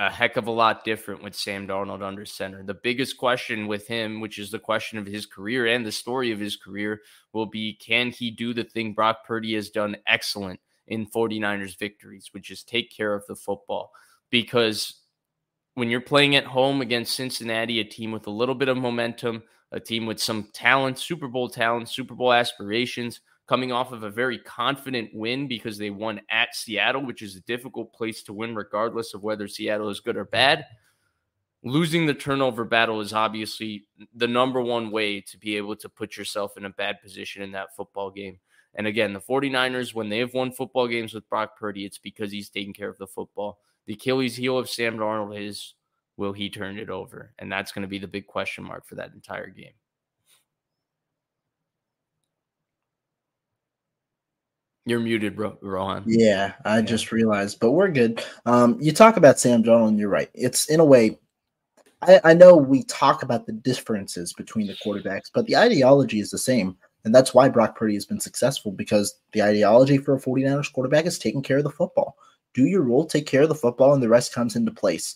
a 0.00 0.08
heck 0.08 0.38
of 0.38 0.46
a 0.46 0.50
lot 0.50 0.82
different 0.82 1.22
with 1.22 1.34
Sam 1.34 1.68
Darnold 1.68 2.02
under 2.02 2.24
center. 2.24 2.62
The 2.62 2.72
biggest 2.72 3.18
question 3.18 3.66
with 3.66 3.86
him, 3.86 4.18
which 4.18 4.38
is 4.38 4.50
the 4.50 4.58
question 4.58 4.98
of 4.98 5.04
his 5.04 5.26
career 5.26 5.66
and 5.66 5.84
the 5.84 5.92
story 5.92 6.32
of 6.32 6.40
his 6.40 6.56
career, 6.56 7.02
will 7.34 7.44
be 7.44 7.74
can 7.74 8.10
he 8.10 8.30
do 8.30 8.54
the 8.54 8.64
thing 8.64 8.94
Brock 8.94 9.26
Purdy 9.26 9.54
has 9.56 9.68
done 9.68 9.98
excellent 10.06 10.58
in 10.86 11.06
49ers 11.06 11.78
victories, 11.78 12.30
which 12.32 12.50
is 12.50 12.62
take 12.62 12.90
care 12.90 13.12
of 13.12 13.26
the 13.26 13.36
football? 13.36 13.92
Because 14.30 15.02
when 15.74 15.90
you're 15.90 16.00
playing 16.00 16.34
at 16.34 16.44
home 16.44 16.80
against 16.80 17.14
Cincinnati, 17.14 17.80
a 17.80 17.84
team 17.84 18.10
with 18.10 18.26
a 18.26 18.30
little 18.30 18.54
bit 18.54 18.68
of 18.68 18.78
momentum, 18.78 19.42
a 19.70 19.78
team 19.78 20.06
with 20.06 20.18
some 20.18 20.48
talent, 20.54 20.98
Super 20.98 21.28
Bowl 21.28 21.50
talent, 21.50 21.90
Super 21.90 22.14
Bowl 22.14 22.32
aspirations, 22.32 23.20
coming 23.50 23.72
off 23.72 23.90
of 23.90 24.04
a 24.04 24.10
very 24.10 24.38
confident 24.38 25.10
win 25.12 25.48
because 25.48 25.76
they 25.76 25.90
won 25.90 26.20
at 26.30 26.54
Seattle, 26.54 27.04
which 27.04 27.20
is 27.20 27.34
a 27.34 27.40
difficult 27.40 27.92
place 27.92 28.22
to 28.22 28.32
win, 28.32 28.54
regardless 28.54 29.12
of 29.12 29.24
whether 29.24 29.48
Seattle 29.48 29.88
is 29.88 29.98
good 29.98 30.16
or 30.16 30.24
bad. 30.24 30.64
Losing 31.64 32.06
the 32.06 32.14
turnover 32.14 32.64
battle 32.64 33.00
is 33.00 33.12
obviously 33.12 33.88
the 34.14 34.28
number 34.28 34.62
one 34.62 34.92
way 34.92 35.20
to 35.22 35.36
be 35.36 35.56
able 35.56 35.74
to 35.74 35.88
put 35.88 36.16
yourself 36.16 36.56
in 36.56 36.64
a 36.64 36.70
bad 36.70 37.02
position 37.02 37.42
in 37.42 37.50
that 37.50 37.74
football 37.76 38.12
game. 38.12 38.38
And 38.76 38.86
again, 38.86 39.12
the 39.12 39.20
49ers, 39.20 39.94
when 39.94 40.10
they 40.10 40.18
have 40.18 40.32
won 40.32 40.52
football 40.52 40.86
games 40.86 41.12
with 41.12 41.28
Brock 41.28 41.58
Purdy, 41.58 41.84
it's 41.84 41.98
because 41.98 42.30
he's 42.30 42.50
taking 42.50 42.72
care 42.72 42.88
of 42.88 42.98
the 42.98 43.08
football. 43.08 43.58
The 43.86 43.94
Achilles 43.94 44.36
heel 44.36 44.58
of 44.58 44.70
Sam 44.70 44.96
Darnold 44.96 45.44
is 45.44 45.74
will 46.16 46.32
he 46.32 46.50
turn 46.50 46.78
it 46.78 46.88
over? 46.88 47.34
And 47.40 47.50
that's 47.50 47.72
going 47.72 47.82
to 47.82 47.88
be 47.88 47.98
the 47.98 48.06
big 48.06 48.28
question 48.28 48.62
mark 48.62 48.86
for 48.86 48.94
that 48.94 49.12
entire 49.12 49.48
game. 49.48 49.72
You're 54.90 54.98
muted, 54.98 55.36
bro, 55.36 55.56
Rohan. 55.60 56.02
Yeah, 56.04 56.54
I 56.64 56.78
yeah. 56.78 56.82
just 56.82 57.12
realized, 57.12 57.60
but 57.60 57.70
we're 57.70 57.92
good. 57.92 58.24
Um, 58.44 58.76
you 58.80 58.90
talk 58.90 59.16
about 59.16 59.38
Sam 59.38 59.62
Darnold, 59.62 59.90
and 59.90 59.98
you're 60.00 60.08
right. 60.08 60.28
It's 60.34 60.68
in 60.68 60.80
a 60.80 60.84
way, 60.84 61.16
I, 62.02 62.20
I 62.24 62.34
know 62.34 62.56
we 62.56 62.82
talk 62.82 63.22
about 63.22 63.46
the 63.46 63.52
differences 63.52 64.32
between 64.32 64.66
the 64.66 64.74
quarterbacks, 64.84 65.30
but 65.32 65.46
the 65.46 65.56
ideology 65.56 66.18
is 66.18 66.30
the 66.30 66.38
same. 66.38 66.76
And 67.04 67.14
that's 67.14 67.32
why 67.32 67.48
Brock 67.48 67.76
Purdy 67.76 67.94
has 67.94 68.04
been 68.04 68.18
successful 68.18 68.72
because 68.72 69.14
the 69.30 69.44
ideology 69.44 69.96
for 69.96 70.16
a 70.16 70.20
49ers 70.20 70.72
quarterback 70.72 71.06
is 71.06 71.20
taking 71.20 71.42
care 71.42 71.58
of 71.58 71.64
the 71.64 71.70
football. 71.70 72.16
Do 72.52 72.64
your 72.64 72.82
role, 72.82 73.06
take 73.06 73.26
care 73.26 73.42
of 73.42 73.48
the 73.48 73.54
football, 73.54 73.94
and 73.94 74.02
the 74.02 74.08
rest 74.08 74.34
comes 74.34 74.56
into 74.56 74.72
place. 74.72 75.14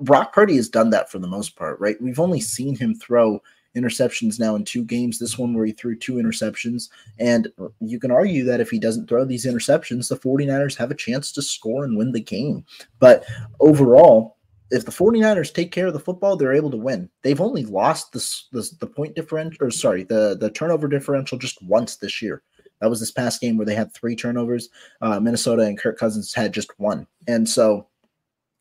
Brock 0.00 0.32
Purdy 0.32 0.56
has 0.56 0.70
done 0.70 0.88
that 0.88 1.12
for 1.12 1.18
the 1.18 1.28
most 1.28 1.54
part, 1.54 1.78
right? 1.80 2.00
We've 2.00 2.18
only 2.18 2.40
seen 2.40 2.74
him 2.74 2.94
throw 2.94 3.42
interceptions 3.76 4.40
now 4.40 4.56
in 4.56 4.64
two 4.64 4.84
games. 4.84 5.18
This 5.18 5.38
one 5.38 5.54
where 5.54 5.66
he 5.66 5.72
threw 5.72 5.96
two 5.96 6.14
interceptions. 6.14 6.88
And 7.18 7.48
you 7.80 8.00
can 8.00 8.10
argue 8.10 8.44
that 8.44 8.60
if 8.60 8.70
he 8.70 8.78
doesn't 8.78 9.08
throw 9.08 9.24
these 9.24 9.46
interceptions, 9.46 10.08
the 10.08 10.16
49ers 10.16 10.76
have 10.76 10.90
a 10.90 10.96
chance 10.96 11.30
to 11.32 11.42
score 11.42 11.84
and 11.84 11.96
win 11.96 12.12
the 12.12 12.20
game. 12.20 12.64
But 12.98 13.24
overall, 13.60 14.36
if 14.70 14.84
the 14.84 14.90
49ers 14.90 15.54
take 15.54 15.70
care 15.70 15.86
of 15.86 15.92
the 15.92 16.00
football, 16.00 16.36
they're 16.36 16.52
able 16.52 16.70
to 16.72 16.76
win. 16.76 17.08
They've 17.22 17.40
only 17.40 17.64
lost 17.64 18.12
this, 18.12 18.48
this 18.52 18.70
the 18.70 18.86
point 18.86 19.14
differential, 19.14 19.66
or 19.66 19.70
sorry, 19.70 20.02
the, 20.04 20.36
the 20.40 20.50
turnover 20.50 20.88
differential 20.88 21.38
just 21.38 21.62
once 21.62 21.96
this 21.96 22.20
year. 22.20 22.42
That 22.80 22.90
was 22.90 23.00
this 23.00 23.12
past 23.12 23.40
game 23.40 23.56
where 23.56 23.66
they 23.66 23.74
had 23.74 23.94
three 23.94 24.16
turnovers. 24.16 24.68
Uh, 25.00 25.20
Minnesota 25.20 25.62
and 25.62 25.78
Kirk 25.78 25.98
Cousins 25.98 26.34
had 26.34 26.52
just 26.52 26.78
one. 26.78 27.06
And 27.26 27.48
so 27.48 27.86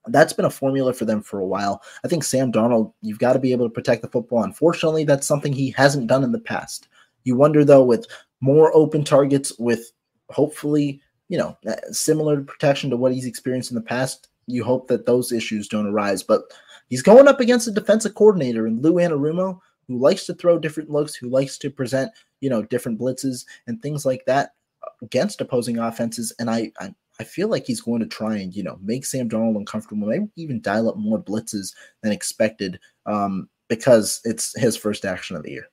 that's 0.07 0.33
been 0.33 0.45
a 0.45 0.49
formula 0.49 0.93
for 0.93 1.05
them 1.05 1.21
for 1.21 1.39
a 1.39 1.45
while. 1.45 1.81
I 2.03 2.07
think 2.07 2.23
Sam 2.23 2.51
Darnold, 2.51 2.93
you've 3.01 3.19
got 3.19 3.33
to 3.33 3.39
be 3.39 3.51
able 3.51 3.65
to 3.65 3.73
protect 3.73 4.01
the 4.01 4.07
football. 4.09 4.43
Unfortunately, 4.43 5.03
that's 5.03 5.27
something 5.27 5.53
he 5.53 5.71
hasn't 5.71 6.07
done 6.07 6.23
in 6.23 6.31
the 6.31 6.39
past. 6.39 6.87
You 7.23 7.35
wonder 7.35 7.65
though, 7.65 7.83
with 7.83 8.07
more 8.41 8.75
open 8.75 9.03
targets, 9.03 9.53
with 9.57 9.91
hopefully, 10.29 11.01
you 11.29 11.37
know, 11.37 11.57
eh, 11.65 11.75
similar 11.91 12.41
protection 12.41 12.89
to 12.89 12.97
what 12.97 13.13
he's 13.13 13.25
experienced 13.25 13.71
in 13.71 13.75
the 13.75 13.81
past, 13.81 14.29
you 14.47 14.63
hope 14.63 14.87
that 14.87 15.05
those 15.05 15.31
issues 15.31 15.67
don't 15.67 15.87
arise. 15.87 16.21
But 16.23 16.43
he's 16.89 17.01
going 17.01 17.27
up 17.27 17.39
against 17.39 17.67
a 17.67 17.71
defensive 17.71 18.15
coordinator 18.15 18.67
in 18.67 18.81
Lou 18.81 18.93
Anarumo, 18.93 19.59
who 19.87 19.97
likes 19.97 20.25
to 20.25 20.33
throw 20.33 20.59
different 20.59 20.89
looks, 20.89 21.15
who 21.15 21.29
likes 21.29 21.57
to 21.59 21.69
present, 21.69 22.11
you 22.41 22.49
know, 22.49 22.61
different 22.63 22.99
blitzes 22.99 23.45
and 23.67 23.81
things 23.81 24.05
like 24.05 24.25
that 24.25 24.53
uh, 24.83 24.89
against 25.01 25.41
opposing 25.41 25.79
offenses. 25.79 26.33
And 26.39 26.49
I, 26.49 26.71
I 26.79 26.93
I 27.19 27.23
feel 27.23 27.47
like 27.47 27.65
he's 27.65 27.81
going 27.81 28.01
to 28.01 28.07
try 28.07 28.37
and 28.37 28.55
you 28.55 28.63
know 28.63 28.77
make 28.81 29.05
Sam 29.05 29.29
Darnold 29.29 29.57
uncomfortable, 29.57 30.07
maybe 30.07 30.27
even 30.35 30.61
dial 30.61 30.89
up 30.89 30.97
more 30.97 31.21
blitzes 31.21 31.73
than 32.01 32.11
expected, 32.11 32.79
um, 33.05 33.49
because 33.67 34.21
it's 34.23 34.57
his 34.59 34.77
first 34.77 35.05
action 35.05 35.35
of 35.35 35.43
the 35.43 35.51
year. 35.51 35.67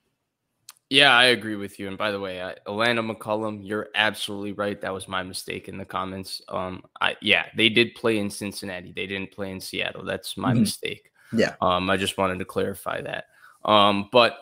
Yeah, 0.93 1.17
I 1.17 1.25
agree 1.25 1.57
with 1.57 1.79
you. 1.79 1.89
And 1.89 1.97
by 1.97 2.11
the 2.11 2.21
way, 2.21 2.43
I, 2.43 2.55
Alana 2.67 3.11
McCullum, 3.11 3.61
you're 3.63 3.89
absolutely 3.95 4.53
right. 4.53 4.79
That 4.79 4.93
was 4.93 5.09
my 5.09 5.23
mistake 5.23 5.67
in 5.69 5.79
the 5.79 5.87
comments. 5.87 6.43
Um, 6.49 6.83
I 7.01 7.17
yeah, 7.23 7.47
they 7.57 7.71
did 7.71 7.95
play 7.95 8.19
in 8.19 8.29
Cincinnati. 8.29 8.93
They 8.95 9.07
didn't 9.07 9.33
play 9.33 9.51
in 9.51 9.59
Seattle. 9.59 10.05
That's 10.05 10.37
my 10.37 10.51
mm-hmm. 10.51 10.61
mistake. 10.61 11.11
Yeah. 11.33 11.55
Um, 11.63 11.89
I 11.89 11.97
just 11.97 12.19
wanted 12.19 12.39
to 12.41 12.45
clarify 12.45 13.01
that. 13.01 13.25
Um, 13.65 14.11
but 14.13 14.41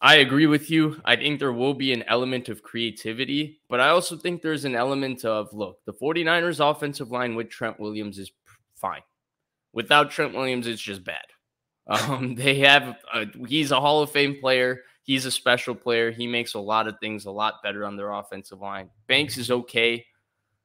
I 0.00 0.16
agree 0.16 0.46
with 0.46 0.70
you. 0.70 1.00
I 1.04 1.16
think 1.16 1.40
there 1.40 1.52
will 1.52 1.74
be 1.74 1.92
an 1.92 2.04
element 2.04 2.48
of 2.48 2.62
creativity, 2.62 3.60
but 3.68 3.80
I 3.80 3.88
also 3.88 4.16
think 4.16 4.42
there's 4.42 4.64
an 4.64 4.76
element 4.76 5.24
of 5.24 5.52
look, 5.52 5.78
the 5.86 5.92
49ers 5.92 6.60
offensive 6.60 7.10
line 7.10 7.34
with 7.34 7.48
Trent 7.48 7.80
Williams 7.80 8.18
is 8.18 8.30
fine. 8.76 9.02
Without 9.72 10.10
Trent 10.10 10.34
Williams, 10.34 10.66
it's 10.66 10.82
just 10.82 11.04
bad. 11.04 11.24
Um, 11.90 12.34
they 12.34 12.56
have 12.56 12.98
a, 13.14 13.24
he's 13.46 13.70
a 13.70 13.80
Hall 13.80 14.02
of 14.02 14.10
Fame 14.10 14.36
player. 14.42 14.82
He's 15.04 15.24
a 15.24 15.30
special 15.30 15.74
player. 15.74 16.10
He 16.10 16.26
makes 16.26 16.52
a 16.52 16.58
lot 16.60 16.86
of 16.86 16.98
things 17.00 17.24
a 17.24 17.30
lot 17.30 17.62
better 17.62 17.86
on 17.86 17.96
their 17.96 18.10
offensive 18.10 18.60
line. 18.60 18.90
Banks 19.06 19.38
is 19.38 19.50
okay. 19.50 20.04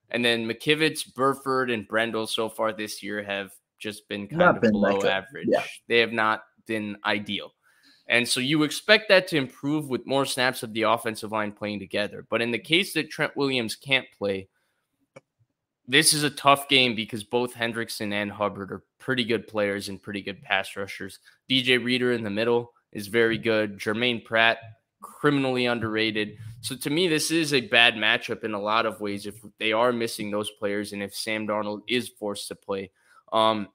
And 0.10 0.26
then 0.26 0.46
McKivitz, 0.46 1.14
Burford, 1.16 1.72
and 1.72 1.88
Brendel 1.88 2.28
so 2.28 2.50
far 2.50 2.74
this 2.74 3.02
year 3.02 3.24
have 3.24 3.52
just 3.80 4.10
been 4.10 4.28
kind 4.28 4.40
not 4.40 4.56
of 4.58 4.62
been 4.64 4.74
below 4.74 4.98
like 4.98 5.06
average. 5.06 5.48
Yeah. 5.50 5.64
They 5.88 6.00
have 6.00 6.12
not 6.12 6.44
been 6.68 6.98
ideal. 7.06 7.54
And 8.14 8.30
so 8.30 8.40
you 8.40 8.62
expect 8.62 9.10
that 9.10 9.28
to 9.30 9.38
improve 9.38 9.90
with 9.90 10.06
more 10.06 10.24
snaps 10.24 10.62
of 10.62 10.72
the 10.72 10.84
offensive 10.84 11.32
line 11.32 11.52
playing 11.52 11.80
together. 11.80 12.28
But 12.30 12.44
in 12.44 12.52
the 12.52 12.60
case 12.60 12.94
that 12.94 13.10
Trent 13.10 13.36
Williams 13.36 13.76
can't 13.76 14.06
play, 14.16 14.50
this 15.88 16.14
is 16.14 16.22
a 16.22 16.30
tough 16.30 16.70
game 16.70 16.94
because 16.94 17.24
both 17.24 17.56
Hendrickson 17.56 18.14
and 18.14 18.32
Hubbard 18.32 18.72
are 18.72 18.84
pretty 19.00 19.24
good 19.24 19.48
players 19.48 19.90
and 19.90 20.00
pretty 20.00 20.22
good 20.22 20.44
pass 20.44 20.76
rushers. 20.76 21.18
DJ 21.50 21.84
Reader 21.84 22.12
in 22.12 22.24
the 22.24 22.30
middle 22.30 22.74
is 22.92 23.08
very 23.08 23.40
good. 23.40 23.80
Germaine 23.80 24.22
Pratt, 24.22 24.60
criminally 25.02 25.66
underrated. 25.66 26.38
So 26.62 26.76
to 26.76 26.92
me, 26.92 27.08
this 27.08 27.32
is 27.32 27.52
a 27.52 27.62
bad 27.62 27.96
matchup 27.96 28.44
in 28.44 28.54
a 28.54 28.62
lot 28.62 28.86
of 28.86 29.02
ways 29.02 29.26
if 29.26 29.44
they 29.58 29.74
are 29.74 29.92
missing 29.92 30.30
those 30.30 30.52
players 30.52 30.94
and 30.94 31.02
if 31.02 31.16
Sam 31.16 31.48
Darnold 31.48 31.82
is 31.88 32.10
forced 32.10 32.48
to 32.50 32.56
play. 32.56 32.92
Um, 33.32 33.70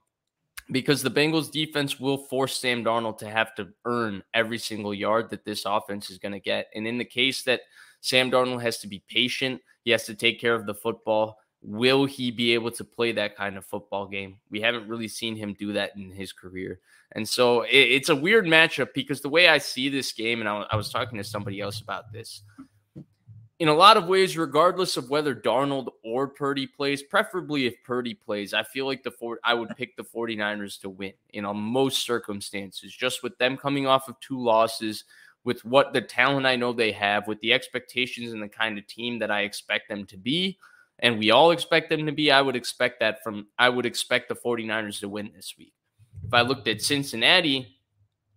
because 0.70 1.02
the 1.02 1.10
Bengals 1.10 1.50
defense 1.50 1.98
will 1.98 2.18
force 2.18 2.58
Sam 2.58 2.84
Darnold 2.84 3.18
to 3.18 3.28
have 3.28 3.54
to 3.56 3.68
earn 3.84 4.22
every 4.34 4.58
single 4.58 4.92
yard 4.92 5.30
that 5.30 5.44
this 5.44 5.64
offense 5.64 6.10
is 6.10 6.18
going 6.18 6.32
to 6.32 6.40
get. 6.40 6.68
And 6.74 6.86
in 6.86 6.98
the 6.98 7.04
case 7.04 7.42
that 7.44 7.62
Sam 8.00 8.30
Darnold 8.30 8.62
has 8.62 8.78
to 8.78 8.86
be 8.86 9.02
patient, 9.08 9.60
he 9.84 9.90
has 9.90 10.04
to 10.04 10.14
take 10.14 10.40
care 10.40 10.54
of 10.54 10.66
the 10.66 10.74
football. 10.74 11.38
Will 11.62 12.04
he 12.04 12.30
be 12.30 12.54
able 12.54 12.70
to 12.72 12.84
play 12.84 13.12
that 13.12 13.36
kind 13.36 13.56
of 13.56 13.64
football 13.64 14.06
game? 14.06 14.38
We 14.50 14.60
haven't 14.60 14.88
really 14.88 15.08
seen 15.08 15.34
him 15.34 15.54
do 15.54 15.72
that 15.72 15.96
in 15.96 16.10
his 16.10 16.32
career. 16.32 16.80
And 17.12 17.28
so 17.28 17.62
it, 17.62 17.70
it's 17.70 18.10
a 18.10 18.16
weird 18.16 18.44
matchup 18.44 18.88
because 18.94 19.22
the 19.22 19.28
way 19.28 19.48
I 19.48 19.58
see 19.58 19.88
this 19.88 20.12
game, 20.12 20.40
and 20.40 20.48
I, 20.48 20.66
I 20.70 20.76
was 20.76 20.90
talking 20.90 21.18
to 21.18 21.24
somebody 21.24 21.60
else 21.60 21.80
about 21.80 22.12
this, 22.12 22.42
in 23.58 23.68
a 23.68 23.74
lot 23.74 23.96
of 23.96 24.06
ways, 24.06 24.38
regardless 24.38 24.96
of 24.96 25.10
whether 25.10 25.34
Darnold 25.34 25.88
or 26.04 26.28
Purdy 26.28 26.66
plays, 26.66 27.02
preferably 27.02 27.66
if 27.66 27.74
Purdy 27.82 28.14
plays, 28.14 28.54
I 28.54 28.62
feel 28.62 28.86
like 28.86 29.02
the 29.02 29.10
four, 29.10 29.40
I 29.42 29.54
would 29.54 29.70
pick 29.76 29.96
the 29.96 30.04
49ers 30.04 30.80
to 30.82 30.88
win 30.90 31.12
in 31.30 31.44
most 31.56 32.04
circumstances, 32.04 32.94
just 32.94 33.22
with 33.22 33.36
them 33.38 33.56
coming 33.56 33.86
off 33.86 34.08
of 34.08 34.18
two 34.20 34.40
losses, 34.40 35.04
with 35.42 35.64
what 35.64 35.92
the 35.92 36.00
talent 36.00 36.46
I 36.46 36.56
know 36.56 36.72
they 36.72 36.92
have, 36.92 37.26
with 37.26 37.40
the 37.40 37.52
expectations 37.52 38.32
and 38.32 38.42
the 38.42 38.48
kind 38.48 38.78
of 38.78 38.86
team 38.86 39.18
that 39.18 39.30
I 39.30 39.42
expect 39.42 39.88
them 39.88 40.06
to 40.06 40.16
be, 40.16 40.58
and 41.00 41.18
we 41.18 41.30
all 41.30 41.50
expect 41.50 41.90
them 41.90 42.06
to 42.06 42.12
be, 42.12 42.30
I 42.30 42.42
would 42.42 42.56
expect 42.56 43.00
that 43.00 43.22
from 43.22 43.48
I 43.58 43.68
would 43.68 43.86
expect 43.86 44.28
the 44.28 44.34
49ers 44.34 45.00
to 45.00 45.08
win 45.08 45.30
this 45.34 45.54
week. 45.58 45.72
If 46.24 46.34
I 46.34 46.42
looked 46.42 46.68
at 46.68 46.82
Cincinnati, 46.82 47.76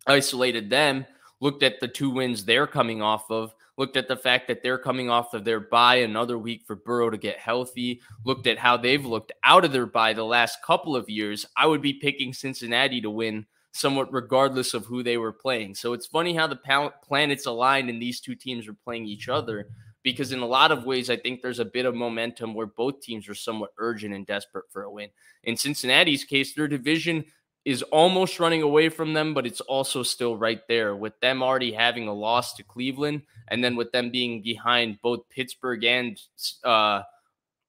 isolated 0.08 0.70
them, 0.70 1.06
looked 1.42 1.64
at 1.64 1.82
the 1.82 1.88
two 1.88 2.10
wins 2.10 2.46
they're 2.46 2.68
coming 2.68 3.02
off 3.02 3.30
of, 3.30 3.54
looked 3.78 3.98
at 3.98 4.08
the 4.08 4.16
fact 4.16 4.48
that 4.48 4.64
they're 4.64 4.78
coming 4.78 5.10
off 5.10 5.34
of 5.34 5.44
their 5.44 5.60
bye 5.60 5.96
another 5.96 6.38
week 6.38 6.64
for 6.66 6.76
Burrow 6.76 7.10
to 7.10 7.18
get 7.18 7.38
healthy, 7.38 8.00
looked 8.24 8.48
at 8.48 8.58
how 8.58 8.78
they've 8.78 9.06
looked 9.06 9.34
out 9.44 9.66
of 9.66 9.74
their 9.74 9.86
bye 9.86 10.14
the 10.14 10.24
last 10.24 10.60
couple 10.64 10.96
of 10.96 11.10
years, 11.10 11.46
I 11.58 11.66
would 11.66 11.82
be 11.82 11.94
picking 11.94 12.32
Cincinnati 12.32 13.02
to 13.02 13.10
win 13.10 13.46
somewhat 13.74 14.14
regardless 14.14 14.74
of 14.74 14.86
who 14.86 15.02
they 15.02 15.18
were 15.18 15.32
playing. 15.32 15.76
So 15.76 15.94
it's 15.94 16.06
funny 16.06 16.36
how 16.36 16.48
the 16.48 16.92
planets 17.04 17.46
aligned 17.46 17.90
and 17.90 18.02
these 18.02 18.20
two 18.20 18.36
teams 18.36 18.68
are 18.68 18.74
playing 18.74 19.06
each 19.06 19.30
other 19.30 19.68
because 20.04 20.32
in 20.32 20.40
a 20.40 20.46
lot 20.46 20.72
of 20.72 20.86
ways 20.86 21.10
I 21.10 21.16
think 21.16 21.42
there's 21.42 21.60
a 21.60 21.66
bit 21.66 21.86
of 21.86 21.96
momentum 21.96 22.54
where 22.54 22.68
both 22.68 23.02
teams 23.02 23.30
are 23.30 23.36
somewhat 23.36 23.74
urgent 23.78 24.14
and 24.14 24.26
desperate 24.26 24.66
for 24.70 24.84
a 24.84 24.92
win. 24.92 25.10
In 25.44 25.56
Cincinnati's 25.56 26.24
case, 26.24 26.54
their 26.54 26.68
division 26.68 27.24
is 27.64 27.84
almost 27.84 28.40
running 28.40 28.64
away 28.64 28.90
from 28.90 29.14
them, 29.14 29.34
but 29.34 29.46
it's 29.46 29.62
also 29.62 30.02
still 30.02 30.36
right 30.36 30.68
there 30.68 30.96
with 30.96 31.20
them 31.20 31.44
already 31.44 31.72
having 31.72 32.08
a 32.08 32.14
loss 32.14 32.54
to 32.56 32.64
Cleveland, 32.64 33.22
and 33.50 33.64
then 33.64 33.76
with 33.76 33.92
them 33.92 34.10
being 34.10 34.42
behind 34.42 35.00
both 35.02 35.30
Pittsburgh 35.30 35.84
and 35.84 36.20
uh, 36.64 37.04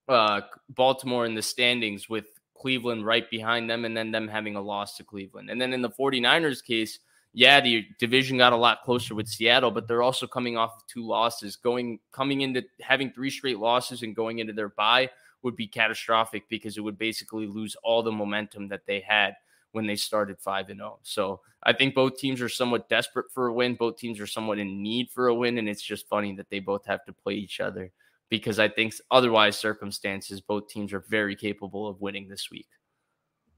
uh, 0.08 0.40
Baltimore 0.70 1.26
in 1.26 1.34
the 1.34 1.42
standings, 1.42 2.08
with 2.08 2.26
Cleveland 2.56 3.04
right 3.04 3.28
behind 3.28 3.68
them, 3.68 3.84
and 3.84 3.94
then 3.94 4.10
them 4.12 4.28
having 4.28 4.56
a 4.56 4.60
loss 4.62 4.96
to 4.96 5.04
Cleveland. 5.04 5.50
And 5.50 5.60
then 5.60 5.74
in 5.74 5.82
the 5.82 5.90
49ers 5.90 6.64
case, 6.64 6.98
yeah, 7.34 7.60
the 7.60 7.86
division 7.98 8.38
got 8.38 8.52
a 8.52 8.56
lot 8.56 8.82
closer 8.84 9.14
with 9.14 9.28
Seattle, 9.28 9.70
but 9.70 9.88
they're 9.88 10.02
also 10.02 10.26
coming 10.26 10.56
off 10.56 10.76
of 10.76 10.86
two 10.86 11.06
losses, 11.06 11.56
going 11.56 11.98
coming 12.12 12.42
into 12.42 12.62
having 12.80 13.10
three 13.10 13.30
straight 13.30 13.58
losses 13.58 14.02
and 14.02 14.14
going 14.14 14.38
into 14.38 14.52
their 14.52 14.68
bye 14.68 15.10
would 15.42 15.56
be 15.56 15.66
catastrophic 15.66 16.44
because 16.48 16.76
it 16.76 16.82
would 16.82 16.98
basically 16.98 17.46
lose 17.46 17.74
all 17.82 18.02
the 18.02 18.12
momentum 18.12 18.68
that 18.68 18.86
they 18.86 19.00
had 19.00 19.34
when 19.72 19.86
they 19.86 19.96
started 19.96 20.38
5 20.38 20.70
and 20.70 20.78
0. 20.78 20.98
So 21.02 21.40
I 21.62 21.72
think 21.72 21.94
both 21.94 22.16
teams 22.16 22.40
are 22.40 22.48
somewhat 22.48 22.88
desperate 22.88 23.26
for 23.32 23.48
a 23.48 23.52
win. 23.52 23.74
Both 23.74 23.96
teams 23.96 24.20
are 24.20 24.26
somewhat 24.26 24.58
in 24.58 24.82
need 24.82 25.10
for 25.10 25.28
a 25.28 25.34
win. 25.34 25.58
And 25.58 25.68
it's 25.68 25.82
just 25.82 26.08
funny 26.08 26.34
that 26.36 26.50
they 26.50 26.60
both 26.60 26.84
have 26.86 27.04
to 27.04 27.12
play 27.12 27.34
each 27.34 27.60
other 27.60 27.90
because 28.28 28.58
I 28.58 28.68
think 28.68 28.94
otherwise 29.10 29.58
circumstances, 29.58 30.40
both 30.40 30.68
teams 30.68 30.92
are 30.92 31.04
very 31.08 31.36
capable 31.36 31.86
of 31.86 32.00
winning 32.00 32.28
this 32.28 32.50
week. 32.50 32.68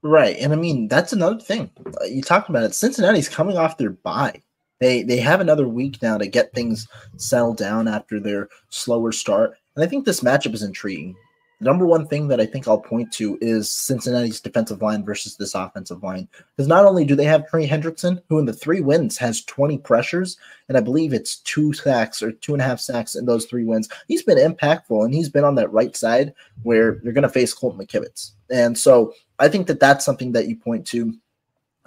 Right. 0.01 0.37
And 0.37 0.53
I 0.53 0.55
mean, 0.55 0.87
that's 0.87 1.13
another 1.13 1.39
thing. 1.39 1.71
Uh, 1.85 2.05
you 2.05 2.21
talked 2.21 2.49
about 2.49 2.63
it. 2.63 2.75
Cincinnati's 2.75 3.29
coming 3.29 3.57
off 3.57 3.77
their 3.77 3.91
bye. 3.91 4.41
They 4.79 5.03
they 5.03 5.17
have 5.17 5.39
another 5.39 5.67
week 5.67 6.01
now 6.01 6.17
to 6.17 6.27
get 6.27 6.53
things 6.53 6.87
settled 7.15 7.57
down 7.57 7.87
after 7.87 8.19
their 8.19 8.49
slower 8.69 9.11
start. 9.11 9.57
And 9.75 9.83
I 9.83 9.87
think 9.87 10.05
this 10.05 10.19
matchup 10.19 10.53
is 10.53 10.61
intriguing 10.61 11.15
number 11.59 11.85
one 11.85 12.07
thing 12.07 12.27
that 12.27 12.41
I 12.41 12.45
think 12.45 12.67
I'll 12.67 12.79
point 12.79 13.11
to 13.13 13.37
is 13.41 13.71
Cincinnati's 13.71 14.41
defensive 14.41 14.81
line 14.81 15.03
versus 15.03 15.35
this 15.35 15.55
offensive 15.55 16.03
line. 16.03 16.27
Because 16.55 16.67
not 16.67 16.85
only 16.85 17.05
do 17.05 17.15
they 17.15 17.25
have 17.25 17.47
Trey 17.47 17.67
Hendrickson, 17.67 18.21
who 18.29 18.39
in 18.39 18.45
the 18.45 18.53
three 18.53 18.81
wins 18.81 19.17
has 19.17 19.43
20 19.45 19.77
pressures, 19.79 20.37
and 20.67 20.77
I 20.77 20.81
believe 20.81 21.13
it's 21.13 21.37
two 21.37 21.73
sacks 21.73 22.21
or 22.21 22.31
two 22.31 22.53
and 22.53 22.61
a 22.61 22.65
half 22.65 22.79
sacks 22.79 23.15
in 23.15 23.25
those 23.25 23.45
three 23.45 23.63
wins. 23.63 23.89
He's 24.07 24.23
been 24.23 24.37
impactful 24.37 25.03
and 25.03 25.13
he's 25.13 25.29
been 25.29 25.43
on 25.43 25.55
that 25.55 25.71
right 25.71 25.95
side 25.95 26.33
where 26.63 27.01
you're 27.03 27.13
going 27.13 27.23
to 27.23 27.29
face 27.29 27.53
Colt 27.53 27.77
McKivitz. 27.77 28.31
And 28.49 28.77
so 28.77 29.13
I 29.39 29.47
think 29.47 29.67
that 29.67 29.79
that's 29.79 30.05
something 30.05 30.31
that 30.33 30.47
you 30.47 30.55
point 30.55 30.85
to. 30.87 31.13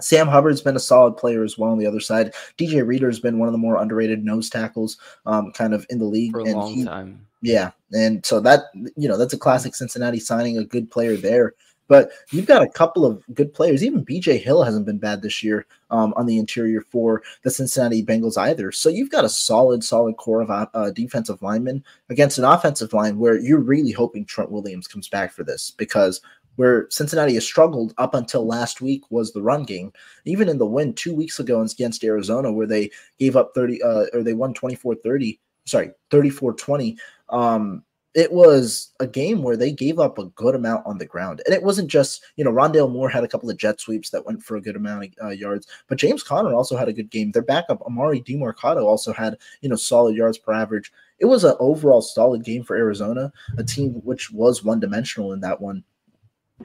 Sam 0.00 0.28
Hubbard's 0.28 0.60
been 0.60 0.76
a 0.76 0.80
solid 0.80 1.16
player 1.16 1.42
as 1.42 1.58
well 1.58 1.72
on 1.72 1.78
the 1.78 1.86
other 1.86 1.98
side. 1.98 2.32
DJ 2.56 2.86
Reader's 2.86 3.18
been 3.18 3.40
one 3.40 3.48
of 3.48 3.52
the 3.52 3.58
more 3.58 3.82
underrated 3.82 4.24
nose 4.24 4.48
tackles, 4.48 4.96
um, 5.26 5.50
kind 5.50 5.74
of 5.74 5.84
in 5.90 5.98
the 5.98 6.04
league 6.04 6.30
for 6.30 6.38
a 6.40 6.44
long 6.44 6.84
time 6.84 7.27
yeah, 7.42 7.70
and 7.92 8.24
so 8.24 8.40
that 8.40 8.64
you 8.74 9.08
know 9.08 9.16
that's 9.16 9.34
a 9.34 9.38
classic 9.38 9.74
Cincinnati 9.74 10.20
signing, 10.20 10.58
a 10.58 10.64
good 10.64 10.90
player 10.90 11.16
there. 11.16 11.54
But 11.88 12.10
you've 12.30 12.46
got 12.46 12.62
a 12.62 12.68
couple 12.68 13.06
of 13.06 13.24
good 13.34 13.54
players. 13.54 13.82
Even 13.82 14.04
BJ 14.04 14.38
Hill 14.38 14.62
hasn't 14.62 14.84
been 14.84 14.98
bad 14.98 15.22
this 15.22 15.42
year 15.42 15.66
um, 15.90 16.12
on 16.16 16.26
the 16.26 16.38
interior 16.38 16.82
for 16.82 17.22
the 17.42 17.50
Cincinnati 17.50 18.04
Bengals 18.04 18.36
either. 18.36 18.70
So 18.70 18.90
you've 18.90 19.10
got 19.10 19.24
a 19.24 19.28
solid, 19.28 19.82
solid 19.82 20.18
core 20.18 20.42
of 20.42 20.50
uh, 20.50 20.90
defensive 20.90 21.40
linemen 21.40 21.82
against 22.10 22.36
an 22.36 22.44
offensive 22.44 22.92
line 22.92 23.18
where 23.18 23.38
you're 23.38 23.58
really 23.58 23.90
hoping 23.90 24.26
Trent 24.26 24.50
Williams 24.50 24.86
comes 24.86 25.08
back 25.08 25.32
for 25.32 25.44
this 25.44 25.70
because 25.70 26.20
where 26.56 26.88
Cincinnati 26.90 27.34
has 27.34 27.44
struggled 27.44 27.94
up 27.98 28.14
until 28.14 28.44
last 28.44 28.80
week 28.80 29.04
was 29.10 29.32
the 29.32 29.40
run 29.40 29.62
game. 29.62 29.92
Even 30.24 30.48
in 30.48 30.58
the 30.58 30.66
win 30.66 30.92
two 30.92 31.14
weeks 31.14 31.38
ago 31.38 31.62
against 31.62 32.04
Arizona, 32.04 32.52
where 32.52 32.66
they 32.66 32.90
gave 33.18 33.36
up 33.36 33.52
30 33.54 33.82
uh, 33.82 34.06
or 34.12 34.22
they 34.22 34.34
won 34.34 34.52
24 34.52 34.96
30, 34.96 35.40
sorry, 35.66 35.90
34 36.10 36.54
20. 36.54 36.98
Um, 37.30 37.84
it 38.14 38.32
was 38.32 38.92
a 39.00 39.06
game 39.06 39.42
where 39.42 39.56
they 39.56 39.70
gave 39.70 39.98
up 39.98 40.18
a 40.18 40.26
good 40.30 40.54
amount 40.54 40.84
on 40.86 40.98
the 40.98 41.06
ground. 41.06 41.42
And 41.44 41.54
it 41.54 41.62
wasn't 41.62 41.88
just, 41.88 42.24
you 42.36 42.44
know, 42.44 42.50
Rondale 42.50 42.90
Moore 42.90 43.08
had 43.08 43.22
a 43.22 43.28
couple 43.28 43.50
of 43.50 43.56
jet 43.56 43.80
sweeps 43.80 44.10
that 44.10 44.24
went 44.24 44.42
for 44.42 44.56
a 44.56 44.60
good 44.60 44.76
amount 44.76 45.04
of 45.20 45.26
uh, 45.26 45.30
yards, 45.30 45.68
but 45.88 45.98
James 45.98 46.22
Conner 46.22 46.54
also 46.54 46.76
had 46.76 46.88
a 46.88 46.92
good 46.92 47.10
game. 47.10 47.30
Their 47.30 47.42
backup, 47.42 47.80
Emari 47.80 48.24
Demercado, 48.24 48.84
also 48.84 49.12
had, 49.12 49.36
you 49.60 49.68
know, 49.68 49.76
solid 49.76 50.16
yards 50.16 50.38
per 50.38 50.52
average. 50.52 50.90
It 51.18 51.26
was 51.26 51.44
an 51.44 51.54
overall 51.60 52.00
solid 52.00 52.44
game 52.44 52.64
for 52.64 52.76
Arizona, 52.76 53.32
a 53.56 53.62
team 53.62 53.92
which 54.04 54.30
was 54.32 54.64
one 54.64 54.80
dimensional 54.80 55.32
in 55.32 55.40
that 55.40 55.60
one 55.60 55.84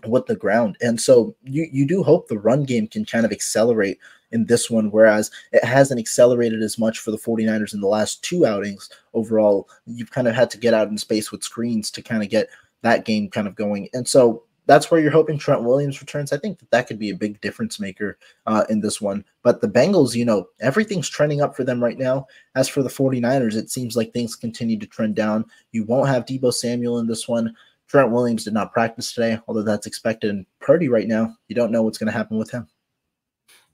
with 0.07 0.25
the 0.25 0.35
ground. 0.35 0.77
And 0.81 0.99
so 0.99 1.35
you 1.43 1.67
you 1.71 1.85
do 1.85 2.03
hope 2.03 2.27
the 2.27 2.39
run 2.39 2.63
game 2.63 2.87
can 2.87 3.05
kind 3.05 3.25
of 3.25 3.31
accelerate 3.31 3.99
in 4.33 4.45
this 4.45 4.69
one, 4.69 4.91
whereas 4.91 5.31
it 5.51 5.63
hasn't 5.63 5.99
accelerated 5.99 6.61
as 6.61 6.77
much 6.77 6.99
for 6.99 7.11
the 7.11 7.17
49ers 7.17 7.73
in 7.73 7.79
the 7.79 7.87
last 7.87 8.23
two 8.23 8.45
outings. 8.45 8.89
Overall, 9.13 9.69
you've 9.85 10.11
kind 10.11 10.27
of 10.27 10.35
had 10.35 10.49
to 10.51 10.57
get 10.57 10.73
out 10.73 10.89
in 10.89 10.97
space 10.97 11.31
with 11.31 11.43
screens 11.43 11.89
to 11.91 12.01
kind 12.01 12.23
of 12.23 12.29
get 12.29 12.49
that 12.81 13.05
game 13.05 13.29
kind 13.29 13.47
of 13.47 13.55
going. 13.55 13.87
And 13.93 14.07
so 14.07 14.43
that's 14.65 14.89
where 14.89 14.99
you're 14.99 15.11
hoping 15.11 15.37
Trent 15.37 15.63
Williams 15.63 16.01
returns. 16.01 16.31
I 16.31 16.37
think 16.37 16.59
that, 16.59 16.71
that 16.71 16.87
could 16.87 16.99
be 16.99 17.09
a 17.09 17.15
big 17.15 17.39
difference 17.41 17.79
maker 17.79 18.17
uh, 18.45 18.63
in 18.69 18.81
this 18.81 19.01
one. 19.01 19.25
But 19.43 19.61
the 19.61 19.67
Bengals, 19.67 20.15
you 20.15 20.25
know, 20.25 20.47
everything's 20.61 21.09
trending 21.09 21.41
up 21.41 21.55
for 21.55 21.63
them 21.63 21.83
right 21.83 21.97
now. 21.97 22.27
As 22.55 22.69
for 22.69 22.81
the 22.81 22.89
49ers, 22.89 23.55
it 23.55 23.69
seems 23.69 23.97
like 23.97 24.13
things 24.13 24.35
continue 24.35 24.79
to 24.79 24.87
trend 24.87 25.15
down. 25.15 25.45
You 25.71 25.83
won't 25.83 26.09
have 26.09 26.25
Deebo 26.25 26.53
Samuel 26.53 26.99
in 26.99 27.07
this 27.07 27.27
one. 27.27 27.55
Trent 27.87 28.11
Williams 28.11 28.45
did 28.45 28.53
not 28.53 28.73
practice 28.73 29.13
today, 29.13 29.39
although 29.47 29.61
that's 29.61 29.85
expected. 29.85 30.31
And 30.31 30.45
Purdy 30.59 30.87
right 30.87 31.07
now, 31.07 31.35
you 31.47 31.55
don't 31.55 31.71
know 31.71 31.83
what's 31.83 31.97
going 31.97 32.11
to 32.11 32.17
happen 32.17 32.37
with 32.37 32.49
him. 32.49 32.67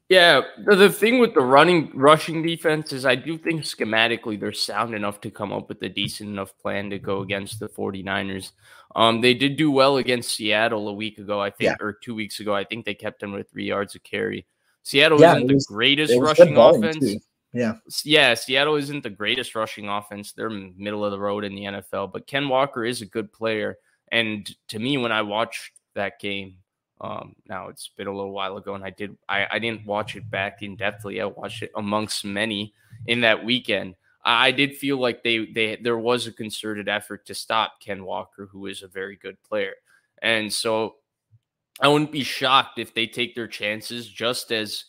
Yeah, 0.10 0.42
the 0.66 0.90
thing 0.90 1.20
with 1.20 1.36
the 1.36 1.42
running 1.42 1.92
rushing 1.94 2.42
defense 2.42 2.92
is 2.94 3.06
I 3.06 3.14
do 3.14 3.38
think 3.38 3.62
schematically 3.62 4.40
they're 4.40 4.52
sound 4.52 4.96
enough 4.96 5.22
to 5.22 5.30
come 5.30 5.54
up 5.54 5.70
with 5.70 5.84
a 5.84 5.90
decent 5.90 6.32
enough 6.32 6.58
plan 6.58 6.90
to 6.90 6.98
go 6.98 7.22
against 7.22 7.60
the 7.60 7.70
49ers. 7.70 8.54
Um, 8.96 9.22
they 9.22 9.36
did 9.36 9.56
do 9.56 9.70
well 9.70 9.98
against 9.98 10.36
Seattle 10.36 10.90
a 10.90 10.94
week 10.94 11.20
ago, 11.20 11.40
I 11.40 11.52
think, 11.52 11.78
yeah. 11.80 11.86
or 11.86 11.94
two 11.94 12.16
weeks 12.16 12.40
ago. 12.40 12.56
I 12.56 12.64
think 12.64 12.86
they 12.86 12.96
kept 12.96 13.20
them 13.20 13.34
with 13.34 13.52
three 13.52 13.68
yards 13.68 13.94
of 13.94 14.02
carry. 14.02 14.48
Seattle 14.82 15.22
yeah, 15.22 15.36
isn't 15.36 15.54
was, 15.54 15.66
the 15.68 15.74
greatest 15.74 16.14
rushing 16.20 16.58
offense. 16.58 16.98
Too. 16.98 17.20
Yeah. 17.54 17.74
Yeah, 18.04 18.34
Seattle 18.34 18.78
isn't 18.78 19.04
the 19.04 19.12
greatest 19.12 19.54
rushing 19.54 19.90
offense. 19.90 20.32
They're 20.32 20.50
middle 20.50 21.06
of 21.06 21.12
the 21.12 21.20
road 21.20 21.44
in 21.44 21.54
the 21.54 21.66
NFL, 21.66 22.12
but 22.14 22.26
Ken 22.26 22.50
Walker 22.50 22.84
is 22.84 23.04
a 23.04 23.06
good 23.06 23.32
player. 23.32 23.78
And 24.12 24.50
to 24.70 24.80
me, 24.80 24.98
when 24.98 25.12
I 25.12 25.22
watched 25.22 25.72
that 25.94 26.20
game, 26.20 26.56
um, 27.02 27.36
now 27.48 27.70
it's 27.70 27.90
been 27.96 28.08
a 28.08 28.16
little 28.16 28.32
while 28.32 28.58
ago, 28.58 28.76
and 28.76 28.84
I 28.84 28.90
did 28.90 29.18
I, 29.28 29.48
I 29.52 29.60
didn't 29.60 29.86
watch 29.86 30.16
it 30.16 30.30
back 30.30 30.62
in 30.62 30.78
depthly. 30.78 31.22
I 31.22 31.26
watched 31.26 31.64
it 31.64 31.72
amongst 31.76 32.26
many 32.26 32.74
in 33.08 33.22
that 33.22 33.44
weekend. 33.44 33.96
I 34.24 34.52
did 34.52 34.76
feel 34.76 34.98
like 34.98 35.24
they 35.24 35.46
they 35.46 35.78
there 35.78 35.98
was 35.98 36.28
a 36.28 36.32
concerted 36.32 36.90
effort 36.90 37.26
to 37.28 37.34
stop 37.34 37.80
Ken 37.80 38.04
Walker, 38.04 38.48
who 38.52 38.66
is 38.66 38.84
a 38.84 38.88
very 38.88 39.16
good 39.16 39.42
player, 39.44 39.74
and 40.22 40.52
so 40.52 40.96
I 41.82 41.88
wouldn't 41.88 42.12
be 42.12 42.24
shocked 42.24 42.80
if 42.80 42.94
they 42.94 43.08
take 43.08 43.36
their 43.36 43.48
chances 43.48 44.08
just 44.08 44.52
as 44.52 44.86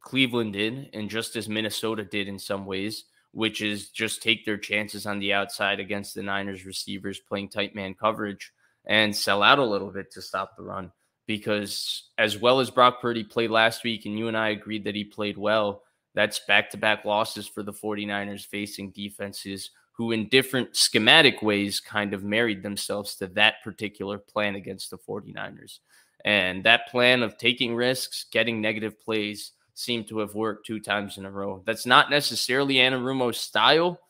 Cleveland 0.00 0.52
did 0.52 0.90
and 0.92 1.10
just 1.10 1.34
as 1.34 1.48
Minnesota 1.48 2.04
did 2.04 2.28
in 2.28 2.38
some 2.38 2.66
ways 2.66 3.04
which 3.34 3.60
is 3.60 3.90
just 3.90 4.22
take 4.22 4.44
their 4.44 4.56
chances 4.56 5.06
on 5.06 5.18
the 5.18 5.32
outside 5.32 5.80
against 5.80 6.14
the 6.14 6.22
Niners 6.22 6.64
receivers 6.64 7.18
playing 7.18 7.48
tight 7.48 7.74
man 7.74 7.94
coverage 7.94 8.52
and 8.86 9.14
sell 9.14 9.42
out 9.42 9.58
a 9.58 9.64
little 9.64 9.90
bit 9.90 10.12
to 10.12 10.22
stop 10.22 10.56
the 10.56 10.62
run. 10.62 10.92
Because 11.26 12.10
as 12.18 12.36
well 12.38 12.60
as 12.60 12.70
Brock 12.70 13.00
Purdy 13.00 13.24
played 13.24 13.50
last 13.50 13.84
week, 13.84 14.04
and 14.04 14.18
you 14.18 14.28
and 14.28 14.36
I 14.36 14.50
agreed 14.50 14.84
that 14.84 14.94
he 14.94 15.04
played 15.04 15.38
well, 15.38 15.82
that's 16.14 16.40
back 16.40 16.70
to 16.70 16.76
back 16.76 17.04
losses 17.04 17.46
for 17.46 17.62
the 17.62 17.72
49ers 17.72 18.46
facing 18.46 18.90
defenses 18.90 19.70
who, 19.92 20.12
in 20.12 20.28
different 20.28 20.76
schematic 20.76 21.40
ways, 21.40 21.80
kind 21.80 22.14
of 22.14 22.24
married 22.24 22.62
themselves 22.62 23.14
to 23.16 23.28
that 23.28 23.62
particular 23.62 24.18
plan 24.18 24.56
against 24.56 24.90
the 24.90 24.98
49ers. 24.98 25.78
And 26.24 26.64
that 26.64 26.88
plan 26.88 27.22
of 27.22 27.38
taking 27.38 27.74
risks, 27.74 28.26
getting 28.32 28.60
negative 28.60 29.00
plays, 29.00 29.52
seem 29.74 30.04
to 30.04 30.18
have 30.18 30.34
worked 30.34 30.66
two 30.66 30.80
times 30.80 31.18
in 31.18 31.26
a 31.26 31.30
row. 31.30 31.62
That's 31.64 31.86
not 31.86 32.10
necessarily 32.10 32.76
Anarumo's 32.76 33.38
style, 33.38 34.00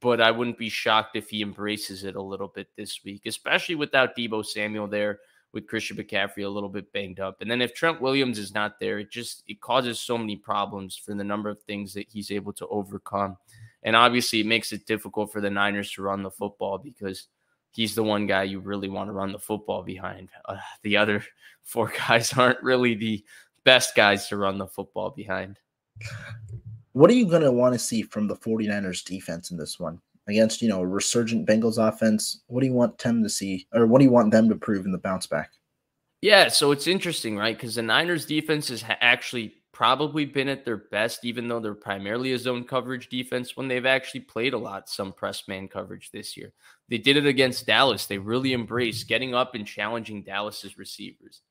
but 0.00 0.20
I 0.20 0.30
wouldn't 0.30 0.58
be 0.58 0.68
shocked 0.68 1.16
if 1.16 1.28
he 1.30 1.42
embraces 1.42 2.04
it 2.04 2.14
a 2.14 2.22
little 2.22 2.48
bit 2.48 2.68
this 2.76 3.00
week, 3.04 3.22
especially 3.26 3.74
without 3.74 4.16
Deebo 4.16 4.44
Samuel 4.44 4.86
there, 4.86 5.18
with 5.52 5.66
Christian 5.66 5.96
McCaffrey 5.96 6.44
a 6.44 6.48
little 6.48 6.68
bit 6.68 6.92
banged 6.92 7.20
up. 7.20 7.40
And 7.40 7.50
then 7.50 7.62
if 7.62 7.74
Trent 7.74 8.00
Williams 8.00 8.38
is 8.38 8.54
not 8.54 8.78
there, 8.78 8.98
it 8.98 9.10
just 9.10 9.42
it 9.46 9.60
causes 9.60 9.98
so 9.98 10.18
many 10.18 10.36
problems 10.36 10.96
for 10.96 11.14
the 11.14 11.24
number 11.24 11.48
of 11.48 11.62
things 11.62 11.94
that 11.94 12.06
he's 12.10 12.30
able 12.30 12.52
to 12.54 12.66
overcome. 12.68 13.36
And 13.82 13.96
obviously 13.96 14.40
it 14.40 14.46
makes 14.46 14.72
it 14.72 14.86
difficult 14.86 15.32
for 15.32 15.40
the 15.40 15.50
Niners 15.50 15.90
to 15.92 16.02
run 16.02 16.22
the 16.22 16.30
football 16.30 16.78
because 16.78 17.28
he's 17.70 17.94
the 17.94 18.02
one 18.02 18.26
guy 18.26 18.42
you 18.42 18.60
really 18.60 18.88
want 18.88 19.08
to 19.08 19.12
run 19.12 19.32
the 19.32 19.38
football 19.38 19.82
behind. 19.82 20.28
Uh, 20.44 20.56
the 20.82 20.96
other 20.96 21.24
four 21.62 21.92
guys 22.08 22.32
aren't 22.32 22.62
really 22.62 22.94
the 22.94 23.24
best 23.64 23.94
guys 23.94 24.28
to 24.28 24.36
run 24.36 24.58
the 24.58 24.66
football 24.66 25.10
behind. 25.10 25.58
What 26.92 27.10
are 27.10 27.14
you 27.14 27.26
going 27.26 27.42
to 27.42 27.52
want 27.52 27.74
to 27.74 27.78
see 27.78 28.02
from 28.02 28.26
the 28.26 28.36
49ers 28.36 29.04
defense 29.04 29.50
in 29.50 29.56
this 29.56 29.78
one? 29.78 30.00
Against, 30.28 30.60
you 30.60 30.68
know, 30.68 30.80
a 30.80 30.86
resurgent 30.86 31.48
Bengals 31.48 31.78
offense, 31.78 32.42
what 32.48 32.60
do 32.60 32.66
you 32.66 32.74
want 32.74 32.98
them 32.98 33.22
to 33.22 33.30
see 33.30 33.66
or 33.72 33.86
what 33.86 33.98
do 33.98 34.04
you 34.04 34.10
want 34.10 34.30
them 34.30 34.48
to 34.48 34.54
prove 34.54 34.84
in 34.84 34.92
the 34.92 34.98
bounce 34.98 35.26
back? 35.26 35.50
Yeah, 36.20 36.48
so 36.48 36.72
it's 36.72 36.86
interesting, 36.86 37.36
right? 37.36 37.56
Because 37.56 37.76
the 37.76 37.82
Niners 37.82 38.26
defense 38.26 38.68
has 38.68 38.84
actually 39.00 39.54
probably 39.72 40.24
been 40.24 40.48
at 40.48 40.64
their 40.64 40.76
best, 40.76 41.24
even 41.24 41.46
though 41.46 41.60
they're 41.60 41.74
primarily 41.74 42.32
a 42.32 42.38
zone 42.38 42.64
coverage 42.64 43.08
defense, 43.08 43.56
when 43.56 43.68
they've 43.68 43.86
actually 43.86 44.20
played 44.20 44.52
a 44.52 44.58
lot 44.58 44.88
some 44.88 45.12
press 45.12 45.46
man 45.46 45.68
coverage 45.68 46.10
this 46.10 46.36
year. 46.36 46.52
They 46.88 46.98
did 46.98 47.16
it 47.16 47.26
against 47.26 47.66
Dallas. 47.66 48.06
They 48.06 48.18
really 48.18 48.52
embraced 48.52 49.06
getting 49.06 49.34
up 49.34 49.54
and 49.54 49.64
challenging 49.64 50.24
Dallas's 50.24 50.76
receivers. 50.78 51.42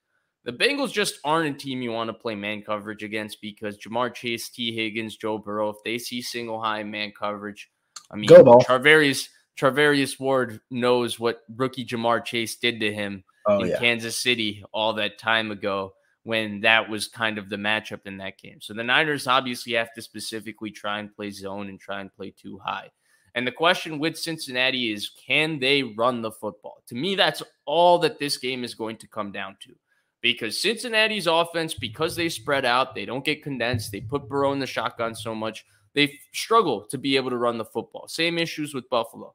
The 0.43 0.51
Bengals 0.51 0.91
just 0.91 1.19
aren't 1.23 1.55
a 1.55 1.57
team 1.57 1.82
you 1.82 1.91
want 1.91 2.09
to 2.09 2.13
play 2.13 2.36
man 2.36 2.61
coverage 2.61 3.03
against 3.03 3.41
because 3.41 3.78
Ja'Marr 3.78 4.13
Chase, 4.13 4.49
Tee 4.49 4.75
Higgins, 4.75 5.15
Joe 5.15 5.38
Burrow, 5.38 5.69
if 5.69 5.78
they 5.86 5.97
see 5.97 6.21
single 6.21 6.61
high 6.61 6.84
man 6.84 7.13
coverage, 7.17 7.69
I 8.12 8.16
mean, 8.16 8.30
Charvarius 8.30 9.28
Charvarius 9.60 10.20
Ward 10.20 10.62
knows 10.70 11.20
what 11.20 11.41
rookie 11.55 11.86
Ja'Marr 11.86 12.24
Chase 12.24 12.55
did 12.58 12.80
to 12.80 12.93
him 12.93 13.24
oh, 13.47 13.60
in 13.62 13.70
yeah. 13.70 13.80
Kansas 13.80 14.18
City 14.18 14.64
all 14.72 14.93
that 14.93 15.18
time 15.18 15.51
ago 15.51 15.93
when 16.24 16.60
that 16.62 16.89
was 16.89 17.08
kind 17.08 17.38
of 17.38 17.49
the 17.49 17.55
matchup 17.55 18.01
in 18.05 18.18
that 18.18 18.38
game. 18.38 18.60
So 18.62 18.74
the 18.74 18.84
Niners 18.84 19.28
obviously 19.28 19.74
have 19.74 19.93
to 19.93 20.01
specifically 20.01 20.72
try 20.72 20.99
and 20.99 21.14
play 21.16 21.32
zone 21.32 21.70
and 21.70 21.80
try 21.80 22.01
and 22.01 22.14
play 22.14 22.34
too 22.38 22.60
high. 22.64 22.91
And 23.34 23.47
the 23.47 23.51
question 23.51 23.99
with 23.99 24.18
Cincinnati 24.18 24.91
is 24.91 25.12
can 25.26 25.60
they 25.60 25.84
run 25.84 26.22
the 26.22 26.32
football? 26.32 26.84
To 26.88 26.95
me, 26.95 27.16
that's 27.16 27.43
all 27.66 27.99
that 27.99 28.20
this 28.20 28.38
game 28.38 28.64
is 28.64 28.74
going 28.74 28.97
to 28.97 29.08
come 29.08 29.32
down 29.32 29.58
to 29.62 29.74
because 30.22 30.62
Cincinnati's 30.62 31.28
offense, 31.28 31.74
because 31.74 32.16
they 32.16 32.30
spread 32.30 32.66
out, 32.66 32.95
they 32.95 33.05
don't 33.05 33.24
get 33.24 33.43
condensed, 33.43 33.91
they 33.91 34.01
put 34.01 34.28
Burrow 34.28 34.53
in 34.53 34.60
the 34.60 34.66
shotgun 34.66 35.16
so 35.16 35.34
much, 35.34 35.66
they 35.94 36.20
struggle 36.34 36.82
to 36.88 36.98
be 36.98 37.16
able 37.16 37.30
to 37.30 37.38
run 37.38 37.58
the 37.58 37.66
football. 37.66 38.08
Same 38.08 38.38
issues 38.38 38.74
with 38.74 38.90
Buffalo. 38.90 39.34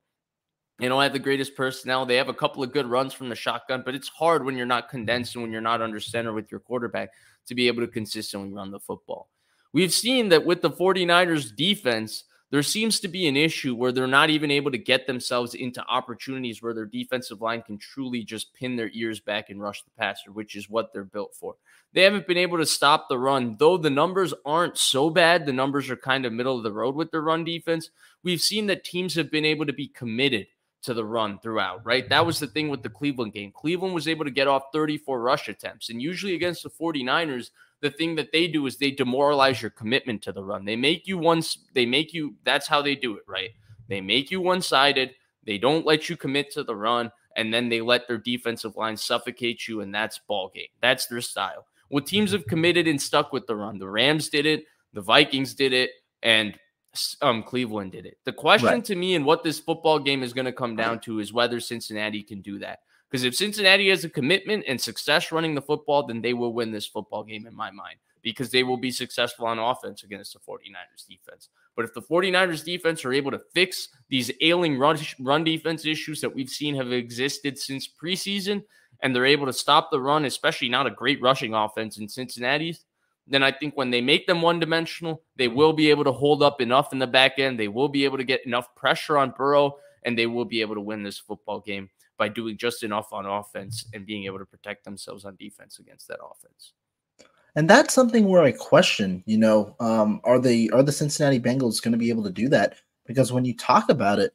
They 0.78 0.88
don't 0.88 1.02
have 1.02 1.12
the 1.12 1.18
greatest 1.18 1.54
personnel. 1.54 2.06
They 2.06 2.16
have 2.16 2.28
a 2.28 2.34
couple 2.34 2.62
of 2.62 2.72
good 2.72 2.86
runs 2.86 3.14
from 3.14 3.28
the 3.28 3.36
shotgun, 3.36 3.82
but 3.84 3.94
it's 3.94 4.08
hard 4.08 4.44
when 4.44 4.56
you're 4.56 4.66
not 4.66 4.88
condensed 4.88 5.34
and 5.34 5.42
when 5.42 5.52
you're 5.52 5.60
not 5.60 5.82
under 5.82 6.00
center 6.00 6.32
with 6.32 6.50
your 6.50 6.60
quarterback 6.60 7.10
to 7.46 7.54
be 7.54 7.66
able 7.68 7.82
to 7.82 7.88
consistently 7.88 8.52
run 8.52 8.70
the 8.70 8.80
football. 8.80 9.28
We've 9.72 9.92
seen 9.92 10.28
that 10.30 10.44
with 10.44 10.60
the 10.60 10.70
49ers 10.70 11.54
defense, 11.54 12.24
there 12.52 12.62
seems 12.62 13.00
to 13.00 13.08
be 13.08 13.26
an 13.26 13.36
issue 13.36 13.74
where 13.74 13.92
they're 13.92 14.06
not 14.06 14.28
even 14.28 14.50
able 14.50 14.70
to 14.70 14.78
get 14.78 15.06
themselves 15.06 15.54
into 15.54 15.82
opportunities 15.86 16.62
where 16.62 16.74
their 16.74 16.84
defensive 16.84 17.40
line 17.40 17.62
can 17.62 17.78
truly 17.78 18.22
just 18.22 18.52
pin 18.52 18.76
their 18.76 18.90
ears 18.92 19.20
back 19.20 19.48
and 19.48 19.58
rush 19.58 19.82
the 19.82 19.90
passer, 19.98 20.30
which 20.30 20.54
is 20.54 20.68
what 20.68 20.92
they're 20.92 21.02
built 21.02 21.34
for. 21.34 21.54
They 21.94 22.02
haven't 22.02 22.26
been 22.26 22.36
able 22.36 22.58
to 22.58 22.66
stop 22.66 23.08
the 23.08 23.18
run, 23.18 23.56
though 23.58 23.78
the 23.78 23.88
numbers 23.88 24.34
aren't 24.44 24.76
so 24.76 25.08
bad. 25.08 25.46
The 25.46 25.52
numbers 25.54 25.88
are 25.88 25.96
kind 25.96 26.26
of 26.26 26.34
middle 26.34 26.58
of 26.58 26.62
the 26.62 26.72
road 26.72 26.94
with 26.94 27.10
their 27.10 27.22
run 27.22 27.42
defense. 27.42 27.88
We've 28.22 28.40
seen 28.40 28.66
that 28.66 28.84
teams 28.84 29.14
have 29.14 29.30
been 29.30 29.46
able 29.46 29.64
to 29.64 29.72
be 29.72 29.88
committed 29.88 30.46
to 30.82 30.92
the 30.92 31.06
run 31.06 31.38
throughout, 31.38 31.86
right? 31.86 32.06
That 32.10 32.26
was 32.26 32.38
the 32.38 32.48
thing 32.48 32.68
with 32.68 32.82
the 32.82 32.90
Cleveland 32.90 33.32
game. 33.32 33.50
Cleveland 33.52 33.94
was 33.94 34.08
able 34.08 34.26
to 34.26 34.30
get 34.30 34.46
off 34.46 34.64
34 34.74 35.22
rush 35.22 35.48
attempts, 35.48 35.88
and 35.88 36.02
usually 36.02 36.34
against 36.34 36.64
the 36.64 36.70
49ers, 36.70 37.48
the 37.82 37.90
thing 37.90 38.14
that 38.14 38.32
they 38.32 38.46
do 38.46 38.64
is 38.66 38.76
they 38.76 38.92
demoralize 38.92 39.60
your 39.60 39.72
commitment 39.72 40.22
to 40.22 40.32
the 40.32 40.42
run. 40.42 40.64
They 40.64 40.76
make 40.76 41.06
you 41.06 41.18
once 41.18 41.58
they 41.74 41.84
make 41.84 42.14
you 42.14 42.36
that's 42.44 42.66
how 42.66 42.80
they 42.80 42.94
do 42.94 43.16
it, 43.16 43.24
right? 43.26 43.50
They 43.88 44.00
make 44.00 44.30
you 44.30 44.40
one-sided. 44.40 45.10
They 45.44 45.58
don't 45.58 45.84
let 45.84 46.08
you 46.08 46.16
commit 46.16 46.50
to 46.52 46.64
the 46.64 46.76
run. 46.76 47.12
and 47.36 47.52
then 47.52 47.68
they 47.68 47.80
let 47.80 48.06
their 48.06 48.18
defensive 48.18 48.76
line 48.76 48.96
suffocate 48.96 49.66
you, 49.66 49.80
and 49.80 49.94
that's 49.94 50.20
ball 50.28 50.50
game. 50.54 50.66
That's 50.80 51.06
their 51.06 51.20
style. 51.20 51.66
What 51.88 52.06
teams 52.06 52.32
have 52.32 52.46
committed 52.46 52.86
and 52.86 53.00
stuck 53.00 53.32
with 53.32 53.46
the 53.46 53.56
run. 53.56 53.78
The 53.78 53.88
Rams 53.88 54.28
did 54.28 54.46
it, 54.46 54.64
the 54.92 55.00
Vikings 55.00 55.54
did 55.54 55.72
it, 55.72 55.90
and 56.22 56.58
um, 57.22 57.42
Cleveland 57.42 57.92
did 57.92 58.06
it. 58.06 58.18
The 58.24 58.32
question 58.32 58.68
right. 58.68 58.84
to 58.84 58.94
me 58.94 59.14
and 59.14 59.24
what 59.24 59.42
this 59.42 59.58
football 59.58 59.98
game 59.98 60.22
is 60.22 60.32
going 60.32 60.44
to 60.44 60.52
come 60.52 60.76
down 60.76 61.00
to 61.00 61.20
is 61.20 61.32
whether 61.32 61.58
Cincinnati 61.58 62.22
can 62.22 62.42
do 62.42 62.58
that. 62.58 62.80
Because 63.12 63.24
if 63.24 63.36
Cincinnati 63.36 63.90
has 63.90 64.04
a 64.04 64.08
commitment 64.08 64.64
and 64.66 64.80
success 64.80 65.30
running 65.30 65.54
the 65.54 65.60
football, 65.60 66.06
then 66.06 66.22
they 66.22 66.32
will 66.32 66.54
win 66.54 66.72
this 66.72 66.86
football 66.86 67.22
game 67.22 67.46
in 67.46 67.54
my 67.54 67.70
mind 67.70 67.98
because 68.22 68.50
they 68.50 68.62
will 68.62 68.78
be 68.78 68.90
successful 68.90 69.44
on 69.44 69.58
offense 69.58 70.02
against 70.02 70.32
the 70.32 70.38
49ers 70.38 71.06
defense. 71.06 71.50
But 71.76 71.84
if 71.84 71.92
the 71.92 72.00
49ers 72.00 72.64
defense 72.64 73.04
are 73.04 73.12
able 73.12 73.30
to 73.32 73.42
fix 73.52 73.88
these 74.08 74.30
ailing 74.40 74.78
run, 74.78 74.98
run 75.20 75.44
defense 75.44 75.84
issues 75.84 76.22
that 76.22 76.34
we've 76.34 76.48
seen 76.48 76.74
have 76.76 76.90
existed 76.90 77.58
since 77.58 77.86
preseason, 77.86 78.64
and 79.00 79.14
they're 79.14 79.26
able 79.26 79.44
to 79.44 79.52
stop 79.52 79.90
the 79.90 80.00
run, 80.00 80.24
especially 80.24 80.70
not 80.70 80.86
a 80.86 80.90
great 80.90 81.20
rushing 81.20 81.52
offense 81.52 81.98
in 81.98 82.08
Cincinnati's, 82.08 82.86
then 83.26 83.42
I 83.42 83.52
think 83.52 83.76
when 83.76 83.90
they 83.90 84.00
make 84.00 84.26
them 84.26 84.40
one 84.40 84.58
dimensional, 84.58 85.22
they 85.36 85.48
will 85.48 85.74
be 85.74 85.90
able 85.90 86.04
to 86.04 86.12
hold 86.12 86.42
up 86.42 86.62
enough 86.62 86.94
in 86.94 86.98
the 86.98 87.06
back 87.06 87.38
end. 87.38 87.60
They 87.60 87.68
will 87.68 87.88
be 87.88 88.06
able 88.06 88.16
to 88.16 88.24
get 88.24 88.46
enough 88.46 88.74
pressure 88.74 89.18
on 89.18 89.34
Burrow, 89.36 89.76
and 90.02 90.16
they 90.16 90.26
will 90.26 90.46
be 90.46 90.62
able 90.62 90.76
to 90.76 90.80
win 90.80 91.02
this 91.02 91.18
football 91.18 91.60
game 91.60 91.90
by 92.22 92.28
doing 92.28 92.56
just 92.56 92.84
enough 92.84 93.12
on 93.12 93.26
offense 93.26 93.84
and 93.92 94.06
being 94.06 94.26
able 94.26 94.38
to 94.38 94.44
protect 94.44 94.84
themselves 94.84 95.24
on 95.24 95.34
defense 95.40 95.80
against 95.80 96.06
that 96.06 96.20
offense. 96.22 96.72
And 97.56 97.68
that's 97.68 97.92
something 97.92 98.28
where 98.28 98.44
I 98.44 98.52
question, 98.52 99.24
you 99.26 99.38
know, 99.38 99.74
um, 99.80 100.20
are 100.22 100.38
the 100.38 100.70
are 100.70 100.84
the 100.84 100.92
Cincinnati 100.92 101.40
Bengals 101.40 101.82
going 101.82 101.90
to 101.90 101.98
be 101.98 102.10
able 102.10 102.22
to 102.22 102.30
do 102.30 102.48
that? 102.50 102.76
Because 103.06 103.32
when 103.32 103.44
you 103.44 103.56
talk 103.56 103.90
about 103.90 104.20
it, 104.20 104.34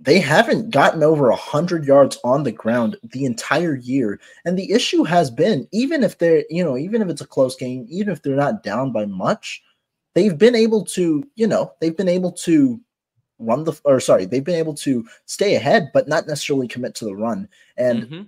they 0.00 0.18
haven't 0.18 0.70
gotten 0.70 1.04
over 1.04 1.30
100 1.30 1.84
yards 1.84 2.18
on 2.24 2.42
the 2.42 2.50
ground 2.50 2.96
the 3.12 3.24
entire 3.24 3.76
year 3.76 4.18
and 4.44 4.58
the 4.58 4.72
issue 4.72 5.04
has 5.04 5.30
been 5.30 5.68
even 5.72 6.02
if 6.02 6.18
they're 6.18 6.44
you 6.50 6.62
know 6.62 6.76
even 6.76 7.00
if 7.00 7.08
it's 7.08 7.22
a 7.22 7.26
close 7.26 7.56
game 7.56 7.86
even 7.88 8.12
if 8.12 8.20
they're 8.20 8.36
not 8.36 8.62
down 8.62 8.92
by 8.92 9.06
much 9.06 9.62
they've 10.14 10.36
been 10.36 10.54
able 10.54 10.84
to 10.84 11.24
you 11.34 11.46
know 11.46 11.72
they've 11.80 11.96
been 11.96 12.10
able 12.10 12.30
to 12.30 12.78
run 13.38 13.64
the 13.64 13.78
or 13.84 14.00
sorry 14.00 14.24
they've 14.24 14.44
been 14.44 14.54
able 14.54 14.74
to 14.74 15.06
stay 15.26 15.54
ahead 15.54 15.90
but 15.92 16.08
not 16.08 16.26
necessarily 16.26 16.66
commit 16.68 16.94
to 16.94 17.04
the 17.04 17.14
run 17.14 17.48
and 17.76 18.04
mm-hmm. 18.04 18.22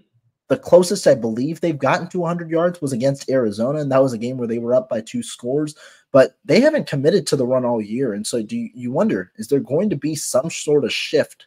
the 0.48 0.56
closest 0.56 1.06
i 1.06 1.14
believe 1.14 1.60
they've 1.60 1.78
gotten 1.78 2.08
to 2.08 2.20
100 2.20 2.50
yards 2.50 2.80
was 2.80 2.92
against 2.92 3.30
arizona 3.30 3.78
and 3.78 3.90
that 3.90 4.02
was 4.02 4.12
a 4.12 4.18
game 4.18 4.36
where 4.36 4.48
they 4.48 4.58
were 4.58 4.74
up 4.74 4.88
by 4.88 5.00
two 5.00 5.22
scores 5.22 5.74
but 6.12 6.36
they 6.44 6.60
haven't 6.60 6.86
committed 6.86 7.26
to 7.26 7.36
the 7.36 7.46
run 7.46 7.64
all 7.64 7.80
year 7.80 8.12
and 8.12 8.26
so 8.26 8.42
do 8.42 8.56
you, 8.56 8.70
you 8.74 8.92
wonder 8.92 9.32
is 9.36 9.48
there 9.48 9.60
going 9.60 9.88
to 9.88 9.96
be 9.96 10.14
some 10.14 10.50
sort 10.50 10.84
of 10.84 10.92
shift 10.92 11.46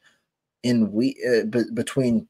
in 0.63 0.91
we 0.91 1.15
uh, 1.27 1.45
b- 1.45 1.71
between 1.73 2.27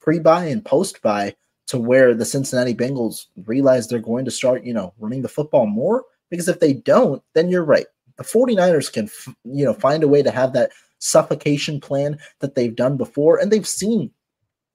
pre-bye 0.00 0.46
and 0.46 0.64
post-bye 0.64 1.34
to 1.70 1.78
where 1.78 2.14
the 2.14 2.24
Cincinnati 2.24 2.74
Bengals 2.74 3.26
realize 3.46 3.86
they're 3.86 4.00
going 4.00 4.24
to 4.24 4.30
start, 4.30 4.64
you 4.64 4.74
know, 4.74 4.92
running 4.98 5.22
the 5.22 5.28
football 5.28 5.66
more 5.66 6.04
because 6.28 6.48
if 6.48 6.58
they 6.58 6.72
don't, 6.72 7.22
then 7.34 7.48
you're 7.48 7.64
right. 7.64 7.86
The 8.20 8.26
49ers 8.26 8.92
can 8.92 9.06
f- 9.06 9.34
you 9.44 9.64
know 9.64 9.72
find 9.72 10.02
a 10.02 10.08
way 10.08 10.22
to 10.22 10.30
have 10.30 10.52
that 10.52 10.72
suffocation 10.98 11.80
plan 11.80 12.18
that 12.40 12.54
they've 12.54 12.76
done 12.76 12.98
before 12.98 13.38
and 13.38 13.50
they've 13.50 13.66
seen 13.66 14.10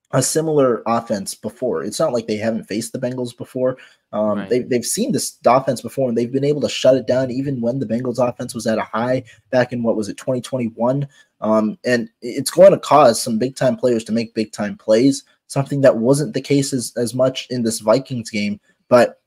a 0.09 0.23
similar 0.23 0.81
offense 0.87 1.35
before. 1.35 1.83
It's 1.83 1.99
not 1.99 2.11
like 2.11 2.25
they 2.25 2.37
haven't 2.37 2.63
faced 2.63 2.91
the 2.91 2.99
Bengals 2.99 3.37
before. 3.37 3.77
Um, 4.11 4.39
right. 4.39 4.49
they, 4.49 4.59
they've 4.61 4.85
seen 4.85 5.11
this 5.11 5.37
offense 5.45 5.81
before 5.81 6.09
and 6.09 6.17
they've 6.17 6.31
been 6.31 6.43
able 6.43 6.61
to 6.61 6.69
shut 6.69 6.95
it 6.95 7.05
down 7.05 7.29
even 7.29 7.61
when 7.61 7.77
the 7.77 7.85
Bengals 7.85 8.17
offense 8.17 8.55
was 8.55 8.65
at 8.65 8.79
a 8.79 8.83
high 8.83 9.23
back 9.51 9.71
in 9.71 9.83
what 9.83 9.95
was 9.95 10.09
it, 10.09 10.17
2021. 10.17 11.07
Um, 11.41 11.77
and 11.85 12.09
it's 12.23 12.49
going 12.49 12.71
to 12.71 12.79
cause 12.79 13.21
some 13.21 13.37
big 13.37 13.55
time 13.55 13.75
players 13.75 14.03
to 14.05 14.11
make 14.11 14.33
big 14.33 14.51
time 14.51 14.75
plays, 14.75 15.23
something 15.45 15.81
that 15.81 15.97
wasn't 15.97 16.33
the 16.33 16.41
case 16.41 16.73
as, 16.73 16.93
as 16.97 17.13
much 17.13 17.45
in 17.51 17.61
this 17.61 17.79
Vikings 17.79 18.31
game. 18.31 18.59
But 18.87 19.21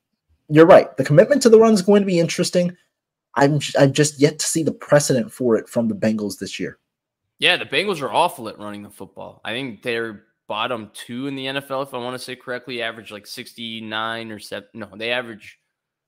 you're 0.49 0.65
right. 0.65 0.95
The 0.97 1.05
commitment 1.05 1.41
to 1.43 1.49
the 1.49 1.59
run 1.59 1.73
is 1.73 1.81
going 1.81 2.01
to 2.01 2.07
be 2.07 2.19
interesting. 2.19 2.75
I'm 3.35 3.59
I've 3.77 3.93
just 3.93 4.19
yet 4.19 4.39
to 4.39 4.45
see 4.45 4.63
the 4.63 4.71
precedent 4.71 5.31
for 5.31 5.55
it 5.55 5.69
from 5.69 5.87
the 5.87 5.95
Bengals 5.95 6.39
this 6.39 6.59
year. 6.59 6.79
Yeah, 7.37 7.57
the 7.57 7.65
Bengals 7.65 8.01
are 8.01 8.11
awful 8.11 8.49
at 8.49 8.59
running 8.59 8.83
the 8.83 8.89
football. 8.89 9.39
I 9.45 9.51
think 9.51 9.81
they're 9.81 10.25
bottom 10.47 10.89
two 10.93 11.27
in 11.27 11.35
the 11.35 11.45
NFL, 11.45 11.83
if 11.83 11.93
I 11.93 11.97
want 11.97 12.15
to 12.15 12.23
say 12.23 12.35
correctly, 12.35 12.81
average 12.81 13.11
like 13.11 13.27
69 13.27 14.31
or 14.31 14.39
seven. 14.39 14.67
No, 14.73 14.89
they 14.95 15.11
average 15.11 15.59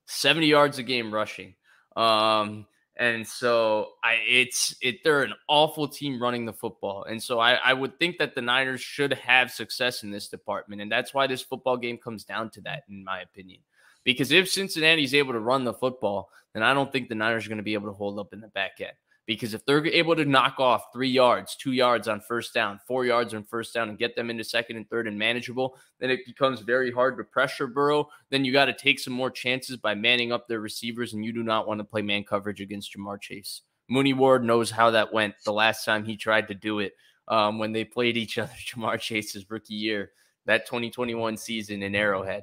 70 0.06 0.46
yards 0.46 0.78
a 0.78 0.82
game 0.82 1.14
rushing. 1.14 1.54
Um, 1.96 2.66
and 2.96 3.26
so 3.26 3.92
I 4.04 4.18
it's 4.28 4.76
it 4.82 5.02
they're 5.02 5.22
an 5.22 5.32
awful 5.48 5.88
team 5.88 6.20
running 6.20 6.44
the 6.44 6.52
football. 6.52 7.04
And 7.04 7.22
so 7.22 7.38
I, 7.38 7.54
I 7.54 7.72
would 7.72 7.98
think 7.98 8.18
that 8.18 8.34
the 8.34 8.42
Niners 8.42 8.82
should 8.82 9.14
have 9.14 9.50
success 9.50 10.02
in 10.02 10.10
this 10.10 10.28
department. 10.28 10.82
And 10.82 10.92
that's 10.92 11.14
why 11.14 11.26
this 11.26 11.40
football 11.40 11.78
game 11.78 11.96
comes 11.96 12.24
down 12.24 12.50
to 12.50 12.60
that, 12.62 12.82
in 12.90 13.02
my 13.02 13.20
opinion. 13.20 13.60
Because 14.04 14.32
if 14.32 14.48
Cincinnati's 14.48 15.14
able 15.14 15.32
to 15.32 15.40
run 15.40 15.64
the 15.64 15.74
football, 15.74 16.30
then 16.54 16.62
I 16.62 16.74
don't 16.74 16.90
think 16.90 17.08
the 17.08 17.14
Niners 17.14 17.46
are 17.46 17.48
going 17.48 17.58
to 17.58 17.62
be 17.62 17.74
able 17.74 17.88
to 17.88 17.94
hold 17.94 18.18
up 18.18 18.32
in 18.32 18.40
the 18.40 18.48
back 18.48 18.80
end. 18.80 18.92
Because 19.24 19.54
if 19.54 19.64
they're 19.64 19.86
able 19.86 20.16
to 20.16 20.24
knock 20.24 20.58
off 20.58 20.92
three 20.92 21.08
yards, 21.08 21.54
two 21.54 21.72
yards 21.72 22.08
on 22.08 22.20
first 22.20 22.52
down, 22.52 22.80
four 22.88 23.04
yards 23.04 23.34
on 23.34 23.44
first 23.44 23.72
down, 23.72 23.88
and 23.88 23.98
get 23.98 24.16
them 24.16 24.30
into 24.30 24.42
second 24.42 24.76
and 24.76 24.88
third 24.90 25.06
and 25.06 25.16
manageable, 25.16 25.76
then 26.00 26.10
it 26.10 26.26
becomes 26.26 26.60
very 26.60 26.90
hard 26.90 27.16
to 27.16 27.24
pressure 27.24 27.68
Burrow. 27.68 28.08
Then 28.30 28.44
you 28.44 28.52
got 28.52 28.64
to 28.64 28.72
take 28.72 28.98
some 28.98 29.12
more 29.12 29.30
chances 29.30 29.76
by 29.76 29.94
manning 29.94 30.32
up 30.32 30.48
their 30.48 30.58
receivers, 30.58 31.12
and 31.12 31.24
you 31.24 31.32
do 31.32 31.44
not 31.44 31.68
want 31.68 31.78
to 31.78 31.84
play 31.84 32.02
man 32.02 32.24
coverage 32.24 32.60
against 32.60 32.96
Ja'Marr 32.96 33.20
Chase. 33.20 33.62
Mooney 33.88 34.12
Ward 34.12 34.42
knows 34.42 34.72
how 34.72 34.90
that 34.90 35.12
went 35.12 35.34
the 35.44 35.52
last 35.52 35.84
time 35.84 36.04
he 36.04 36.16
tried 36.16 36.48
to 36.48 36.54
do 36.54 36.80
it 36.80 36.94
um, 37.28 37.58
when 37.58 37.72
they 37.72 37.84
played 37.84 38.16
each 38.16 38.38
other, 38.38 38.52
Ja'Marr 38.66 38.98
Chase's 38.98 39.48
rookie 39.48 39.74
year, 39.74 40.10
that 40.46 40.66
2021 40.66 41.36
season 41.36 41.82
in 41.84 41.94
Arrowhead. 41.94 42.42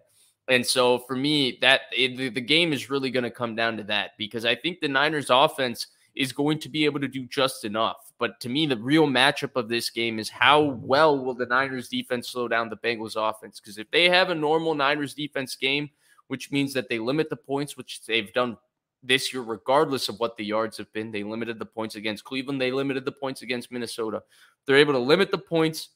And 0.50 0.66
so 0.66 1.00
for 1.00 1.16
me, 1.16 1.58
that 1.62 1.82
it, 1.96 2.18
the, 2.18 2.30
the 2.30 2.42
game 2.42 2.74
is 2.74 2.90
really 2.90 3.12
going 3.12 3.24
to 3.24 3.32
come 3.32 3.56
down 3.56 3.78
to 3.78 3.84
that 3.84 4.12
because 4.18 4.46
I 4.46 4.56
think 4.56 4.80
the 4.80 4.88
Niners 4.88 5.30
offense– 5.30 5.88
is 6.20 6.34
going 6.34 6.60
to 6.60 6.70
be 6.70 6.84
able 6.84 7.00
to 7.00 7.08
do 7.08 7.26
just 7.26 7.64
enough. 7.64 8.12
But 8.20 8.40
to 8.42 8.50
me, 8.50 8.66
the 8.66 8.78
real 8.78 9.08
matchup 9.08 9.56
of 9.56 9.70
this 9.70 9.90
game 9.90 10.20
is 10.20 10.30
how 10.30 10.62
well 10.62 11.18
will 11.18 11.34
the 11.34 11.46
Niners 11.46 11.88
defense 11.88 12.30
slow 12.30 12.50
down 12.50 12.70
the 12.70 12.76
Bengals 12.76 13.16
offense? 13.16 13.60
Because 13.60 13.78
if 13.78 13.90
they 13.92 14.10
have 14.10 14.30
a 14.30 14.36
normal 14.36 14.76
Niners 14.76 15.14
defense 15.14 15.56
game, 15.56 15.90
which 16.28 16.52
means 16.52 16.74
that 16.74 16.90
they 16.90 17.00
limit 17.00 17.30
the 17.30 17.38
points, 17.38 17.78
which 17.78 18.06
they've 18.06 18.34
done 18.34 18.58
this 19.02 19.34
year, 19.34 19.42
regardless 19.42 20.10
of 20.10 20.20
what 20.20 20.36
the 20.36 20.44
yards 20.44 20.78
have 20.78 20.92
been, 20.92 21.10
they 21.10 21.24
limited 21.24 21.58
the 21.58 21.66
points 21.66 21.96
against 21.96 22.26
Cleveland, 22.26 22.60
they 22.60 22.72
limited 22.72 23.06
the 23.06 23.14
points 23.14 23.42
against 23.42 23.72
Minnesota. 23.72 24.22
They're 24.66 24.76
able 24.76 24.94
to 24.94 25.00
limit 25.00 25.32
the 25.32 25.38
points 25.38 25.90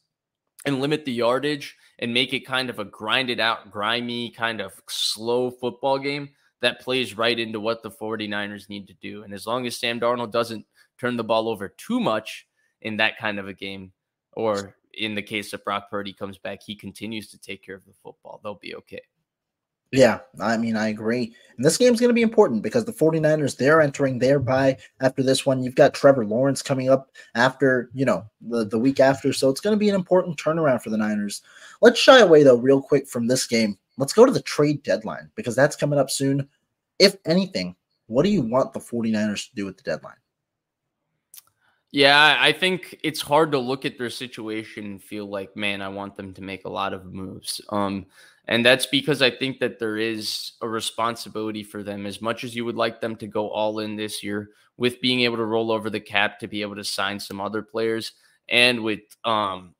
and 0.66 0.80
limit 0.80 1.06
the 1.06 1.12
yardage 1.12 1.76
and 2.00 2.14
make 2.14 2.34
it 2.34 2.46
kind 2.46 2.70
of 2.70 2.80
a 2.80 2.86
grinded 2.86 3.40
out, 3.40 3.72
grimy, 3.72 4.30
kind 4.32 4.62
of 4.62 4.74
slow 4.88 5.52
football 5.52 6.00
game 6.00 6.30
that 6.62 6.80
plays 6.80 7.18
right 7.18 7.38
into 7.38 7.60
what 7.60 7.84
the 7.84 7.92
49ers 7.92 8.70
need 8.70 8.88
to 8.88 8.94
do. 8.94 9.24
And 9.24 9.34
as 9.34 9.46
long 9.46 9.66
as 9.68 9.78
Sam 9.78 10.00
Darnold 10.00 10.32
doesn't 10.32 10.66
turn 11.00 11.18
the 11.18 11.24
ball 11.24 11.50
over 11.50 11.68
too 11.68 12.00
much 12.00 12.48
in 12.82 12.98
that 12.98 13.18
kind 13.18 13.40
of 13.40 13.48
a 13.48 13.54
game, 13.54 13.92
or 14.32 14.76
in 14.94 15.16
the 15.16 15.22
case 15.22 15.52
that 15.52 15.66
Brock 15.66 15.90
Purdy 15.90 16.14
comes 16.14 16.38
back, 16.38 16.62
he 16.64 16.76
continues 16.76 17.30
to 17.32 17.38
take 17.38 17.66
care 17.66 17.76
of 17.76 17.86
the 17.86 17.94
football, 18.02 18.40
they'll 18.44 18.56
be 18.56 18.76
okay. 18.76 19.02
Yeah, 19.94 20.20
I 20.42 20.58
mean, 20.58 20.76
I 20.76 20.88
agree. 20.88 21.36
And 21.56 21.64
this 21.64 21.78
game's 21.78 22.00
going 22.00 22.10
to 22.10 22.16
be 22.16 22.24
important 22.24 22.64
because 22.64 22.84
the 22.84 22.92
49ers, 22.92 23.56
they're 23.56 23.80
entering 23.80 24.18
their 24.18 24.40
bye 24.40 24.76
after 25.00 25.22
this 25.24 25.46
one. 25.46 25.62
You've 25.62 25.76
got 25.76 25.94
Trevor 25.94 26.26
Lawrence 26.26 26.62
coming 26.62 26.90
up 26.90 27.12
after, 27.36 27.92
you 27.94 28.04
know, 28.04 28.26
the, 28.42 28.66
the 28.66 28.80
week 28.80 29.00
after. 29.00 29.32
So 29.32 29.50
it's 29.50 29.62
going 29.62 29.76
to 29.76 29.80
be 29.80 29.90
an 29.90 29.96
important 29.96 30.38
turnaround 30.38 30.82
for 30.82 30.90
the 30.90 30.98
Niners. 30.98 31.44
Let's 31.82 32.00
shy 32.00 32.20
away, 32.20 32.44
though, 32.44 32.58
real 32.58 32.82
quick 32.82 33.08
from 33.08 33.28
this 33.28 33.46
game 33.46 33.78
let's 33.98 34.14
go 34.14 34.26
to 34.26 34.32
the 34.32 34.42
trade 34.42 34.84
deadline 34.84 35.30
because 35.36 35.56
that's 35.56 35.76
coming 35.76 36.00
up 36.00 36.10
soon. 36.10 36.48
If 37.00 37.16
anything, 37.26 37.76
what 38.08 38.24
do 38.24 38.30
you 38.30 38.42
want 38.42 38.74
the 38.74 38.80
49ers 38.80 39.50
to 39.50 39.56
do 39.56 39.66
with 39.66 39.78
the 39.78 39.84
deadline? 39.84 40.16
Yeah, 41.92 42.38
I 42.40 42.52
think 42.52 43.00
it's 43.04 43.22
hard 43.22 43.52
to 43.52 43.60
look 43.60 43.86
at 43.86 44.00
their 44.00 44.10
situation 44.10 44.86
and 44.86 45.04
feel 45.04 45.28
like, 45.28 45.56
man, 45.56 45.82
I 45.82 45.90
want 45.90 46.16
them 46.16 46.34
to 46.34 46.42
make 46.42 46.66
a 46.66 46.70
lot 46.70 46.92
of 46.92 47.06
moves. 47.06 47.62
Um, 47.70 48.08
and 48.48 48.66
that's 48.66 48.86
because 48.86 49.22
I 49.22 49.32
think 49.32 49.60
that 49.60 49.80
there 49.80 49.98
is 49.98 50.54
a 50.62 50.68
responsibility 50.68 51.64
for 51.64 51.82
them 51.82 52.06
as 52.06 52.22
much 52.22 52.44
as 52.44 52.56
you 52.56 52.66
would 52.66 52.76
like 52.76 53.00
them 53.00 53.16
to 53.18 53.28
go 53.28 53.50
all 53.50 53.80
in 53.80 53.96
this 53.96 54.24
year 54.24 54.50
with 54.78 55.02
being 55.02 55.22
able 55.22 55.38
to 55.38 55.46
roll 55.46 55.72
over 55.72 55.90
the 55.90 56.00
cap 56.00 56.40
to 56.40 56.48
be 56.48 56.62
able 56.62 56.76
to 56.76 56.84
sign 56.84 57.20
some 57.20 57.40
other 57.40 57.62
players 57.62 58.14
and 58.50 58.84
with 58.84 59.02
um, 59.24 59.74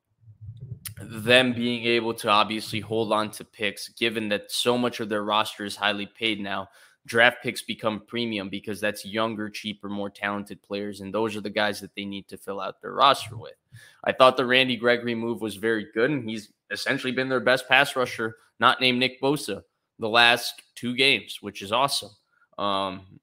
them 1.02 1.54
being 1.54 1.84
able 1.86 2.14
to 2.14 2.30
obviously 2.30 2.80
hold 2.80 3.12
on 3.12 3.32
to 3.32 3.44
picks, 3.44 3.90
given 3.90 4.30
that 4.30 4.52
so 4.52 4.78
much 4.78 5.00
of 5.00 5.10
their 5.10 5.24
roster 5.24 5.66
is 5.66 5.76
highly 5.76 6.06
paid 6.06 6.40
now. 6.40 6.70
Draft 7.06 7.44
picks 7.44 7.62
become 7.62 8.04
premium 8.08 8.50
because 8.50 8.80
that's 8.80 9.06
younger, 9.06 9.50
cheaper, 9.50 9.90
more 9.90 10.10
talented 10.10 10.62
players, 10.62 11.02
and 11.02 11.14
those 11.14 11.36
are 11.36 11.42
the 11.42 11.50
guys 11.50 11.82
that 11.82 11.94
they 11.96 12.06
need 12.06 12.30
to 12.30 12.38
fill 12.38 12.62
out 12.62 12.82
their 12.82 12.94
roster 12.94 13.36
with. 13.36 13.56
I 14.04 14.12
thought 14.12 14.38
the 14.38 14.46
Randy 14.46 14.76
Gregory 14.76 15.16
move 15.16 15.42
was 15.42 15.56
very 15.56 15.88
good, 15.94 16.12
and 16.12 16.28
he's 16.30 16.52
essentially 16.72 17.12
been 17.12 17.30
their 17.30 17.40
best 17.40 17.68
pass 17.68 17.96
rusher, 17.96 18.38
not 18.60 18.82
named 18.82 19.00
Nick 19.00 19.22
Bosa, 19.22 19.64
the 20.00 20.10
last 20.10 20.62
two 20.76 20.96
games, 20.96 21.38
which 21.42 21.62
is 21.62 21.72
awesome. 21.72 22.10
Um, 22.58 23.20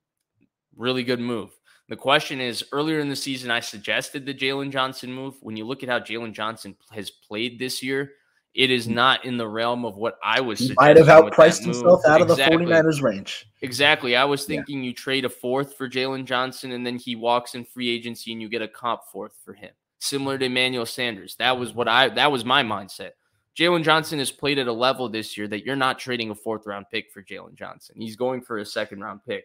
really 0.76 1.04
good 1.04 1.20
move. 1.20 1.50
The 1.88 1.96
question 1.96 2.40
is 2.40 2.64
earlier 2.72 3.00
in 3.00 3.08
the 3.08 3.16
season, 3.16 3.50
I 3.50 3.60
suggested 3.60 4.24
the 4.24 4.32
Jaylon 4.32 4.70
Johnson 4.70 5.12
move. 5.12 5.34
When 5.42 5.56
you 5.56 5.66
look 5.66 5.82
at 5.82 5.88
how 5.88 5.98
Jaylon 5.98 6.32
Johnson 6.32 6.76
has 6.92 7.10
played 7.10 7.58
this 7.58 7.82
year, 7.82 8.12
it 8.54 8.70
is 8.70 8.88
not 8.88 9.24
in 9.24 9.36
the 9.36 9.46
realm 9.46 9.84
of 9.84 9.96
what 9.96 10.18
I 10.22 10.40
was. 10.40 10.58
He 10.58 10.72
might 10.76 10.96
have 10.96 11.06
outpriced 11.06 11.64
himself 11.64 12.04
out 12.06 12.20
exactly. 12.20 12.54
of 12.56 12.60
the 12.60 12.74
49ers 12.74 13.02
range. 13.02 13.46
Exactly. 13.62 14.16
I 14.16 14.24
was 14.24 14.44
thinking 14.44 14.78
yeah. 14.78 14.88
you 14.88 14.94
trade 14.94 15.24
a 15.24 15.28
fourth 15.28 15.76
for 15.76 15.88
Jaylon 15.88 16.24
Johnson 16.24 16.72
and 16.72 16.84
then 16.84 16.96
he 16.96 17.14
walks 17.14 17.54
in 17.54 17.64
free 17.64 17.88
agency 17.88 18.32
and 18.32 18.42
you 18.42 18.48
get 18.48 18.62
a 18.62 18.68
comp 18.68 19.02
fourth 19.12 19.36
for 19.44 19.52
him. 19.52 19.70
Similar 20.00 20.38
to 20.38 20.46
Emmanuel 20.46 20.86
Sanders. 20.86 21.36
That 21.36 21.58
was 21.58 21.72
mm. 21.72 21.76
what 21.76 21.88
I 21.88 22.08
that 22.08 22.32
was 22.32 22.44
my 22.44 22.62
mindset. 22.62 23.12
Jaylon 23.58 23.84
Johnson 23.84 24.18
has 24.18 24.30
played 24.30 24.58
at 24.58 24.68
a 24.68 24.72
level 24.72 25.08
this 25.08 25.36
year 25.36 25.46
that 25.48 25.64
you're 25.64 25.76
not 25.76 25.98
trading 25.98 26.30
a 26.30 26.34
fourth 26.34 26.66
round 26.66 26.86
pick 26.90 27.10
for 27.12 27.22
Jaylon 27.22 27.54
Johnson. 27.54 27.96
He's 27.98 28.16
going 28.16 28.40
for 28.40 28.58
a 28.58 28.66
second 28.66 29.00
round 29.00 29.20
pick. 29.26 29.44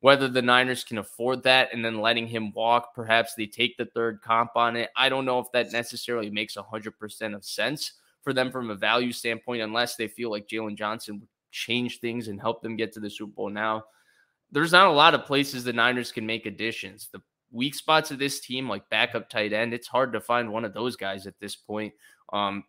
Whether 0.00 0.28
the 0.28 0.42
Niners 0.42 0.84
can 0.84 0.98
afford 0.98 1.42
that 1.42 1.70
and 1.72 1.84
then 1.84 2.00
letting 2.00 2.28
him 2.28 2.52
walk, 2.52 2.94
perhaps 2.94 3.34
they 3.34 3.46
take 3.46 3.76
the 3.76 3.86
third 3.86 4.20
comp 4.22 4.52
on 4.54 4.76
it. 4.76 4.90
I 4.96 5.08
don't 5.08 5.24
know 5.24 5.40
if 5.40 5.50
that 5.52 5.72
necessarily 5.72 6.30
makes 6.30 6.56
100% 6.56 7.34
of 7.34 7.44
sense 7.44 7.94
for 8.22 8.32
them 8.32 8.52
from 8.52 8.70
a 8.70 8.76
value 8.76 9.10
standpoint, 9.10 9.62
unless 9.62 9.96
they 9.96 10.06
feel 10.06 10.30
like 10.30 10.46
Jaylon 10.46 10.76
Johnson 10.76 11.18
would 11.18 11.28
change 11.50 11.98
things 11.98 12.28
and 12.28 12.40
help 12.40 12.62
them 12.62 12.76
get 12.76 12.92
to 12.92 13.00
the 13.00 13.10
Super 13.10 13.32
Bowl 13.32 13.50
now. 13.50 13.82
There's 14.52 14.72
not 14.72 14.86
a 14.86 14.92
lot 14.92 15.14
of 15.14 15.24
places 15.24 15.64
the 15.64 15.72
Niners 15.72 16.12
can 16.12 16.24
make 16.24 16.46
additions. 16.46 17.08
The 17.12 17.20
weak 17.50 17.74
spots 17.74 18.10
of 18.10 18.18
this 18.18 18.40
team, 18.40 18.68
like 18.68 18.88
backup 18.90 19.28
tight 19.28 19.52
end, 19.52 19.74
it's 19.74 19.88
hard 19.88 20.12
to 20.12 20.20
find 20.20 20.52
one 20.52 20.64
of 20.64 20.74
those 20.74 20.96
guys 20.96 21.26
at 21.26 21.38
this 21.40 21.56
point. 21.56 21.94
Um, 22.32 22.64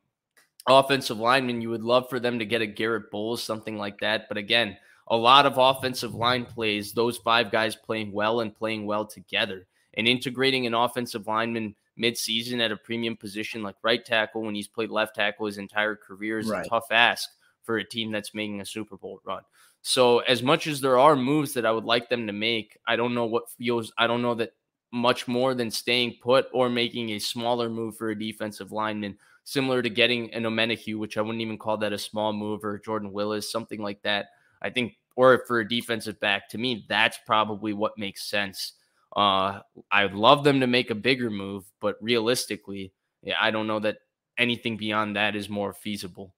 offensive 0.67 1.19
lineman, 1.19 1.61
you 1.61 1.69
would 1.69 1.83
love 1.83 2.09
for 2.09 2.19
them 2.19 2.39
to 2.39 2.45
get 2.45 2.61
a 2.61 2.67
Garrett 2.67 3.11
Bolles, 3.11 3.43
something 3.43 3.77
like 3.77 3.99
that. 3.99 4.27
But 4.27 4.37
again, 4.37 4.77
a 5.07 5.17
lot 5.17 5.45
of 5.45 5.57
offensive 5.57 6.13
line 6.13 6.45
plays, 6.45 6.93
those 6.93 7.17
five 7.17 7.51
guys 7.51 7.75
playing 7.75 8.11
well 8.11 8.41
and 8.41 8.55
playing 8.55 8.85
well 8.85 9.05
together. 9.05 9.67
And 9.95 10.07
integrating 10.07 10.67
an 10.67 10.75
offensive 10.75 11.27
lineman 11.27 11.75
midseason 11.99 12.63
at 12.63 12.71
a 12.71 12.77
premium 12.77 13.17
position 13.17 13.61
like 13.61 13.75
right 13.83 14.05
tackle 14.05 14.43
when 14.43 14.55
he's 14.55 14.67
played 14.67 14.89
left 14.89 15.15
tackle 15.15 15.47
his 15.47 15.57
entire 15.57 15.95
career 15.95 16.39
is 16.39 16.47
right. 16.47 16.65
a 16.65 16.69
tough 16.69 16.85
ask 16.91 17.29
for 17.63 17.77
a 17.77 17.83
team 17.83 18.11
that's 18.11 18.33
making 18.33 18.61
a 18.61 18.65
Super 18.65 18.95
Bowl 18.95 19.19
run. 19.25 19.41
So 19.81 20.19
as 20.19 20.41
much 20.41 20.67
as 20.67 20.81
there 20.81 20.97
are 20.97 21.15
moves 21.15 21.53
that 21.53 21.65
I 21.65 21.71
would 21.71 21.85
like 21.85 22.09
them 22.09 22.27
to 22.27 22.33
make, 22.33 22.77
I 22.87 22.95
don't 22.95 23.13
know 23.13 23.25
what 23.25 23.49
feels 23.51 23.91
I 23.97 24.07
don't 24.07 24.21
know 24.21 24.35
that 24.35 24.53
much 24.91 25.27
more 25.27 25.53
than 25.53 25.69
staying 25.69 26.17
put 26.21 26.47
or 26.53 26.69
making 26.69 27.11
a 27.11 27.19
smaller 27.19 27.69
move 27.69 27.97
for 27.97 28.09
a 28.09 28.19
defensive 28.19 28.71
lineman, 28.71 29.17
similar 29.43 29.81
to 29.81 29.89
getting 29.89 30.33
an 30.33 30.43
Omenihu, 30.43 30.97
which 30.97 31.17
I 31.17 31.21
wouldn't 31.21 31.41
even 31.41 31.57
call 31.57 31.77
that 31.77 31.93
a 31.93 31.97
small 31.97 32.33
move, 32.33 32.63
or 32.63 32.79
Jordan 32.79 33.11
Willis, 33.11 33.51
something 33.51 33.81
like 33.81 34.01
that. 34.03 34.27
I 34.61 34.69
think, 34.69 34.97
or 35.15 35.43
for 35.47 35.59
a 35.59 35.67
defensive 35.67 36.19
back, 36.19 36.49
to 36.49 36.57
me, 36.57 36.85
that's 36.89 37.19
probably 37.25 37.73
what 37.73 37.97
makes 37.97 38.23
sense. 38.23 38.73
Uh, 39.15 39.59
I'd 39.91 40.13
love 40.13 40.43
them 40.43 40.59
to 40.59 40.67
make 40.67 40.89
a 40.91 40.95
bigger 40.95 41.29
move, 41.29 41.65
but 41.79 41.95
realistically, 42.01 42.93
yeah, 43.23 43.35
I 43.39 43.51
don't 43.51 43.67
know 43.67 43.79
that 43.79 43.97
anything 44.37 44.77
beyond 44.77 45.15
that 45.15 45.35
is 45.35 45.49
more 45.49 45.73
feasible. 45.73 46.33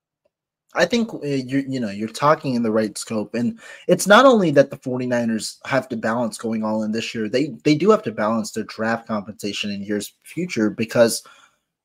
I 0.74 0.86
think 0.86 1.14
uh, 1.14 1.20
you 1.26 1.66
you 1.68 1.80
know 1.80 1.90
you're 1.90 2.08
talking 2.08 2.56
in 2.56 2.64
the 2.64 2.72
right 2.72 2.98
scope 2.98 3.34
and 3.36 3.60
it's 3.88 4.08
not 4.08 4.26
only 4.26 4.52
that 4.52 4.72
the 4.72 4.78
49ers 4.78 5.58
have 5.66 5.90
to 5.90 5.98
balance 5.98 6.38
going 6.38 6.64
all 6.64 6.84
in 6.84 6.92
this 6.92 7.14
year 7.14 7.28
they 7.28 7.48
they 7.64 7.76
do 7.76 7.92
have 7.92 8.04
to 8.04 8.12
balance 8.12 8.52
their 8.52 8.64
draft 8.64 9.08
compensation 9.08 9.70
in 9.70 9.84
years 9.84 10.14
future 10.24 10.70
because 10.70 11.24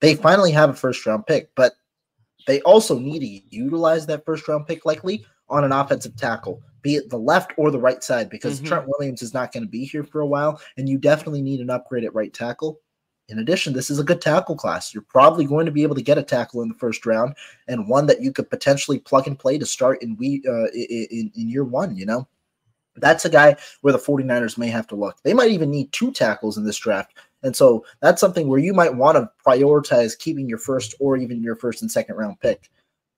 they 0.00 0.14
finally 0.14 0.52
have 0.52 0.70
a 0.70 0.74
first 0.74 1.04
round 1.04 1.26
pick 1.26 1.50
but 1.56 1.72
they 2.46 2.60
also 2.62 2.98
need 2.98 3.20
to 3.20 3.56
utilize 3.56 4.06
that 4.06 4.24
first 4.24 4.46
round 4.46 4.66
pick 4.66 4.84
likely 4.84 5.24
on 5.48 5.64
an 5.64 5.72
offensive 5.72 6.14
tackle 6.16 6.62
be 6.82 6.94
it 6.94 7.10
the 7.10 7.18
left 7.18 7.52
or 7.56 7.72
the 7.72 7.80
right 7.80 8.04
side 8.04 8.30
because 8.30 8.58
mm-hmm. 8.58 8.68
Trent 8.68 8.86
Williams 8.86 9.22
is 9.22 9.34
not 9.34 9.52
going 9.52 9.64
to 9.64 9.68
be 9.68 9.84
here 9.84 10.04
for 10.04 10.20
a 10.20 10.26
while 10.26 10.60
and 10.76 10.88
you 10.88 10.96
definitely 10.98 11.42
need 11.42 11.60
an 11.60 11.70
upgrade 11.70 12.04
at 12.04 12.14
right 12.14 12.32
tackle 12.32 12.80
in 13.28 13.38
addition, 13.40 13.72
this 13.72 13.90
is 13.90 13.98
a 13.98 14.04
good 14.04 14.20
tackle 14.20 14.56
class. 14.56 14.94
You're 14.94 15.02
probably 15.02 15.44
going 15.44 15.66
to 15.66 15.72
be 15.72 15.82
able 15.82 15.96
to 15.96 16.02
get 16.02 16.18
a 16.18 16.22
tackle 16.22 16.62
in 16.62 16.68
the 16.68 16.74
first 16.74 17.04
round 17.06 17.34
and 17.66 17.88
one 17.88 18.06
that 18.06 18.22
you 18.22 18.32
could 18.32 18.48
potentially 18.48 18.98
plug 18.98 19.26
and 19.26 19.38
play 19.38 19.58
to 19.58 19.66
start 19.66 20.02
in 20.02 20.16
we 20.16 20.42
uh, 20.48 20.66
in, 20.72 21.32
in 21.34 21.48
year 21.48 21.64
one, 21.64 21.96
you 21.96 22.06
know. 22.06 22.26
That's 22.98 23.24
a 23.24 23.30
guy 23.30 23.56
where 23.82 23.92
the 23.92 23.98
49ers 23.98 24.56
may 24.56 24.68
have 24.68 24.86
to 24.88 24.96
look. 24.96 25.22
They 25.22 25.34
might 25.34 25.50
even 25.50 25.70
need 25.70 25.92
two 25.92 26.12
tackles 26.12 26.56
in 26.56 26.64
this 26.64 26.78
draft. 26.78 27.14
And 27.42 27.54
so 27.54 27.84
that's 28.00 28.20
something 28.20 28.48
where 28.48 28.58
you 28.58 28.72
might 28.72 28.94
want 28.94 29.16
to 29.16 29.30
prioritize 29.46 30.18
keeping 30.18 30.48
your 30.48 30.58
first 30.58 30.94
or 30.98 31.16
even 31.16 31.42
your 31.42 31.56
first 31.56 31.82
and 31.82 31.90
second 31.90 32.16
round 32.16 32.40
pick. 32.40 32.70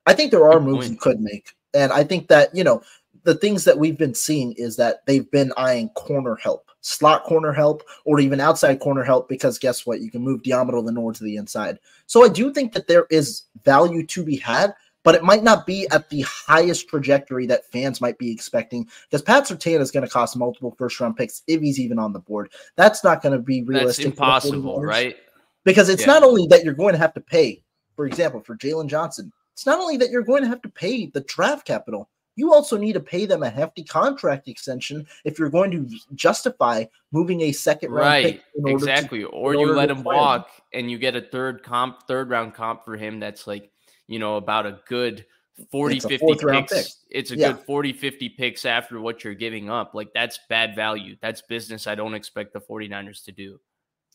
I 0.06 0.14
think 0.14 0.30
there 0.30 0.50
are 0.50 0.58
moves 0.58 0.90
you 0.90 0.96
could 0.96 1.20
make. 1.20 1.54
And 1.74 1.92
I 1.92 2.02
think 2.02 2.28
that, 2.28 2.54
you 2.54 2.64
know, 2.64 2.82
the 3.24 3.34
things 3.34 3.64
that 3.64 3.78
we've 3.78 3.98
been 3.98 4.14
seeing 4.14 4.52
is 4.52 4.76
that 4.76 5.04
they've 5.06 5.30
been 5.30 5.52
eyeing 5.56 5.90
corner 5.90 6.34
help, 6.36 6.67
slot 6.80 7.24
corner 7.24 7.52
help, 7.52 7.82
or 8.04 8.20
even 8.20 8.40
outside 8.40 8.80
corner 8.80 9.02
help 9.02 9.28
because 9.28 9.58
guess 9.58 9.86
what? 9.86 10.00
You 10.00 10.10
can 10.10 10.22
move 10.22 10.42
Deommodore 10.42 10.84
Lenoir 10.84 11.12
to 11.12 11.24
the 11.24 11.36
inside. 11.36 11.78
So 12.06 12.24
I 12.24 12.28
do 12.28 12.52
think 12.52 12.72
that 12.72 12.88
there 12.88 13.06
is 13.10 13.44
value 13.64 14.06
to 14.06 14.24
be 14.24 14.36
had, 14.36 14.74
but 15.04 15.14
it 15.14 15.24
might 15.24 15.42
not 15.42 15.66
be 15.66 15.86
at 15.90 16.08
the 16.10 16.20
highest 16.22 16.88
trajectory 16.88 17.46
that 17.46 17.70
fans 17.70 18.00
might 18.00 18.18
be 18.18 18.30
expecting 18.30 18.86
because 19.08 19.22
Pat 19.22 19.44
Surtain 19.44 19.80
is 19.80 19.90
going 19.90 20.04
to 20.04 20.10
cost 20.10 20.36
multiple 20.36 20.74
first 20.78 20.98
round 21.00 21.16
picks 21.16 21.42
if 21.46 21.60
he's 21.60 21.80
even 21.80 21.98
on 21.98 22.12
the 22.12 22.18
board. 22.18 22.52
That's 22.76 23.02
not 23.02 23.22
going 23.22 23.32
to 23.32 23.38
be 23.38 23.62
realistic. 23.62 24.04
That's 24.04 24.18
impossible, 24.18 24.80
right? 24.80 25.16
Because 25.64 25.88
it's 25.88 26.02
yeah. 26.02 26.14
not 26.14 26.22
only 26.22 26.46
that 26.48 26.64
you're 26.64 26.74
going 26.74 26.92
to 26.92 26.98
have 26.98 27.14
to 27.14 27.20
pay, 27.20 27.62
for 27.96 28.06
example, 28.06 28.40
for 28.40 28.56
Jaylon 28.56 28.86
Johnson, 28.86 29.32
it's 29.52 29.66
not 29.66 29.80
only 29.80 29.96
that 29.96 30.10
you're 30.10 30.22
going 30.22 30.42
to 30.42 30.48
have 30.48 30.62
to 30.62 30.68
pay 30.68 31.06
the 31.06 31.20
draft 31.22 31.66
capital 31.66 32.08
you 32.38 32.54
also 32.54 32.78
need 32.78 32.92
to 32.92 33.00
pay 33.00 33.26
them 33.26 33.42
a 33.42 33.50
hefty 33.50 33.82
contract 33.82 34.46
extension 34.48 35.04
if 35.24 35.38
you're 35.38 35.50
going 35.50 35.70
to 35.72 35.88
justify 36.14 36.84
moving 37.10 37.40
a 37.42 37.52
second 37.52 37.90
round 37.90 38.06
right 38.06 38.42
exactly 38.66 39.20
to, 39.20 39.26
or 39.26 39.54
you 39.54 39.72
let 39.72 39.90
him 39.90 40.04
walk 40.04 40.46
him. 40.46 40.80
and 40.80 40.90
you 40.90 40.98
get 40.98 41.16
a 41.16 41.20
third 41.20 41.62
comp 41.64 42.06
third 42.06 42.30
round 42.30 42.54
comp 42.54 42.84
for 42.84 42.96
him 42.96 43.18
that's 43.18 43.46
like 43.46 43.70
you 44.06 44.18
know 44.20 44.36
about 44.36 44.66
a 44.66 44.78
good 44.86 45.26
40 45.72 45.96
it's 45.96 46.06
50 46.06 46.26
picks 46.36 46.72
pick. 46.72 46.86
it's 47.10 47.30
a 47.32 47.36
yeah. 47.36 47.52
good 47.52 47.58
40 47.64 47.92
50 47.92 48.28
picks 48.30 48.64
after 48.64 49.00
what 49.00 49.24
you're 49.24 49.34
giving 49.34 49.68
up 49.68 49.94
like 49.94 50.12
that's 50.14 50.38
bad 50.48 50.76
value 50.76 51.16
that's 51.20 51.42
business 51.42 51.88
i 51.88 51.96
don't 51.96 52.14
expect 52.14 52.52
the 52.52 52.60
49ers 52.60 53.24
to 53.24 53.32
do 53.32 53.58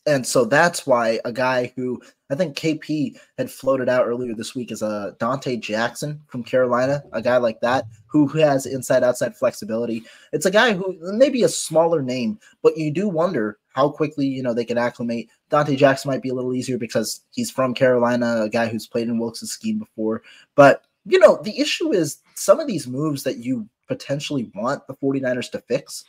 and 0.05 0.25
so 0.25 0.43
that's 0.43 0.85
why 0.85 1.19
a 1.23 1.31
guy 1.31 1.71
who 1.75 2.01
I 2.29 2.35
think 2.35 2.57
KP 2.57 3.17
had 3.37 3.49
floated 3.49 3.87
out 3.87 4.05
earlier 4.05 4.33
this 4.33 4.55
week 4.55 4.71
is 4.71 4.81
a 4.81 4.85
uh, 4.85 5.11
Donte 5.13 5.59
Jackson 5.61 6.21
from 6.27 6.43
Carolina, 6.43 7.03
a 7.13 7.21
guy 7.21 7.37
like 7.37 7.61
that 7.61 7.85
who 8.07 8.27
has 8.27 8.65
inside 8.65 9.03
outside 9.03 9.35
flexibility. 9.35 10.03
It's 10.33 10.45
a 10.45 10.51
guy 10.51 10.73
who 10.73 10.97
maybe 11.13 11.43
a 11.43 11.49
smaller 11.49 12.01
name, 12.01 12.39
but 12.61 12.77
you 12.77 12.91
do 12.91 13.07
wonder 13.07 13.59
how 13.73 13.89
quickly 13.89 14.25
you 14.27 14.43
know 14.43 14.53
they 14.53 14.65
can 14.65 14.77
acclimate. 14.77 15.29
Donte 15.49 15.77
Jackson 15.77 16.11
might 16.11 16.21
be 16.21 16.29
a 16.29 16.33
little 16.33 16.53
easier 16.53 16.77
because 16.77 17.21
he's 17.31 17.51
from 17.51 17.73
Carolina, 17.73 18.41
a 18.41 18.49
guy 18.49 18.67
who's 18.67 18.87
played 18.87 19.07
in 19.07 19.19
Wilks' 19.19 19.41
scheme 19.41 19.79
before. 19.79 20.21
But 20.55 20.83
you 21.05 21.19
know 21.19 21.39
the 21.43 21.59
issue 21.59 21.93
is 21.93 22.17
some 22.35 22.59
of 22.59 22.67
these 22.67 22.87
moves 22.87 23.23
that 23.23 23.37
you 23.37 23.69
potentially 23.87 24.51
want 24.55 24.85
the 24.87 24.95
49ers 24.95 25.51
to 25.51 25.59
fix 25.59 26.03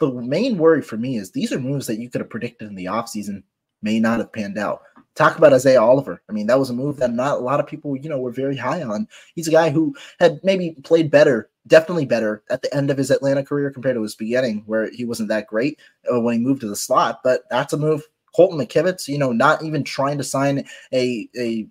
the 0.00 0.12
main 0.12 0.58
worry 0.58 0.82
for 0.82 0.96
me 0.96 1.16
is 1.16 1.30
these 1.30 1.52
are 1.52 1.60
moves 1.60 1.86
that 1.86 1.98
you 1.98 2.10
could 2.10 2.20
have 2.20 2.30
predicted 2.30 2.68
in 2.68 2.74
the 2.74 2.86
offseason 2.86 3.42
may 3.82 4.00
not 4.00 4.18
have 4.18 4.32
panned 4.32 4.58
out. 4.58 4.82
Talk 5.14 5.38
about 5.38 5.54
Isaiah 5.54 5.80
Oliver. 5.80 6.22
I 6.28 6.32
mean, 6.32 6.46
that 6.48 6.58
was 6.58 6.68
a 6.68 6.74
move 6.74 6.98
that 6.98 7.12
not 7.12 7.38
a 7.38 7.42
lot 7.42 7.60
of 7.60 7.66
people, 7.66 7.96
you 7.96 8.08
know, 8.08 8.18
were 8.18 8.32
very 8.32 8.56
high 8.56 8.82
on. 8.82 9.08
He's 9.34 9.48
a 9.48 9.52
guy 9.52 9.70
who 9.70 9.94
had 10.20 10.40
maybe 10.44 10.76
played 10.84 11.10
better, 11.10 11.48
definitely 11.66 12.04
better 12.04 12.42
at 12.50 12.60
the 12.60 12.74
end 12.74 12.90
of 12.90 12.98
his 12.98 13.10
Atlanta 13.10 13.42
career 13.42 13.70
compared 13.70 13.96
to 13.96 14.02
his 14.02 14.14
beginning, 14.14 14.62
where 14.66 14.90
he 14.90 15.06
wasn't 15.06 15.30
that 15.30 15.46
great 15.46 15.78
uh, 16.12 16.20
when 16.20 16.34
he 16.34 16.40
moved 16.40 16.60
to 16.60 16.68
the 16.68 16.76
slot. 16.76 17.20
But 17.24 17.44
that's 17.50 17.72
a 17.72 17.78
move. 17.78 18.02
Colton 18.34 18.58
McKivitz, 18.58 19.08
you 19.08 19.16
know, 19.16 19.32
not 19.32 19.62
even 19.62 19.82
trying 19.82 20.18
to 20.18 20.24
sign 20.24 20.66
a 20.92 21.28
a 21.38 21.66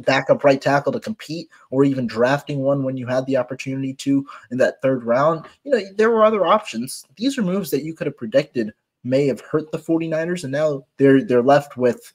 backup 0.00 0.44
right 0.44 0.60
tackle 0.60 0.92
to 0.92 1.00
compete 1.00 1.48
or 1.70 1.84
even 1.84 2.06
drafting 2.06 2.60
one 2.60 2.82
when 2.82 2.96
you 2.96 3.06
had 3.06 3.26
the 3.26 3.36
opportunity 3.36 3.94
to 3.94 4.26
in 4.50 4.58
that 4.58 4.80
third 4.82 5.04
round. 5.04 5.46
You 5.64 5.72
know, 5.72 5.80
there 5.96 6.10
were 6.10 6.24
other 6.24 6.46
options. 6.46 7.04
These 7.16 7.38
are 7.38 7.42
moves 7.42 7.70
that 7.70 7.84
you 7.84 7.94
could 7.94 8.06
have 8.06 8.16
predicted 8.16 8.72
may 9.02 9.26
have 9.26 9.40
hurt 9.40 9.72
the 9.72 9.78
49ers 9.78 10.44
and 10.44 10.52
now 10.52 10.84
they're 10.98 11.24
they're 11.24 11.42
left 11.42 11.76
with 11.76 12.12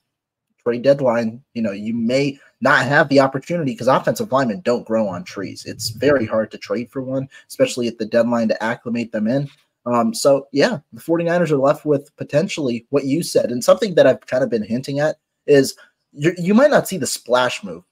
trade 0.66 0.82
deadline. 0.82 1.42
You 1.54 1.62
know, 1.62 1.72
you 1.72 1.94
may 1.94 2.40
not 2.62 2.86
have 2.86 3.10
the 3.10 3.20
opportunity 3.20 3.72
because 3.72 3.88
offensive 3.88 4.32
linemen 4.32 4.62
don't 4.62 4.86
grow 4.86 5.08
on 5.08 5.24
trees. 5.24 5.66
It's 5.66 5.90
very 5.90 6.26
hard 6.26 6.52
to 6.52 6.58
trade 6.58 6.90
for 6.90 7.02
one, 7.02 7.30
especially 7.48 7.88
at 7.88 7.98
the 7.98 8.06
deadline 8.06 8.48
to 8.50 8.64
acclimate 8.64 9.12
them 9.12 9.28
in. 9.28 9.50
Um, 9.86 10.14
so 10.14 10.48
yeah, 10.52 10.80
the 10.94 11.02
49ers 11.02 11.52
are 11.52 11.58
left 11.58 11.86
with 11.86 12.16
potentially 12.18 12.86
what 12.90 13.06
you 13.06 13.22
said. 13.22 13.52
And 13.52 13.64
something 13.64 13.96
that 13.96 14.08
I've 14.08 14.26
kind 14.26 14.44
of 14.44 14.50
been 14.50 14.64
hinting 14.64 15.00
at 15.00 15.18
is 15.46 15.76
you, 16.16 16.34
you 16.38 16.54
might 16.54 16.72
not 16.72 16.88
see 16.88 16.98
the 16.98 17.08
splash 17.08 17.64
move. 17.64 17.84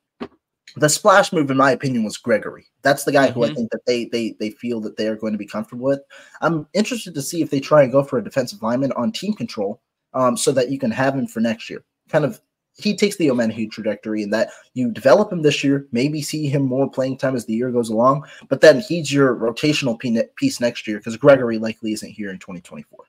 The 0.75 0.89
splash 0.89 1.31
move, 1.31 1.51
in 1.51 1.57
my 1.57 1.71
opinion, 1.71 2.03
was 2.03 2.17
Gregory. 2.17 2.65
That's 2.81 3.03
the 3.03 3.11
guy 3.11 3.27
mm-hmm. 3.27 3.33
who 3.33 3.43
I 3.43 3.47
mm-hmm. 3.47 3.55
think 3.55 3.71
that 3.71 3.85
they 3.85 4.05
they 4.05 4.35
they 4.39 4.49
feel 4.49 4.81
that 4.81 4.97
they 4.97 5.07
are 5.07 5.15
going 5.15 5.33
to 5.33 5.39
be 5.39 5.45
comfortable 5.45 5.85
with. 5.85 6.01
I'm 6.41 6.67
interested 6.73 7.13
to 7.13 7.21
see 7.21 7.41
if 7.41 7.49
they 7.49 7.59
try 7.59 7.83
and 7.83 7.91
go 7.91 8.03
for 8.03 8.17
a 8.17 8.23
defensive 8.23 8.63
lineman 8.63 8.91
on 8.93 9.11
team 9.11 9.33
control, 9.33 9.81
um, 10.13 10.35
so 10.35 10.51
that 10.53 10.71
you 10.71 10.79
can 10.79 10.91
have 10.91 11.15
him 11.15 11.27
for 11.27 11.41
next 11.41 11.69
year. 11.69 11.83
Kind 12.09 12.25
of, 12.25 12.41
he 12.75 12.95
takes 12.95 13.17
the 13.17 13.27
Omenihu 13.27 13.69
trajectory 13.69 14.23
in 14.23 14.31
that 14.31 14.49
you 14.73 14.91
develop 14.91 15.31
him 15.31 15.43
this 15.43 15.63
year, 15.63 15.87
maybe 15.91 16.21
see 16.21 16.47
him 16.47 16.63
more 16.63 16.89
playing 16.89 17.17
time 17.17 17.35
as 17.35 17.45
the 17.45 17.53
year 17.53 17.71
goes 17.71 17.89
along, 17.89 18.25
but 18.49 18.61
then 18.61 18.79
he's 18.79 19.13
your 19.13 19.35
rotational 19.35 19.99
piece 20.35 20.59
next 20.59 20.87
year 20.87 20.97
because 20.97 21.17
Gregory 21.17 21.59
likely 21.59 21.93
isn't 21.93 22.09
here 22.09 22.31
in 22.31 22.39
2024. 22.39 22.99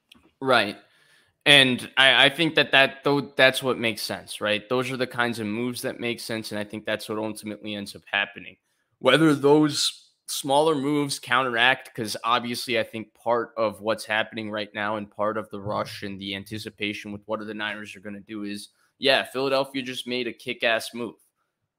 Right. 0.41 0.77
And 1.47 1.91
I, 1.97 2.27
I 2.27 2.29
think 2.31 2.55
that 2.55 2.73
that 2.73 3.05
though 3.05 3.21
that's 3.21 3.63
what 3.63 3.79
makes 3.79 4.03
sense, 4.03 4.41
right? 4.41 4.67
Those 4.69 4.91
are 4.91 4.97
the 4.97 5.07
kinds 5.07 5.39
of 5.39 5.47
moves 5.47 5.83
that 5.83 6.01
make 6.01 6.21
sense, 6.21 6.53
and 6.53 6.59
I 6.59 6.65
think 6.65 6.87
that's 6.87 7.09
what 7.09 7.19
ultimately 7.19 7.75
ends 7.75 7.95
up 7.95 8.03
happening. 8.11 8.57
Whether 8.99 9.35
those 9.35 10.09
smaller 10.27 10.75
moves 10.75 11.19
counteract, 11.19 11.91
because 11.95 12.17
obviously 12.25 12.79
I 12.79 12.83
think 12.83 13.13
part 13.13 13.53
of 13.59 13.83
what's 13.83 14.07
happening 14.07 14.51
right 14.51 14.71
now 14.75 14.97
and 14.97 15.11
part 15.11 15.37
of 15.37 15.51
the 15.51 15.61
rush 15.61 16.03
and 16.03 16.19
the 16.19 16.35
anticipation 16.35 17.13
with 17.13 17.21
what 17.27 17.41
are 17.41 17.45
the 17.45 17.53
Niners 17.53 17.95
are 17.95 18.01
going 18.01 18.15
to 18.15 18.21
do 18.21 18.45
is, 18.45 18.71
yeah, 18.99 19.25
Philadelphia 19.25 19.83
just 19.83 20.07
made 20.07 20.27
a 20.27 20.33
kick-ass 20.33 20.95
move. 20.95 21.17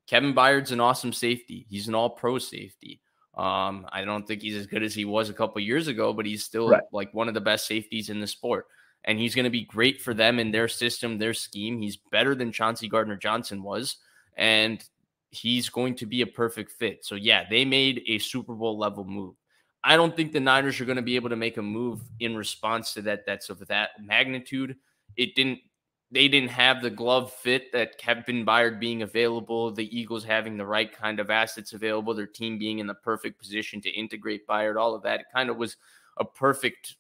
Kevin 0.05 0.35
Byard's 0.35 0.71
an 0.71 0.79
awesome 0.79 1.11
safety. 1.11 1.65
He's 1.67 1.87
an 1.87 1.95
all-pro 1.95 2.37
safety. 2.37 3.01
Um, 3.35 3.87
I 3.91 4.05
don't 4.05 4.27
think 4.27 4.43
he's 4.43 4.55
as 4.55 4.67
good 4.67 4.83
as 4.83 4.93
he 4.93 5.05
was 5.05 5.31
a 5.31 5.33
couple 5.33 5.59
years 5.61 5.87
ago, 5.87 6.13
but 6.13 6.27
he's 6.27 6.43
still 6.43 6.69
right. 6.69 6.83
like 6.93 7.11
one 7.15 7.27
of 7.27 7.33
the 7.33 7.41
best 7.41 7.65
safeties 7.65 8.11
in 8.11 8.19
the 8.19 8.27
sport 8.27 8.67
and 9.05 9.19
he's 9.19 9.35
going 9.35 9.45
to 9.45 9.51
be 9.51 9.63
great 9.63 10.01
for 10.01 10.13
them 10.13 10.39
in 10.39 10.51
their 10.51 10.67
system, 10.67 11.17
their 11.17 11.33
scheme. 11.33 11.79
He's 11.79 11.97
better 12.11 12.35
than 12.35 12.51
Chauncey 12.51 12.87
Gardner 12.87 13.15
Johnson 13.15 13.63
was, 13.63 13.97
and 14.35 14.83
he's 15.29 15.69
going 15.69 15.95
to 15.95 16.05
be 16.05 16.21
a 16.21 16.27
perfect 16.27 16.71
fit. 16.71 17.05
So, 17.05 17.15
yeah, 17.15 17.45
they 17.49 17.63
made 17.65 18.03
a 18.07 18.17
Super 18.17 18.53
Bowl 18.53 18.77
level 18.77 19.05
move. 19.05 19.35
I 19.83 19.95
don't 19.95 20.15
think 20.15 20.31
the 20.31 20.39
Niners 20.39 20.81
are 20.81 20.85
going 20.85 20.95
to 20.95 21.03
be 21.03 21.15
able 21.15 21.29
to 21.29 21.35
make 21.35 21.57
a 21.57 21.61
move 21.61 22.01
in 22.19 22.35
response 22.35 22.93
to 22.95 23.03
that 23.03 23.25
that's 23.27 23.49
of 23.49 23.65
that 23.67 23.91
magnitude. 24.01 24.75
It 25.15 25.35
didn't 25.35 25.59
they 26.11 26.27
didn't 26.27 26.51
have 26.51 26.81
the 26.81 26.89
glove 26.89 27.33
fit 27.33 27.71
that 27.73 27.97
Kevin 27.97 28.45
Byard 28.45 28.79
being 28.79 29.01
available, 29.01 29.71
the 29.71 29.97
Eagles 29.97 30.23
having 30.23 30.55
the 30.55 30.65
right 30.65 30.91
kind 30.91 31.19
of 31.19 31.29
assets 31.29 31.73
available, 31.73 32.13
their 32.13 32.27
team 32.27 32.57
being 32.57 32.79
in 32.79 32.87
the 32.87 32.93
perfect 32.93 33.39
position 33.39 33.81
to 33.81 33.89
integrate 33.89 34.47
Byard, 34.47 34.79
all 34.79 34.95
of 34.95 35.03
that. 35.03 35.21
It 35.21 35.25
kind 35.33 35.49
of 35.49 35.57
was 35.57 35.77
a 36.17 36.25
perfect 36.25 36.95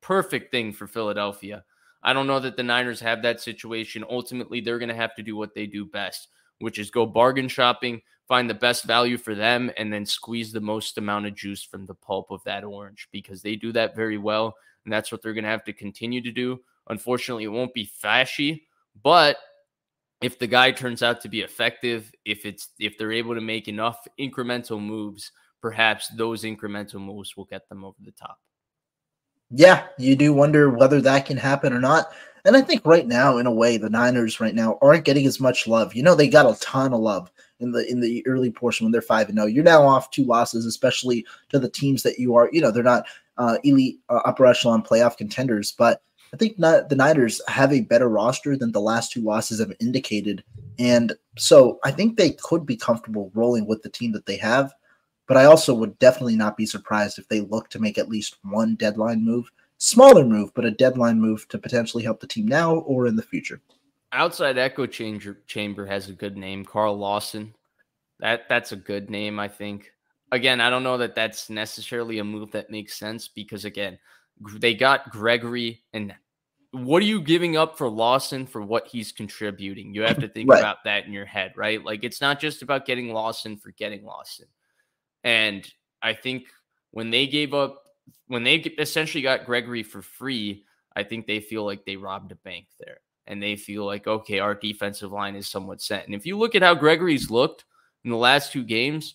perfect 0.00 0.50
thing 0.50 0.72
for 0.72 0.86
Philadelphia. 0.86 1.64
I 2.02 2.12
don't 2.12 2.26
know 2.26 2.40
that 2.40 2.56
the 2.56 2.62
Niners 2.62 3.00
have 3.00 3.22
that 3.22 3.40
situation. 3.40 4.04
Ultimately, 4.08 4.60
they're 4.60 4.78
going 4.78 4.88
to 4.88 4.94
have 4.94 5.14
to 5.16 5.22
do 5.22 5.36
what 5.36 5.54
they 5.54 5.66
do 5.66 5.84
best, 5.84 6.28
which 6.58 6.78
is 6.78 6.90
go 6.90 7.04
bargain 7.04 7.48
shopping, 7.48 8.00
find 8.26 8.48
the 8.48 8.54
best 8.54 8.84
value 8.84 9.18
for 9.18 9.34
them, 9.34 9.70
and 9.76 9.92
then 9.92 10.06
squeeze 10.06 10.52
the 10.52 10.60
most 10.60 10.96
amount 10.98 11.26
of 11.26 11.34
juice 11.34 11.62
from 11.62 11.84
the 11.86 11.94
pulp 11.94 12.30
of 12.30 12.42
that 12.44 12.64
orange 12.64 13.08
because 13.12 13.42
they 13.42 13.56
do 13.56 13.72
that 13.72 13.94
very 13.94 14.18
well. 14.18 14.54
And 14.84 14.92
that's 14.92 15.12
what 15.12 15.20
they're 15.20 15.34
going 15.34 15.44
to 15.44 15.50
have 15.50 15.64
to 15.64 15.72
continue 15.72 16.22
to 16.22 16.32
do. 16.32 16.60
Unfortunately, 16.88 17.44
it 17.44 17.48
won't 17.48 17.74
be 17.74 17.84
flashy, 17.84 18.66
but 19.02 19.36
if 20.22 20.38
the 20.38 20.46
guy 20.46 20.70
turns 20.70 21.02
out 21.02 21.20
to 21.22 21.28
be 21.28 21.40
effective, 21.40 22.12
if 22.24 22.44
it's 22.44 22.68
if 22.78 22.98
they're 22.98 23.12
able 23.12 23.34
to 23.34 23.40
make 23.40 23.68
enough 23.68 24.06
incremental 24.18 24.80
moves, 24.80 25.32
perhaps 25.60 26.08
those 26.08 26.44
incremental 26.44 27.00
moves 27.00 27.36
will 27.36 27.44
get 27.44 27.68
them 27.68 27.84
over 27.84 27.98
the 28.02 28.10
top 28.12 28.38
yeah, 29.50 29.86
you 29.98 30.16
do 30.16 30.32
wonder 30.32 30.70
whether 30.70 31.00
that 31.00 31.26
can 31.26 31.36
happen 31.36 31.72
or 31.72 31.80
not. 31.80 32.12
And 32.44 32.56
I 32.56 32.62
think 32.62 32.86
right 32.86 33.06
now, 33.06 33.36
in 33.36 33.46
a 33.46 33.52
way, 33.52 33.76
the 33.76 33.90
Niners 33.90 34.40
right 34.40 34.54
now 34.54 34.78
aren't 34.80 35.04
getting 35.04 35.26
as 35.26 35.40
much 35.40 35.66
love. 35.66 35.94
You 35.94 36.02
know, 36.02 36.14
they 36.14 36.28
got 36.28 36.46
a 36.46 36.58
ton 36.60 36.94
of 36.94 37.00
love 37.00 37.30
in 37.58 37.72
the 37.72 37.86
in 37.90 38.00
the 38.00 38.26
early 38.26 38.50
portion 38.50 38.84
when 38.84 38.92
they're 38.92 39.02
five 39.02 39.28
and 39.28 39.36
zero. 39.36 39.44
Oh. 39.44 39.48
You're 39.48 39.64
now 39.64 39.82
off 39.82 40.10
two 40.10 40.24
losses, 40.24 40.64
especially 40.64 41.26
to 41.50 41.58
the 41.58 41.68
teams 41.68 42.02
that 42.02 42.18
you 42.18 42.34
are. 42.36 42.48
You 42.52 42.62
know, 42.62 42.70
they're 42.70 42.82
not 42.82 43.04
uh, 43.36 43.58
elite 43.64 43.98
uh, 44.08 44.20
upper 44.24 44.46
echelon 44.46 44.82
playoff 44.82 45.16
contenders, 45.16 45.72
but 45.72 46.02
I 46.32 46.36
think 46.36 46.58
not, 46.58 46.88
the 46.88 46.96
Niners 46.96 47.42
have 47.48 47.72
a 47.72 47.80
better 47.80 48.08
roster 48.08 48.56
than 48.56 48.72
the 48.72 48.80
last 48.80 49.12
two 49.12 49.20
losses 49.20 49.58
have 49.58 49.72
indicated, 49.80 50.44
and 50.78 51.12
so 51.36 51.78
I 51.84 51.90
think 51.90 52.16
they 52.16 52.30
could 52.30 52.64
be 52.64 52.76
comfortable 52.76 53.30
rolling 53.34 53.66
with 53.66 53.82
the 53.82 53.90
team 53.90 54.12
that 54.12 54.26
they 54.26 54.36
have. 54.36 54.72
But 55.30 55.36
I 55.36 55.44
also 55.44 55.72
would 55.74 55.96
definitely 56.00 56.34
not 56.34 56.56
be 56.56 56.66
surprised 56.66 57.16
if 57.16 57.28
they 57.28 57.42
look 57.42 57.70
to 57.70 57.78
make 57.78 57.98
at 57.98 58.08
least 58.08 58.38
one 58.42 58.74
deadline 58.74 59.24
move, 59.24 59.48
smaller 59.78 60.24
move, 60.24 60.52
but 60.54 60.64
a 60.64 60.72
deadline 60.72 61.20
move 61.20 61.46
to 61.50 61.58
potentially 61.58 62.02
help 62.02 62.18
the 62.18 62.26
team 62.26 62.48
now 62.48 62.78
or 62.78 63.06
in 63.06 63.14
the 63.14 63.22
future. 63.22 63.60
Outside 64.10 64.58
Echo 64.58 64.86
Changer 64.86 65.38
Chamber 65.46 65.86
has 65.86 66.08
a 66.08 66.14
good 66.14 66.36
name, 66.36 66.64
Carl 66.64 66.98
Lawson. 66.98 67.54
That 68.18 68.48
that's 68.48 68.72
a 68.72 68.76
good 68.76 69.08
name, 69.08 69.38
I 69.38 69.46
think. 69.46 69.92
Again, 70.32 70.60
I 70.60 70.68
don't 70.68 70.82
know 70.82 70.98
that 70.98 71.14
that's 71.14 71.48
necessarily 71.48 72.18
a 72.18 72.24
move 72.24 72.50
that 72.50 72.70
makes 72.70 72.98
sense 72.98 73.28
because 73.28 73.64
again, 73.64 74.00
they 74.58 74.74
got 74.74 75.12
Gregory 75.12 75.84
and 75.92 76.12
what 76.72 77.02
are 77.02 77.06
you 77.06 77.20
giving 77.20 77.56
up 77.56 77.78
for 77.78 77.88
Lawson 77.88 78.46
for 78.46 78.62
what 78.62 78.88
he's 78.88 79.12
contributing? 79.12 79.94
You 79.94 80.02
have 80.02 80.18
to 80.18 80.28
think 80.28 80.50
right. 80.50 80.58
about 80.58 80.82
that 80.86 81.06
in 81.06 81.12
your 81.12 81.24
head, 81.24 81.52
right? 81.54 81.84
Like 81.84 82.02
it's 82.02 82.20
not 82.20 82.40
just 82.40 82.62
about 82.62 82.84
getting 82.84 83.12
Lawson 83.12 83.56
for 83.56 83.70
getting 83.70 84.04
Lawson. 84.04 84.46
And 85.24 85.66
I 86.02 86.14
think 86.14 86.46
when 86.90 87.10
they 87.10 87.26
gave 87.26 87.54
up, 87.54 87.82
when 88.26 88.44
they 88.44 88.56
essentially 88.56 89.22
got 89.22 89.46
Gregory 89.46 89.82
for 89.82 90.02
free, 90.02 90.64
I 90.96 91.02
think 91.02 91.26
they 91.26 91.40
feel 91.40 91.64
like 91.64 91.84
they 91.84 91.96
robbed 91.96 92.32
a 92.32 92.36
bank 92.36 92.66
there. 92.78 92.98
And 93.26 93.42
they 93.42 93.54
feel 93.56 93.84
like, 93.84 94.08
okay, 94.08 94.40
our 94.40 94.54
defensive 94.54 95.12
line 95.12 95.36
is 95.36 95.48
somewhat 95.48 95.80
set. 95.80 96.06
And 96.06 96.14
if 96.14 96.26
you 96.26 96.36
look 96.36 96.54
at 96.54 96.62
how 96.62 96.74
Gregory's 96.74 97.30
looked 97.30 97.64
in 98.04 98.10
the 98.10 98.16
last 98.16 98.50
two 98.50 98.64
games, 98.64 99.14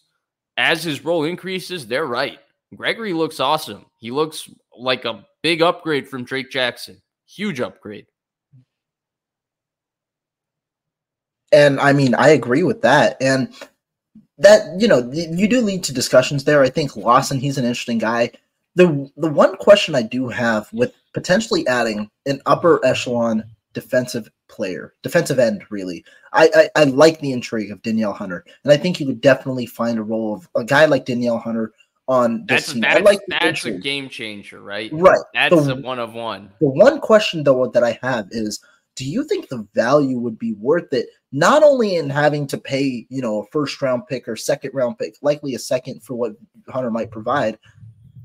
as 0.58 0.84
his 0.84 1.04
role 1.04 1.26
increases, 1.26 1.86
they're 1.86 2.06
right. 2.06 2.40
Gregory 2.76 3.14
looks 3.14 3.40
awesome. 3.40 3.86
He 4.00 4.12
looks 4.12 4.50
like 4.78 5.06
a 5.06 5.26
big 5.42 5.62
upgrade 5.62 6.08
from 6.08 6.24
Drake 6.24 6.50
Jackson. 6.50 7.02
Huge 7.28 7.60
upgrade. 7.60 8.06
And 11.52 11.80
I 11.80 11.94
mean, 11.94 12.16
I 12.16 12.30
agree 12.30 12.64
with 12.64 12.82
that. 12.82 13.18
And 13.22 13.54
that 14.38 14.80
you 14.80 14.88
know 14.88 15.10
you 15.12 15.48
do 15.48 15.62
lead 15.62 15.84
to 15.86 15.94
discussions 15.94 16.44
there. 16.44 16.62
I 16.62 16.70
think 16.70 16.96
Lawson, 16.96 17.40
he's 17.40 17.58
an 17.58 17.66
interesting 17.66 17.98
guy. 17.98 18.32
The 18.76 19.10
the 19.18 19.30
one 19.30 19.56
question 19.58 19.96
I 19.96 20.02
do 20.02 20.28
have 20.28 20.72
with 20.74 20.94
potentially 21.14 21.66
adding 21.68 22.10
an 22.26 22.42
upper 22.46 22.86
echelon 22.86 23.44
defensive 23.74 24.30
player, 24.48 24.94
defensive 25.04 25.38
end, 25.40 25.64
really. 25.70 26.04
I, 26.34 26.50
I, 26.56 26.82
I 26.82 26.84
like 26.86 27.20
the 27.20 27.32
intrigue 27.32 27.72
of 27.72 27.82
Danielle 27.82 28.14
Hunter, 28.14 28.46
and 28.64 28.74
I 28.74 28.78
think 28.78 29.00
you 29.00 29.06
would 29.06 29.22
definitely 29.22 29.66
find 29.66 30.00
a 30.00 30.04
role 30.04 30.34
of 30.34 30.50
a 30.56 30.64
guy 30.64 30.86
like 30.86 31.06
Danielle 31.06 31.38
Hunter 31.38 31.74
on 32.08 32.46
this 32.46 32.68
that's, 32.68 32.74
team. 32.74 32.82
That's, 32.82 33.02
like 33.02 33.20
that's 33.28 33.66
a 33.66 33.72
game 33.72 34.10
changer, 34.10 34.62
right? 34.62 34.92
Right. 34.94 35.20
That's 35.34 35.66
the, 35.66 35.74
a 35.74 35.82
one 35.82 36.00
of 36.00 36.14
one. 36.14 36.52
The 36.60 36.70
one 36.70 37.00
question 37.00 37.44
though 37.44 37.68
that 37.68 37.84
I 37.84 38.00
have 38.02 38.28
is 38.32 38.60
do 38.96 39.06
you 39.06 39.24
think 39.26 39.50
the 39.50 39.68
value 39.74 40.18
would 40.18 40.40
be 40.40 40.54
worth 40.54 40.92
it? 40.94 41.08
Not 41.32 41.64
only 41.64 41.98
in 41.98 42.10
having 42.10 42.48
to 42.48 42.58
pay 42.58 43.06
you 43.10 43.22
know 43.22 43.42
a 43.42 43.48
first 43.48 43.82
round 43.82 44.08
pick 44.08 44.28
or 44.28 44.36
second 44.36 44.72
round 44.74 44.98
pick 44.98 45.16
likely 45.22 45.54
a 45.56 45.60
second 45.60 46.02
for 46.02 46.16
what 46.16 46.36
hunter 46.70 46.92
might 46.92 47.12
provide. 47.12 47.60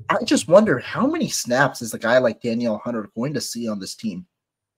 I 0.09 0.25
just 0.25 0.49
wonder 0.49 0.79
how 0.79 1.07
many 1.07 1.29
snaps 1.29 1.83
is 1.83 1.95
a 1.95 1.99
guy 1.99 2.19
like 2.19 2.41
danielle 2.41 2.79
hunter 2.79 3.11
going 3.15 3.35
to 3.35 3.41
see 3.41 3.69
on 3.69 3.79
this 3.79 3.95
team? 3.95 4.27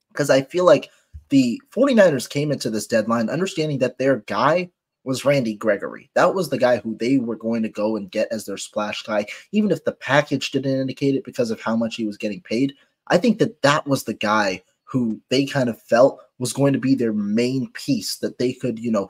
Because 0.08 0.30
i 0.30 0.42
feel 0.42 0.64
like 0.64 0.90
the 1.28 1.60
49ers 1.70 2.28
came 2.28 2.52
into 2.52 2.68
this 2.68 2.86
deadline 2.86 3.30
understanding 3.30 3.78
that 3.78 3.96
their 3.96 4.16
guy 4.26 4.70
was 5.04 5.24
randy 5.24 5.54
gregory. 5.54 6.10
That 6.14 6.34
was 6.34 6.48
the 6.48 6.58
guy 6.58 6.76
who 6.76 6.96
they 6.96 7.16
were 7.18 7.36
going 7.36 7.62
to 7.62 7.68
go 7.68 7.96
and 7.96 8.10
get 8.10 8.28
as 8.30 8.44
their 8.44 8.56
splash 8.56 9.02
guy 9.02 9.26
even 9.50 9.70
if 9.70 9.84
the 9.84 9.92
package 9.92 10.50
didn't 10.50 10.80
indicate 10.80 11.14
it 11.14 11.24
because 11.24 11.50
of 11.50 11.60
how 11.60 11.76
much 11.76 11.96
he 11.96 12.06
was 12.06 12.16
getting 12.16 12.40
paid. 12.40 12.74
I 13.08 13.18
think 13.18 13.38
that 13.38 13.60
that 13.62 13.86
was 13.86 14.04
the 14.04 14.14
guy 14.14 14.62
who 14.92 15.18
they 15.30 15.46
kind 15.46 15.70
of 15.70 15.80
felt 15.80 16.20
was 16.38 16.52
going 16.52 16.74
to 16.74 16.78
be 16.78 16.94
their 16.94 17.14
main 17.14 17.70
piece 17.72 18.18
that 18.18 18.36
they 18.38 18.52
could, 18.52 18.78
you 18.78 18.90
know, 18.90 19.08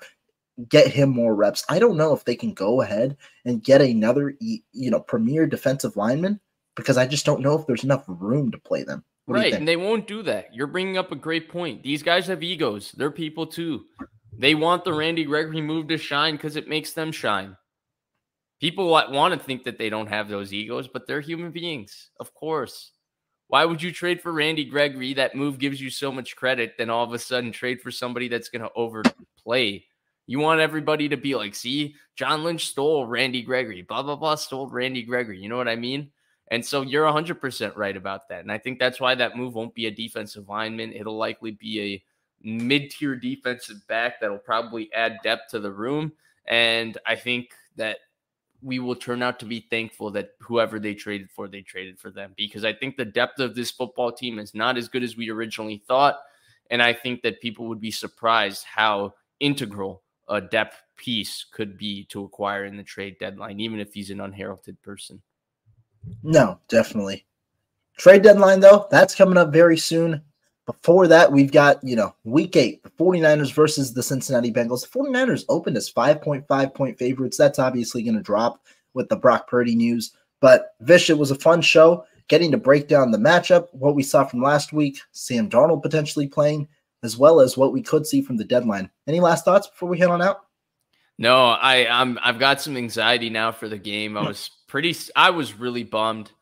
get 0.68 0.86
him 0.86 1.08
more 1.08 1.34
reps. 1.34 1.64
I 1.68 1.80
don't 1.80 1.96
know 1.96 2.14
if 2.14 2.24
they 2.24 2.36
can 2.36 2.54
go 2.54 2.82
ahead 2.82 3.16
and 3.44 3.64
get 3.64 3.80
another, 3.80 4.34
you 4.38 4.62
know, 4.90 5.00
premier 5.00 5.44
defensive 5.46 5.96
lineman 5.96 6.38
because 6.76 6.96
I 6.96 7.06
just 7.06 7.26
don't 7.26 7.40
know 7.40 7.58
if 7.58 7.66
there's 7.66 7.82
enough 7.82 8.04
room 8.06 8.52
to 8.52 8.58
play 8.58 8.84
them. 8.84 9.02
What 9.24 9.36
right, 9.36 9.52
and 9.52 9.66
they 9.66 9.76
won't 9.76 10.06
do 10.06 10.22
that. 10.22 10.54
You're 10.54 10.68
bringing 10.68 10.98
up 10.98 11.10
a 11.10 11.16
great 11.16 11.48
point. 11.48 11.82
These 11.82 12.04
guys 12.04 12.28
have 12.28 12.44
egos. 12.44 12.92
They're 12.92 13.10
people 13.10 13.46
too. 13.46 13.84
They 14.38 14.54
want 14.54 14.84
the 14.84 14.92
Randy 14.92 15.24
Gregory 15.24 15.60
move 15.60 15.88
to 15.88 15.98
shine 15.98 16.36
because 16.36 16.56
it 16.56 16.68
makes 16.68 16.92
them 16.92 17.10
shine. 17.10 17.56
People 18.60 18.88
want 18.88 19.34
to 19.34 19.38
think 19.38 19.64
that 19.64 19.78
they 19.78 19.90
don't 19.90 20.06
have 20.06 20.28
those 20.28 20.52
egos, 20.52 20.86
but 20.86 21.08
they're 21.08 21.20
human 21.20 21.50
beings, 21.50 22.10
of 22.20 22.32
course. 22.34 22.92
Why 23.52 23.66
would 23.66 23.82
you 23.82 23.92
trade 23.92 24.22
for 24.22 24.32
Randy 24.32 24.64
Gregory? 24.64 25.12
That 25.12 25.34
move 25.34 25.58
gives 25.58 25.78
you 25.78 25.90
so 25.90 26.10
much 26.10 26.36
credit, 26.36 26.78
then 26.78 26.88
all 26.88 27.04
of 27.04 27.12
a 27.12 27.18
sudden 27.18 27.52
trade 27.52 27.82
for 27.82 27.90
somebody 27.90 28.26
that's 28.26 28.48
going 28.48 28.62
to 28.62 28.72
overplay. 28.74 29.84
You 30.26 30.38
want 30.38 30.62
everybody 30.62 31.06
to 31.10 31.18
be 31.18 31.34
like, 31.34 31.54
see, 31.54 31.94
John 32.16 32.44
Lynch 32.44 32.68
stole 32.68 33.04
Randy 33.04 33.42
Gregory, 33.42 33.82
blah, 33.82 34.02
blah, 34.02 34.16
blah, 34.16 34.36
stole 34.36 34.68
Randy 34.68 35.02
Gregory. 35.02 35.38
You 35.38 35.50
know 35.50 35.58
what 35.58 35.68
I 35.68 35.76
mean? 35.76 36.10
And 36.50 36.64
so 36.64 36.80
you're 36.80 37.04
100% 37.04 37.76
right 37.76 37.94
about 37.94 38.26
that. 38.30 38.40
And 38.40 38.50
I 38.50 38.56
think 38.56 38.78
that's 38.78 39.00
why 39.00 39.14
that 39.16 39.36
move 39.36 39.54
won't 39.54 39.74
be 39.74 39.84
a 39.84 39.90
defensive 39.90 40.48
lineman. 40.48 40.94
It'll 40.94 41.18
likely 41.18 41.50
be 41.50 41.82
a 41.82 42.04
mid 42.42 42.90
tier 42.90 43.16
defensive 43.16 43.86
back 43.86 44.18
that'll 44.18 44.38
probably 44.38 44.90
add 44.94 45.18
depth 45.22 45.50
to 45.50 45.60
the 45.60 45.70
room. 45.70 46.12
And 46.46 46.96
I 47.04 47.16
think 47.16 47.50
that 47.76 47.98
we 48.62 48.78
will 48.78 48.94
turn 48.94 49.22
out 49.22 49.40
to 49.40 49.46
be 49.46 49.66
thankful 49.70 50.10
that 50.12 50.30
whoever 50.40 50.78
they 50.78 50.94
traded 50.94 51.30
for, 51.30 51.48
they 51.48 51.62
traded 51.62 51.98
for 51.98 52.10
them 52.10 52.32
because 52.36 52.64
I 52.64 52.72
think 52.72 52.96
the 52.96 53.04
depth 53.04 53.40
of 53.40 53.54
this 53.54 53.70
football 53.70 54.12
team 54.12 54.38
is 54.38 54.54
not 54.54 54.76
as 54.76 54.88
good 54.88 55.02
as 55.02 55.16
we 55.16 55.30
originally 55.30 55.82
thought. 55.88 56.20
And 56.70 56.80
I 56.80 56.92
think 56.92 57.22
that 57.22 57.40
people 57.40 57.66
would 57.66 57.80
be 57.80 57.90
surprised 57.90 58.64
how 58.64 59.14
integral 59.40 60.02
a 60.28 60.40
depth 60.40 60.80
piece 60.96 61.44
could 61.52 61.76
be 61.76 62.04
to 62.04 62.24
acquire 62.24 62.64
in 62.64 62.76
the 62.76 62.82
trade 62.82 63.16
deadline, 63.18 63.60
even 63.60 63.80
if 63.80 63.92
he's 63.92 64.10
an 64.10 64.20
unheralded 64.20 64.80
person. 64.82 65.20
No, 66.22 66.58
definitely. 66.68 67.26
Trade 67.98 68.22
deadline, 68.22 68.60
though, 68.60 68.86
that's 68.90 69.14
coming 69.14 69.36
up 69.36 69.52
very 69.52 69.76
soon. 69.76 70.22
Before 70.66 71.08
that, 71.08 71.32
we've 71.32 71.50
got, 71.50 71.82
you 71.82 71.96
know, 71.96 72.14
week 72.24 72.56
eight, 72.56 72.82
the 72.82 72.90
49ers 72.90 73.52
versus 73.52 73.92
the 73.92 74.02
Cincinnati 74.02 74.52
Bengals. 74.52 74.82
The 74.82 74.98
49ers 74.98 75.44
opened 75.48 75.76
as 75.76 75.92
5.5 75.92 76.74
point 76.74 76.98
favorites. 76.98 77.36
That's 77.36 77.58
obviously 77.58 78.02
going 78.02 78.16
to 78.16 78.22
drop 78.22 78.60
with 78.94 79.08
the 79.08 79.16
Brock 79.16 79.48
Purdy 79.48 79.74
news. 79.74 80.12
But 80.40 80.74
Vish, 80.80 81.10
it 81.10 81.18
was 81.18 81.30
a 81.30 81.36
fun 81.36 81.62
show 81.62 82.04
getting 82.28 82.50
to 82.50 82.56
break 82.56 82.88
down 82.88 83.10
the 83.10 83.18
matchup, 83.18 83.68
what 83.72 83.94
we 83.94 84.02
saw 84.02 84.24
from 84.24 84.40
last 84.40 84.72
week, 84.72 84.98
Sam 85.12 85.50
Darnold 85.50 85.82
potentially 85.82 86.26
playing, 86.26 86.66
as 87.02 87.18
well 87.18 87.40
as 87.40 87.56
what 87.56 87.72
we 87.72 87.82
could 87.82 88.06
see 88.06 88.22
from 88.22 88.36
the 88.36 88.44
deadline. 88.44 88.90
Any 89.06 89.20
last 89.20 89.44
thoughts 89.44 89.66
before 89.66 89.90
we 89.90 89.98
head 89.98 90.08
on 90.08 90.22
out? 90.22 90.46
No, 91.18 91.48
I 91.48 91.86
I'm 91.86 92.18
I've 92.22 92.38
got 92.38 92.60
some 92.60 92.76
anxiety 92.76 93.28
now 93.28 93.52
for 93.52 93.68
the 93.68 93.76
game. 93.76 94.16
I 94.16 94.26
was 94.26 94.50
pretty 94.66 94.96
I 95.14 95.30
was 95.30 95.52
really 95.52 95.84
bummed. 95.84 96.32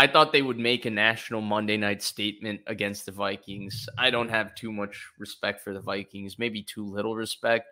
I 0.00 0.06
thought 0.06 0.32
they 0.32 0.40
would 0.40 0.58
make 0.58 0.86
a 0.86 0.90
national 0.90 1.42
Monday 1.42 1.76
night 1.76 2.02
statement 2.02 2.62
against 2.66 3.04
the 3.04 3.12
Vikings. 3.12 3.86
I 3.98 4.08
don't 4.08 4.30
have 4.30 4.54
too 4.54 4.72
much 4.72 5.06
respect 5.18 5.60
for 5.60 5.74
the 5.74 5.80
Vikings, 5.82 6.38
maybe 6.38 6.62
too 6.62 6.86
little 6.86 7.14
respect. 7.14 7.66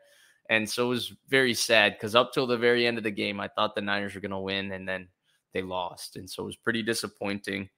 And 0.50 0.68
so 0.68 0.84
it 0.84 0.88
was 0.90 1.14
very 1.30 1.54
sad 1.54 1.94
because 1.94 2.14
up 2.14 2.34
till 2.34 2.46
the 2.46 2.58
very 2.58 2.86
end 2.86 2.98
of 2.98 3.04
the 3.04 3.10
game, 3.10 3.40
I 3.40 3.48
thought 3.48 3.74
the 3.74 3.80
Niners 3.80 4.14
were 4.14 4.20
going 4.20 4.32
to 4.32 4.40
win 4.40 4.72
and 4.72 4.86
then 4.86 5.08
they 5.54 5.62
lost. 5.62 6.16
And 6.16 6.28
so 6.28 6.42
it 6.42 6.46
was 6.48 6.56
pretty 6.56 6.82
disappointing. 6.82 7.70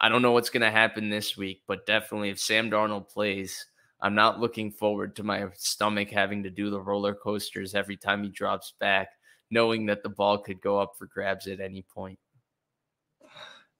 I 0.00 0.08
don't 0.08 0.22
know 0.22 0.32
what's 0.32 0.50
going 0.50 0.62
to 0.62 0.70
happen 0.72 1.08
this 1.08 1.36
week, 1.36 1.62
but 1.68 1.86
definitely 1.86 2.30
if 2.30 2.40
Sam 2.40 2.72
Darnold 2.72 3.08
plays, 3.08 3.64
I'm 4.00 4.16
not 4.16 4.40
looking 4.40 4.72
forward 4.72 5.14
to 5.14 5.22
my 5.22 5.46
stomach 5.54 6.10
having 6.10 6.42
to 6.42 6.50
do 6.50 6.70
the 6.70 6.80
roller 6.80 7.14
coasters 7.14 7.76
every 7.76 7.96
time 7.96 8.24
he 8.24 8.30
drops 8.30 8.74
back, 8.80 9.10
knowing 9.52 9.86
that 9.86 10.02
the 10.02 10.08
ball 10.08 10.38
could 10.38 10.60
go 10.60 10.80
up 10.80 10.94
for 10.98 11.06
grabs 11.06 11.46
at 11.46 11.60
any 11.60 11.82
point. 11.82 12.18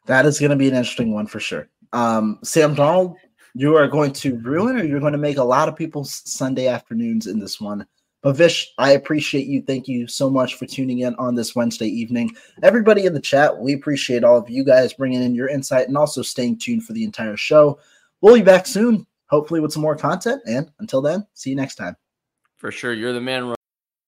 That 0.06 0.26
is 0.26 0.38
going 0.38 0.50
to 0.50 0.56
be 0.56 0.68
an 0.68 0.74
interesting 0.74 1.12
one 1.12 1.26
for 1.26 1.40
sure. 1.40 1.68
Um, 1.92 2.38
Sam 2.42 2.74
Darnold, 2.74 3.16
you 3.54 3.76
are 3.76 3.86
going 3.86 4.12
to 4.14 4.38
ruin 4.38 4.76
or 4.76 4.84
you're 4.84 5.00
going 5.00 5.12
to 5.12 5.18
make 5.18 5.36
a 5.36 5.44
lot 5.44 5.68
of 5.68 5.76
people's 5.76 6.22
Sunday 6.24 6.68
afternoons 6.68 7.26
in 7.26 7.38
this 7.38 7.60
one. 7.60 7.86
But 8.22 8.36
Vish, 8.36 8.72
I 8.78 8.92
appreciate 8.92 9.46
you. 9.46 9.62
Thank 9.62 9.88
you 9.88 10.06
so 10.06 10.30
much 10.30 10.54
for 10.54 10.64
tuning 10.64 11.00
in 11.00 11.14
on 11.16 11.34
this 11.34 11.56
Wednesday 11.56 11.88
evening. 11.88 12.30
Everybody 12.62 13.04
in 13.04 13.14
the 13.14 13.20
chat, 13.20 13.58
we 13.58 13.72
appreciate 13.72 14.22
all 14.22 14.38
of 14.38 14.48
you 14.48 14.64
guys 14.64 14.94
bringing 14.94 15.22
in 15.22 15.34
your 15.34 15.48
insight 15.48 15.88
and 15.88 15.96
also 15.96 16.22
staying 16.22 16.58
tuned 16.58 16.84
for 16.84 16.92
the 16.92 17.02
entire 17.02 17.36
show. 17.36 17.80
We'll 18.20 18.36
be 18.36 18.42
back 18.42 18.66
soon, 18.66 19.06
hopefully 19.26 19.58
with 19.58 19.72
some 19.72 19.82
more 19.82 19.96
content. 19.96 20.40
And 20.46 20.70
until 20.78 21.02
then, 21.02 21.26
see 21.34 21.50
you 21.50 21.56
next 21.56 21.74
time. 21.74 21.96
For 22.58 22.70
sure. 22.70 22.92
You're 22.92 23.12
the 23.12 23.20
man. 23.20 23.54